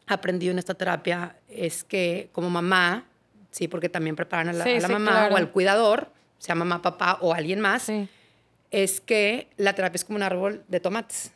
aprendido 0.07 0.51
en 0.51 0.59
esta 0.59 0.73
terapia 0.73 1.37
es 1.47 1.83
que 1.83 2.29
como 2.33 2.49
mamá, 2.49 3.05
sí, 3.51 3.67
porque 3.67 3.89
también 3.89 4.15
preparan 4.15 4.49
a 4.49 4.53
la, 4.53 4.87
mamá 4.87 5.29
o 5.31 5.35
al 5.35 5.51
cuidador, 5.51 6.09
sea 6.39 6.55
mamá, 6.55 6.81
papá 6.81 7.19
o 7.21 7.33
alguien 7.33 7.59
más, 7.59 7.91
es 8.71 9.01
que 9.01 9.49
la 9.57 9.75
terapia 9.75 9.97
es 9.97 10.05
como 10.05 10.15
un 10.15 10.23
árbol 10.23 10.63
de 10.67 10.79
tomates. 10.79 11.31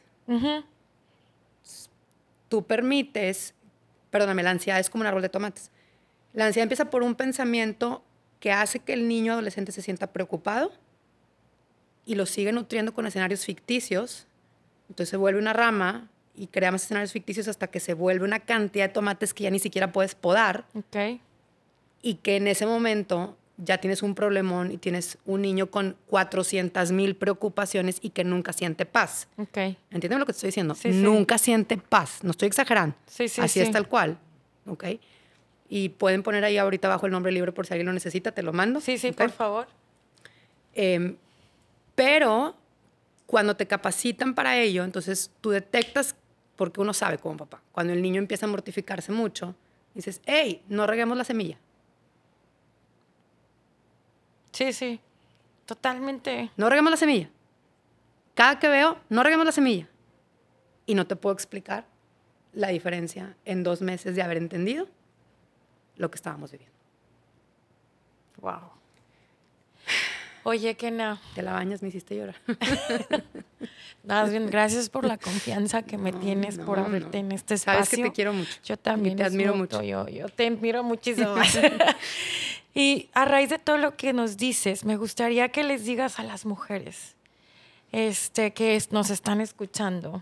Tú 2.47 2.65
permites, 2.65 3.53
perdóname, 4.09 4.41
la 4.43 4.51
ansiedad 4.51 4.79
es 4.79 4.89
como 4.89 5.01
un 5.01 5.07
árbol 5.07 5.21
de 5.21 5.29
tomates. 5.29 5.71
La 6.33 6.47
ansiedad 6.47 6.63
empieza 6.63 6.89
por 6.89 7.03
un 7.03 7.15
pensamiento 7.15 8.03
que 8.39 8.51
hace 8.51 8.79
que 8.79 8.93
el 8.93 9.07
niño 9.07 9.33
adolescente 9.33 9.71
se 9.71 9.81
sienta 9.81 10.07
preocupado 10.07 10.71
y 12.05 12.15
lo 12.15 12.25
sigue 12.25 12.51
nutriendo 12.51 12.93
con 12.93 13.05
escenarios 13.05 13.45
ficticios. 13.45 14.27
Entonces 14.89 15.09
se 15.09 15.17
vuelve 15.17 15.39
una 15.39 15.53
rama 15.53 16.09
y 16.35 16.47
creamos 16.47 16.83
escenarios 16.83 17.11
ficticios 17.11 17.47
hasta 17.47 17.67
que 17.67 17.79
se 17.79 17.93
vuelve 17.93 18.25
una 18.25 18.39
cantidad 18.39 18.87
de 18.87 18.93
tomates 18.93 19.33
que 19.33 19.43
ya 19.45 19.49
ni 19.49 19.59
siquiera 19.59 19.91
puedes 19.91 20.15
podar. 20.15 20.65
Okay 20.73 21.21
y 22.05 22.15
que 22.15 22.35
en 22.35 22.47
ese 22.47 22.67
momento 22.67 23.35
ya 23.57 23.79
tienes 23.79 24.03
un 24.03 24.13
problemón 24.13 24.71
y 24.71 24.77
tienes 24.77 25.17
un 25.25 25.41
niño 25.41 25.71
con 25.71 25.97
400 26.05 26.91
mil 26.91 27.15
preocupaciones 27.15 27.97
y 27.99 28.11
que 28.11 28.23
nunca 28.23 28.53
siente 28.53 28.85
paz. 28.85 29.27
Okay. 29.37 29.75
¿Entienden 29.89 30.19
lo 30.19 30.27
que 30.27 30.33
te 30.33 30.37
estoy 30.37 30.49
diciendo? 30.49 30.75
nunca 31.09 31.39
siente 31.39 31.77
paz. 31.77 32.19
No 32.21 32.29
estoy 32.29 32.45
exagerando. 32.45 32.95
Sí, 33.07 33.27
sí, 33.27 33.41
Así 33.41 33.59
es 33.59 33.71
tal 33.71 33.87
cual. 33.87 34.19
¿Ok? 34.67 34.83
Y 35.67 35.89
pueden 35.89 36.21
poner 36.21 36.45
ahí 36.45 36.59
ahorita 36.59 36.87
abajo 36.89 37.07
el 37.07 37.11
nombre 37.11 37.29
del 37.29 37.35
libro 37.35 37.55
por 37.55 37.65
si 37.65 37.73
alguien 37.73 37.87
lo 37.87 37.93
necesita, 37.93 38.31
te 38.31 38.43
lo 38.43 38.53
mando. 38.53 38.81
Sí, 38.81 38.99
sí, 38.99 39.11
por 39.11 39.31
favor. 39.31 39.67
Em, 40.75 41.15
pero 41.95 42.55
cuando 43.25 43.55
te 43.55 43.65
capacitan 43.65 44.35
para 44.35 44.59
ello, 44.59 44.83
entonces 44.83 45.31
tú 45.41 45.49
detectas, 45.49 46.15
porque 46.55 46.81
uno 46.81 46.93
sabe 46.93 47.17
como 47.17 47.37
papá, 47.37 47.63
cuando 47.71 47.93
el 47.93 48.03
niño 48.03 48.19
empieza 48.19 48.45
a 48.45 48.49
mortificarse 48.49 49.11
mucho, 49.11 49.55
dices, 49.95 50.21
hey, 50.27 50.61
no 50.67 50.85
reguemos 50.85 51.17
la 51.17 51.23
semilla 51.23 51.57
Sí, 54.55 54.71
sí, 54.71 55.01
totalmente. 55.65 56.49
No 56.55 56.69
reguemos 56.69 56.89
la 56.89 56.95
semilla. 56.95 57.29
Cada 58.35 58.57
que 58.57 58.69
veo, 58.69 58.97
no 59.09 59.21
reguemos 59.21 59.45
la 59.45 59.51
semilla. 59.51 59.89
Y 60.85 60.95
no 60.95 61.05
te 61.05 61.17
puedo 61.17 61.33
explicar 61.33 61.85
la 62.53 62.69
diferencia 62.69 63.35
en 63.43 63.63
dos 63.63 63.81
meses 63.81 64.15
de 64.15 64.21
haber 64.21 64.37
entendido 64.37 64.87
lo 65.97 66.09
que 66.09 66.15
estábamos 66.15 66.53
viviendo. 66.53 66.73
Wow. 68.37 68.71
Oye, 70.47 70.75
Kena. 70.75 71.19
Te 71.33 71.41
la 71.41 71.53
bañas, 71.53 71.81
me 71.81 71.89
hiciste 71.89 72.15
llorar. 72.15 72.35
Más 74.03 74.29
bien, 74.29 74.47
gracias 74.47 74.89
por 74.89 75.03
la 75.03 75.17
confianza 75.17 75.81
que 75.81 75.97
me 75.97 76.13
tienes 76.13 76.59
por 76.59 76.77
haberte 76.77 77.17
en 77.17 77.31
este 77.31 77.55
espacio. 77.55 77.83
Sabes 77.83 77.89
que 77.89 78.03
te 78.03 78.11
quiero 78.11 78.31
mucho. 78.31 78.51
Yo 78.63 78.77
también. 78.77 79.17
te 79.17 79.23
admiro 79.23 79.55
mucho. 79.55 79.81
Yo, 79.81 80.07
yo 80.07 80.29
te 80.29 80.45
admiro 80.45 80.83
muchísimo. 80.83 81.35
Y 82.77 83.09
a 83.13 83.23
raíz 83.23 83.49
de 83.49 83.57
todo 83.57 83.77
lo 83.77 83.95
que 83.95 84.11
nos 84.11 84.35
dices, 84.35 84.83
me 84.83 84.97
gustaría 84.97 85.47
que 85.47 85.63
les 85.63 85.85
digas 85.85 86.19
a 86.19 86.23
las 86.23 86.45
mujeres 86.45 87.15
este, 87.93 88.51
que 88.51 88.77
nos 88.91 89.09
están 89.09 89.39
escuchando, 89.39 90.21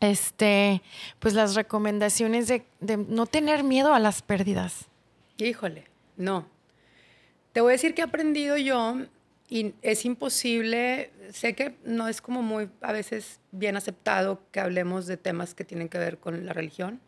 este, 0.00 0.82
pues 1.18 1.32
las 1.32 1.54
recomendaciones 1.54 2.48
de, 2.48 2.66
no 3.08 3.24
tener 3.24 3.64
miedo 3.64 3.94
a 3.94 3.98
las 3.98 4.20
pérdidas. 4.20 4.84
Híjole, 5.38 5.86
no. 6.18 6.46
Te 7.58 7.62
voy 7.62 7.70
a 7.70 7.72
decir 7.72 7.92
que 7.92 8.02
he 8.02 8.04
aprendido 8.04 8.56
yo 8.56 8.98
y 9.48 9.74
es 9.82 10.04
imposible, 10.04 11.10
sé 11.32 11.56
que 11.56 11.74
no 11.84 12.06
es 12.06 12.22
como 12.22 12.40
muy 12.40 12.70
a 12.80 12.92
veces 12.92 13.40
bien 13.50 13.76
aceptado 13.76 14.40
que 14.52 14.60
hablemos 14.60 15.08
de 15.08 15.16
temas 15.16 15.56
que 15.56 15.64
tienen 15.64 15.88
que 15.88 15.98
ver 15.98 16.18
con 16.18 16.46
la 16.46 16.52
religión 16.52 17.00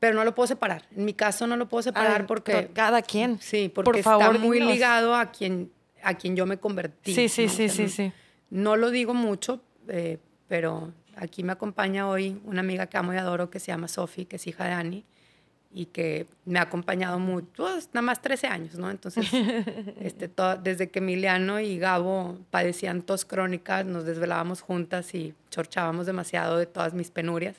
pero 0.00 0.14
no 0.14 0.24
lo 0.24 0.34
puedo 0.34 0.46
separar. 0.46 0.86
En 0.96 1.04
mi 1.04 1.12
caso 1.12 1.46
no 1.46 1.58
lo 1.58 1.68
puedo 1.68 1.82
separar 1.82 2.26
porque... 2.26 2.70
Cada 2.72 3.02
quien. 3.02 3.38
Sí, 3.38 3.68
porque 3.68 3.98
está 3.98 4.30
muy 4.32 4.60
ligado 4.60 5.14
a 5.14 5.30
quien, 5.30 5.70
a 6.02 6.14
quien 6.14 6.34
yo 6.34 6.46
me 6.46 6.56
convertí. 6.56 7.14
Sí, 7.14 7.28
sí, 7.28 7.50
sí, 7.50 7.68
sí, 7.68 7.90
sí. 7.90 8.12
No 8.48 8.76
lo 8.76 8.90
digo 8.90 9.12
mucho, 9.12 9.60
eh, 9.88 10.16
pero 10.48 10.94
aquí 11.16 11.42
me 11.42 11.52
acompaña 11.52 12.08
hoy 12.08 12.40
una 12.46 12.60
amiga 12.60 12.86
que 12.86 12.96
amo 12.96 13.12
y 13.12 13.18
adoro 13.18 13.50
que 13.50 13.60
se 13.60 13.66
llama 13.66 13.88
Sofi, 13.88 14.24
que 14.24 14.36
es 14.36 14.46
hija 14.46 14.64
de 14.64 14.72
Annie 14.72 15.04
y 15.72 15.86
que 15.86 16.26
me 16.44 16.58
ha 16.58 16.62
acompañado 16.62 17.18
mucho, 17.18 17.48
pues, 17.56 17.88
nada 17.92 18.02
más 18.02 18.22
13 18.22 18.46
años, 18.46 18.74
¿no? 18.76 18.90
Entonces, 18.90 19.26
este, 20.00 20.30
desde 20.62 20.88
que 20.88 21.00
Emiliano 21.00 21.60
y 21.60 21.78
Gabo 21.78 22.38
padecían 22.50 23.02
tos 23.02 23.24
crónicas, 23.24 23.84
nos 23.84 24.04
desvelábamos 24.04 24.62
juntas 24.62 25.14
y 25.14 25.34
chorchábamos 25.50 26.06
demasiado 26.06 26.56
de 26.56 26.66
todas 26.66 26.94
mis 26.94 27.10
penurias. 27.10 27.56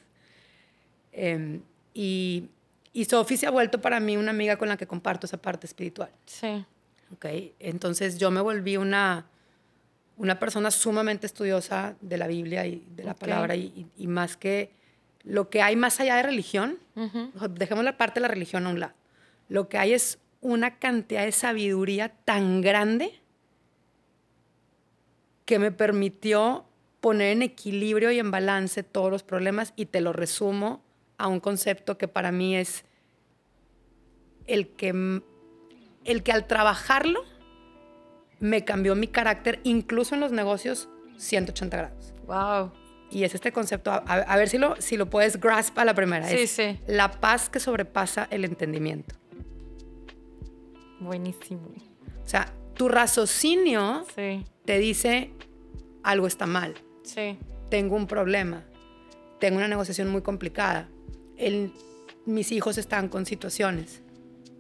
Eh, 1.12 1.60
y, 1.94 2.50
y 2.94 3.06
Sophie 3.06 3.38
se 3.38 3.48
ha 3.48 3.52
vuelto 3.52 3.82
para 3.82 4.00
mí 4.00 4.18
una 4.18 4.32
amiga 4.32 4.58
con 4.58 4.70
la 4.70 4.78
que 4.78 4.88
comparto 4.88 5.28
esa 5.28 5.38
parte 5.38 5.68
espiritual. 5.68 6.10
Sí. 6.26 6.66
Ok, 7.14 7.26
entonces 7.60 8.18
yo 8.18 8.32
me 8.32 8.42
volví 8.42 8.78
una, 8.78 9.26
una 10.18 10.40
persona 10.40 10.72
sumamente 10.72 11.26
estudiosa 11.26 11.96
de 12.02 12.18
la 12.18 12.28
Biblia 12.28 12.66
y 12.66 12.84
de 12.96 13.04
la 13.04 13.14
palabra 13.14 13.56
y, 13.56 13.88
y, 13.98 14.08
más 14.08 14.36
que 14.36 14.72
lo 15.24 15.50
que 15.50 15.62
hay 15.62 15.76
más 15.76 16.00
allá 16.00 16.16
de 16.16 16.24
religión, 16.24 16.80
dejemos 17.52 17.84
la 17.84 17.98
parte 17.98 18.16
de 18.16 18.22
la 18.22 18.28
religión 18.28 18.66
a 18.66 18.70
un 18.70 18.80
lado, 18.80 18.94
lo 19.50 19.70
que 19.70 19.78
hay 19.78 19.94
es 19.94 20.20
una 20.42 20.78
cantidad 20.78 21.26
de 21.26 21.32
sabiduría 21.32 22.10
tan 22.10 22.62
grande 22.62 23.20
que 25.46 25.60
me 25.60 25.72
permitió 25.72 26.66
poner 27.02 27.32
en 27.32 27.42
equilibrio 27.42 28.12
y 28.12 28.20
en 28.20 28.32
balance 28.32 28.84
todos 28.84 29.12
los 29.12 29.24
problemas 29.24 29.74
y 29.76 29.86
te 29.86 30.02
lo 30.02 30.14
resumo 30.14 30.82
a 31.18 31.28
un 31.28 31.40
concepto 31.40 31.98
que 31.98 32.08
para 32.08 32.32
mí 32.32 32.56
es 32.56 32.86
el 34.46 34.70
que, 34.70 35.22
el 36.06 36.24
que 36.24 36.32
al 36.32 36.48
trabajarlo 36.48 37.22
me 38.40 38.66
cambió 38.66 38.96
mi 38.96 39.08
carácter, 39.08 39.60
incluso 39.64 40.16
en 40.16 40.22
los 40.22 40.32
negocios, 40.32 40.90
180 41.18 41.78
grados. 41.78 42.14
Wow. 42.26 42.87
Y 43.10 43.24
es 43.24 43.34
este 43.36 43.52
concepto, 43.52 43.92
a, 43.92 44.36
ver 44.36 44.50
si 44.50 44.58
lo, 44.58 44.76
si 44.82 44.98
lo 44.98 45.10
puedes 45.10 45.40
grasp 45.40 45.78
a 45.80 45.86
la 45.86 45.94
primera. 45.94 46.28
Sí, 46.28 46.40
es 46.40 46.52
sí. 46.52 46.80
La 46.88 47.12
paz 47.12 47.50
que 47.50 47.60
sobrepasa 47.60 48.28
el 48.32 48.44
entendimiento. 48.44 49.16
Buenísimo. 51.00 51.72
O 52.24 52.28
sea, 52.28 52.54
tu 52.74 52.90
raciocinio 52.90 54.06
te 54.66 54.78
dice 54.78 55.32
algo 56.04 56.28
está 56.28 56.46
mal. 56.46 56.76
Sí. 57.04 57.38
Tengo 57.70 57.96
un 57.96 58.08
problema. 58.08 58.66
Tengo 59.40 59.58
una 59.58 59.68
negociación 59.68 60.10
muy 60.10 60.22
complicada. 60.22 60.90
mis 62.26 62.52
hijos 62.52 62.78
están 62.78 63.08
con 63.08 63.26
situaciones. 63.26 64.02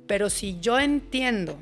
Pero 0.08 0.30
si 0.30 0.60
yo 0.60 0.80
entiendo 0.80 1.58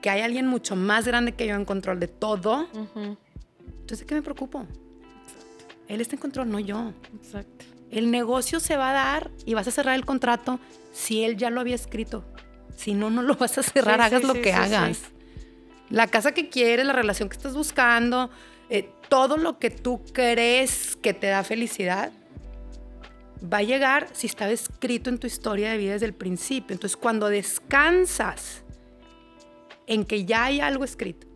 que 0.00 0.10
hay 0.10 0.22
alguien 0.22 0.48
mucho 0.48 0.74
más 0.74 1.06
grande 1.06 1.32
que 1.32 1.46
yo 1.46 1.54
en 1.54 1.64
control 1.64 2.00
de 2.00 2.08
todo, 2.08 2.66
entonces 2.74 4.00
¿de 4.00 4.06
qué 4.06 4.16
me 4.16 4.22
preocupo? 4.22 4.66
Él 5.88 6.00
está 6.00 6.16
en 6.16 6.20
control, 6.20 6.50
no 6.50 6.58
yo. 6.60 6.92
Exacto. 7.14 7.64
El 7.90 8.10
negocio 8.10 8.60
se 8.60 8.76
va 8.76 8.90
a 8.90 8.92
dar 8.92 9.30
y 9.44 9.54
vas 9.54 9.68
a 9.68 9.70
cerrar 9.70 9.94
el 9.94 10.04
contrato 10.04 10.58
si 10.92 11.24
él 11.24 11.36
ya 11.36 11.50
lo 11.50 11.60
había 11.60 11.74
escrito. 11.74 12.24
Si 12.76 12.94
no, 12.94 13.10
no 13.10 13.22
lo 13.22 13.36
vas 13.36 13.58
a 13.58 13.62
cerrar, 13.62 14.00
hagas 14.00 14.24
lo 14.24 14.34
que 14.34 14.52
hagas. 14.52 15.00
La 15.90 16.06
casa 16.06 16.32
que 16.32 16.48
quieres, 16.48 16.86
la 16.86 16.94
relación 16.94 17.28
que 17.28 17.36
estás 17.36 17.54
buscando, 17.54 18.30
eh, 18.70 18.88
todo 19.10 19.36
lo 19.36 19.58
que 19.58 19.68
tú 19.70 20.02
crees 20.12 20.96
que 20.96 21.12
te 21.12 21.26
da 21.26 21.44
felicidad, 21.44 22.12
va 23.42 23.58
a 23.58 23.62
llegar 23.62 24.08
si 24.12 24.26
está 24.26 24.50
escrito 24.50 25.10
en 25.10 25.18
tu 25.18 25.26
historia 25.26 25.70
de 25.72 25.78
vida 25.78 25.92
desde 25.92 26.06
el 26.06 26.14
principio. 26.14 26.72
Entonces, 26.72 26.96
cuando 26.96 27.28
descansas 27.28 28.62
en 29.86 30.04
que 30.04 30.24
ya 30.24 30.44
hay 30.44 30.60
algo 30.60 30.84
escrito 30.84 31.26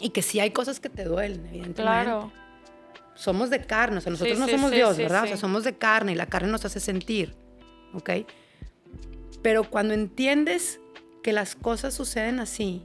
y 0.00 0.10
que 0.10 0.22
sí 0.22 0.40
hay 0.40 0.50
cosas 0.50 0.80
que 0.80 0.88
te 0.88 1.04
duelen, 1.04 1.40
evidentemente. 1.46 1.82
Claro. 1.82 2.32
Somos 3.14 3.50
de 3.50 3.60
carne, 3.60 3.98
o 3.98 4.00
sea, 4.00 4.10
nosotros 4.10 4.38
no 4.38 4.48
somos 4.48 4.70
Dios, 4.70 4.96
¿verdad? 4.96 5.24
O 5.24 5.26
sea, 5.26 5.36
somos 5.36 5.64
de 5.64 5.76
carne 5.76 6.12
y 6.12 6.14
la 6.14 6.26
carne 6.26 6.48
nos 6.48 6.64
hace 6.64 6.80
sentir, 6.80 7.34
¿ok? 7.92 8.10
Pero 9.42 9.64
cuando 9.70 9.94
entiendes 9.94 10.80
que 11.22 11.32
las 11.32 11.54
cosas 11.54 11.94
suceden 11.94 12.40
así, 12.40 12.82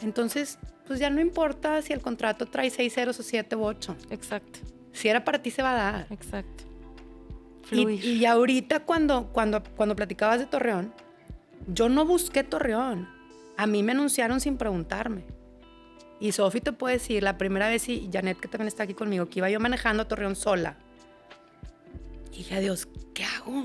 entonces, 0.00 0.58
pues 0.86 0.98
ya 0.98 1.10
no 1.10 1.20
importa 1.20 1.80
si 1.82 1.92
el 1.92 2.00
contrato 2.00 2.46
trae 2.46 2.70
seis 2.70 2.94
ceros 2.94 3.18
o 3.18 3.22
siete 3.22 3.56
u 3.56 3.64
ocho. 3.64 3.96
Exacto. 4.10 4.60
Si 4.92 5.08
era 5.08 5.24
para 5.24 5.42
ti, 5.42 5.50
se 5.50 5.62
va 5.62 5.72
a 5.72 5.92
dar. 5.92 6.06
Exacto. 6.10 6.64
Y, 7.70 7.88
y, 7.88 8.26
ahorita 8.26 8.80
cuando, 8.80 9.28
cuando, 9.32 9.62
cuando 9.76 9.96
platicabas 9.96 10.38
de 10.38 10.46
Torreón, 10.46 10.92
yo 11.68 11.88
no 11.88 12.04
busqué 12.04 12.44
Torreón. 12.44 13.08
A 13.56 13.66
mí 13.66 13.82
me 13.82 13.92
anunciaron 13.92 14.40
sin 14.40 14.58
preguntarme. 14.58 15.24
Y 16.22 16.30
Sofi 16.30 16.60
te 16.60 16.70
puede 16.70 16.98
decir, 16.98 17.20
la 17.20 17.36
primera 17.36 17.68
vez, 17.68 17.88
y 17.88 18.08
Janet, 18.12 18.38
que 18.38 18.46
también 18.46 18.68
está 18.68 18.84
aquí 18.84 18.94
conmigo, 18.94 19.28
que 19.28 19.40
iba 19.40 19.50
yo 19.50 19.58
manejando 19.58 20.04
a 20.04 20.06
Torreón 20.06 20.36
sola. 20.36 20.76
Y 22.30 22.38
dije, 22.38 22.60
Dios, 22.60 22.86
¿qué 23.12 23.24
hago? 23.24 23.64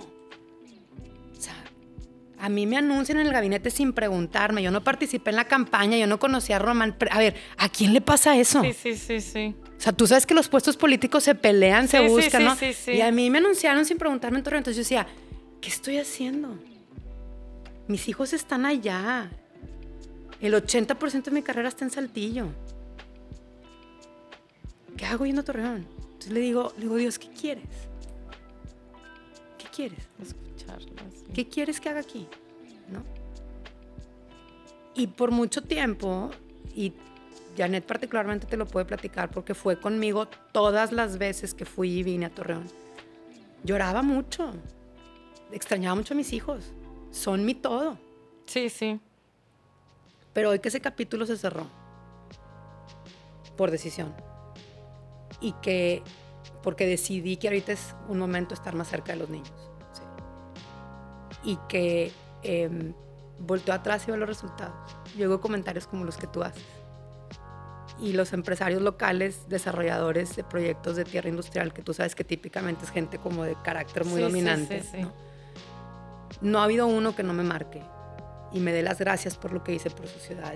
A 2.40 2.50
mí 2.50 2.66
me 2.66 2.78
anuncian 2.78 3.20
en 3.20 3.28
el 3.28 3.34
gabinete 3.34 3.70
sin 3.70 3.94
preguntarme. 3.94 4.64
Yo 4.64 4.72
no 4.72 4.84
participé 4.84 5.30
en 5.30 5.36
la 5.36 5.46
campaña, 5.46 5.98
yo 5.98 6.08
no 6.08 6.18
conocía 6.18 6.56
a 6.56 6.60
Román. 6.60 6.96
A 7.12 7.20
ver, 7.20 7.36
¿a 7.58 7.70
quién 7.70 7.94
le 7.94 8.02
pasa 8.02 8.36
eso? 8.38 8.64
Sí, 8.64 8.74
sí, 8.74 8.96
sí, 8.96 9.22
sí. 9.22 9.56
O 9.78 9.82
sea, 9.82 9.94
tú 9.94 10.08
sabes 10.08 10.26
que 10.26 10.34
los 10.34 10.50
puestos 10.50 10.78
políticos 10.78 11.24
se 11.24 11.36
pelean, 11.36 11.88
se 11.88 12.08
buscan, 12.08 12.44
¿no? 12.44 12.56
Sí, 12.56 12.74
sí, 12.74 12.94
Y 12.94 13.02
a 13.02 13.12
mí 13.12 13.30
me 13.30 13.38
anunciaron 13.38 13.86
sin 13.86 14.00
preguntarme 14.00 14.40
en 14.40 14.44
Torreón. 14.44 14.60
Entonces 14.62 14.78
yo 14.78 14.82
decía, 14.82 15.08
¿qué 15.62 15.70
estoy 15.70 15.98
haciendo? 15.98 16.58
Mis 17.88 18.08
hijos 18.08 18.34
están 18.34 18.66
allá. 18.66 19.32
El 20.42 20.54
80% 20.54 21.24
de 21.24 21.32
mi 21.32 21.42
carrera 21.42 21.70
está 21.70 21.86
en 21.86 21.92
Saltillo. 21.92 22.48
¿Qué 24.96 25.06
hago 25.06 25.26
yendo 25.26 25.42
a 25.42 25.46
Torreón? 25.46 25.88
Entonces 26.00 26.32
le 26.32 26.40
digo, 26.40 26.74
le 26.78 26.84
digo, 26.84 26.96
Dios, 26.96 27.20
¿qué 27.20 27.30
quieres? 27.30 27.66
¿Qué 29.58 29.68
quieres? 29.76 30.08
¿Qué 31.34 31.48
quieres 31.48 31.80
que 31.80 31.90
haga 31.90 32.00
aquí? 32.00 32.28
¿No? 32.90 33.04
Y 34.96 35.08
por 35.08 35.32
mucho 35.32 35.62
tiempo, 35.62 36.32
y 36.76 36.94
Janet 37.56 37.86
particularmente 37.86 38.48
te 38.48 38.58
lo 38.58 38.66
puede 38.66 38.86
platicar 38.86 39.30
porque 39.30 39.54
fue 39.54 39.80
conmigo 39.80 40.28
todas 40.52 40.92
las 40.92 41.18
veces 41.18 41.54
que 41.54 41.66
fui 41.66 42.00
y 42.00 42.04
vine 42.04 42.26
a 42.26 42.30
Torreón. 42.30 42.68
Lloraba 43.64 44.02
mucho, 44.02 44.54
extrañaba 45.52 45.96
mucho 45.96 46.14
a 46.14 46.18
mis 46.18 46.34
hijos, 46.34 46.72
son 47.12 47.46
mi 47.46 47.54
todo. 47.54 48.00
Sí, 48.46 48.70
sí. 48.70 49.00
Pero 50.38 50.52
hoy 50.52 50.60
que 50.60 50.68
ese 50.68 50.82
capítulo 50.82 51.26
se 51.26 51.36
cerró, 51.36 51.66
por 53.56 53.72
decisión, 53.72 54.14
y 55.42 55.54
que, 55.64 56.04
porque 56.62 56.86
decidí 56.86 57.38
que 57.38 57.48
ahorita 57.48 57.72
es 57.72 57.96
un 58.08 58.20
momento 58.20 58.54
estar 58.54 58.76
más 58.76 58.88
cerca 58.88 59.14
de 59.14 59.18
los 59.18 59.32
niños 59.32 59.72
y 61.44 61.58
que 61.68 62.12
eh, 62.44 62.94
volteó 63.40 63.74
atrás 63.74 64.08
y 64.08 64.12
ve 64.12 64.18
los 64.18 64.30
resultados. 64.30 64.76
Llegó 65.16 65.42
comentarios 65.42 65.88
como 65.88 66.06
los 66.06 66.18
que 66.18 66.28
tú 66.28 66.44
haces. 66.44 66.64
Y 68.00 68.14
los 68.14 68.32
empresarios 68.32 68.84
locales, 68.84 69.50
desarrolladores 69.50 70.36
de 70.36 70.44
proyectos 70.44 70.98
de 70.98 71.06
tierra 71.06 71.30
industrial, 71.30 71.74
que 71.74 71.82
tú 71.82 71.96
sabes 71.96 72.14
que 72.14 72.24
típicamente 72.24 72.86
es 72.86 72.92
gente 72.92 73.18
como 73.18 73.44
de 73.44 73.56
carácter 73.64 74.06
muy 74.06 74.22
dominante. 74.22 74.84
¿no? 75.02 75.12
¿no? 76.42 76.60
ha 76.60 76.66
habido 76.66 76.86
uno 76.86 77.16
que 77.16 77.24
no 77.24 77.34
me 77.34 77.42
marque 77.42 77.82
y 78.52 78.60
me 78.60 78.72
dé 78.72 78.82
las 78.82 79.00
gracias 79.00 79.38
por 79.38 79.52
lo 79.52 79.64
que 79.64 79.74
hice 79.74 79.90
por 79.90 80.08
su 80.08 80.20
ciudad 80.20 80.54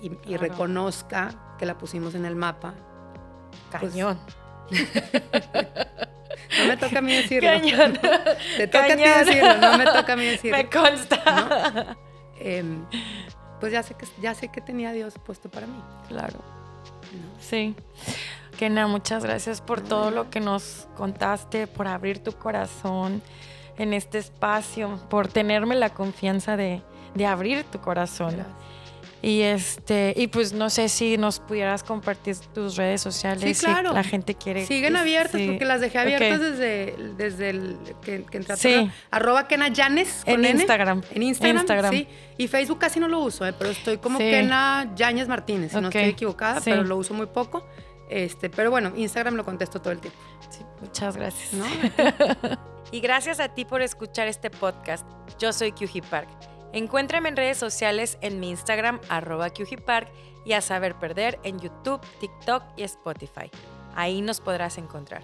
y, 0.00 0.12
y, 0.26 0.36
reconozca 0.36 1.54
que 1.58 1.66
la 1.66 1.76
pusimos 1.76 2.14
en 2.14 2.24
el 2.24 2.36
mapa. 2.36 2.74
Pues 3.78 3.92
Cañón. 3.92 4.18
No 6.58 6.66
me 6.68 6.76
toca 6.76 6.98
a 6.98 7.02
mí 7.02 7.14
decirlo. 7.14 7.50
Te 8.56 8.66
toca 8.66 8.92
a 8.92 8.96
ti 8.96 9.02
decirlo, 9.02 9.56
no 9.56 9.78
me 9.78 9.84
toca 9.84 10.12
a 10.12 10.16
mí 10.16 10.24
decirlo. 10.26 10.56
Me 10.56 10.68
consta. 10.68 11.96
Em, 12.38 12.84
pues 13.60 13.72
ya 13.72 13.82
sé, 13.82 13.94
que, 13.94 14.06
ya 14.20 14.34
sé 14.34 14.48
que 14.48 14.60
tenía 14.60 14.92
Dios 14.92 15.14
puesto 15.24 15.48
para 15.48 15.66
mí. 15.66 15.82
Claro. 16.08 16.38
Sí. 17.40 17.74
Kena, 18.58 18.86
muchas 18.86 19.24
gracias 19.24 19.60
por 19.60 19.80
todo 19.80 20.10
lo 20.10 20.30
que 20.30 20.40
nos 20.40 20.86
contaste, 20.96 21.66
por 21.66 21.88
abrir 21.88 22.22
tu 22.22 22.32
corazón 22.32 23.22
en 23.76 23.92
este 23.92 24.18
espacio, 24.18 25.00
por 25.10 25.28
tenerme 25.28 25.74
la 25.74 25.90
confianza 25.90 26.56
de, 26.56 26.82
de 27.14 27.26
abrir 27.26 27.64
tu 27.64 27.80
corazón. 27.80 28.44
Y 29.24 29.40
este, 29.40 30.12
y 30.18 30.26
pues 30.26 30.52
no 30.52 30.68
sé 30.68 30.90
si 30.90 31.16
nos 31.16 31.40
pudieras 31.40 31.82
compartir 31.82 32.36
tus 32.52 32.76
redes 32.76 33.00
sociales. 33.00 33.56
Sí, 33.56 33.64
claro. 33.64 33.94
la 33.94 34.04
gente 34.04 34.34
quiere. 34.34 34.66
Siguen 34.66 34.96
abiertas 34.96 35.40
porque 35.40 35.64
las 35.64 35.80
dejé 35.80 35.98
abiertas 35.98 36.40
desde, 36.40 36.94
desde 37.16 37.48
el 37.48 37.78
que, 38.02 38.22
que 38.24 38.42
sí. 38.56 38.90
Arroba 39.10 39.48
Kena 39.48 39.68
Yanes 39.68 40.24
en 40.26 40.44
Instagram. 40.44 41.00
En 41.10 41.22
Instagram. 41.22 41.90
Sí. 41.90 42.06
Y 42.36 42.48
Facebook 42.48 42.78
casi 42.78 43.00
no 43.00 43.08
lo 43.08 43.20
uso, 43.20 43.46
eh, 43.46 43.54
pero 43.58 43.70
estoy 43.70 43.96
como 43.96 44.18
Kena 44.18 44.92
Yanes 44.94 45.26
Martínez, 45.26 45.72
si 45.72 45.80
no 45.80 45.88
estoy 45.88 46.02
equivocada, 46.02 46.60
pero 46.62 46.84
lo 46.84 46.98
uso 46.98 47.14
muy 47.14 47.26
poco. 47.26 47.66
Este, 48.10 48.50
pero 48.50 48.70
bueno, 48.70 48.92
Instagram 48.94 49.36
lo 49.36 49.44
contesto 49.46 49.80
todo 49.80 49.94
el 49.94 50.00
tiempo. 50.00 50.18
muchas 50.82 51.16
gracias. 51.16 51.50
y 52.92 53.00
gracias 53.00 53.40
a 53.40 53.48
ti 53.48 53.64
por 53.64 53.80
escuchar 53.80 54.28
este 54.28 54.50
podcast. 54.50 55.06
Yo 55.38 55.50
soy 55.54 55.72
Kyuji 55.72 56.02
Park. 56.02 56.28
Encuéntrame 56.74 57.28
en 57.28 57.36
redes 57.36 57.56
sociales 57.56 58.18
en 58.20 58.40
mi 58.40 58.50
Instagram, 58.50 59.00
arroba 59.08 59.46
Park, 59.86 60.10
y 60.44 60.54
a 60.54 60.60
Saber 60.60 60.96
Perder 60.96 61.38
en 61.44 61.60
YouTube, 61.60 62.00
TikTok 62.18 62.64
y 62.76 62.82
Spotify. 62.82 63.48
Ahí 63.94 64.20
nos 64.22 64.40
podrás 64.40 64.76
encontrar. 64.76 65.22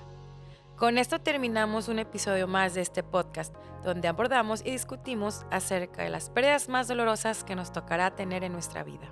Con 0.76 0.96
esto 0.96 1.18
terminamos 1.18 1.88
un 1.88 1.98
episodio 1.98 2.46
más 2.46 2.74
de 2.74 2.82
este 2.82 3.02
podcast, 3.02 3.52
donde 3.82 4.06
abordamos 4.06 4.64
y 4.64 4.70
discutimos 4.70 5.44
acerca 5.50 6.04
de 6.04 6.10
las 6.10 6.30
pérdidas 6.30 6.68
más 6.68 6.86
dolorosas 6.86 7.42
que 7.42 7.56
nos 7.56 7.72
tocará 7.72 8.14
tener 8.14 8.44
en 8.44 8.52
nuestra 8.52 8.84
vida. 8.84 9.10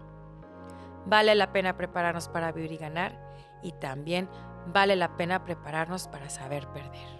Vale 1.07 1.35
la 1.35 1.51
pena 1.51 1.77
prepararnos 1.77 2.29
para 2.29 2.53
vivir 2.53 2.71
y 2.71 2.77
ganar, 2.77 3.19
y 3.65 3.73
también 3.73 4.29
vale 4.73 4.95
la 4.95 5.17
pena 5.17 5.45
prepararnos 5.45 6.07
para 6.07 6.31
saber 6.31 6.69
perder. 6.69 7.18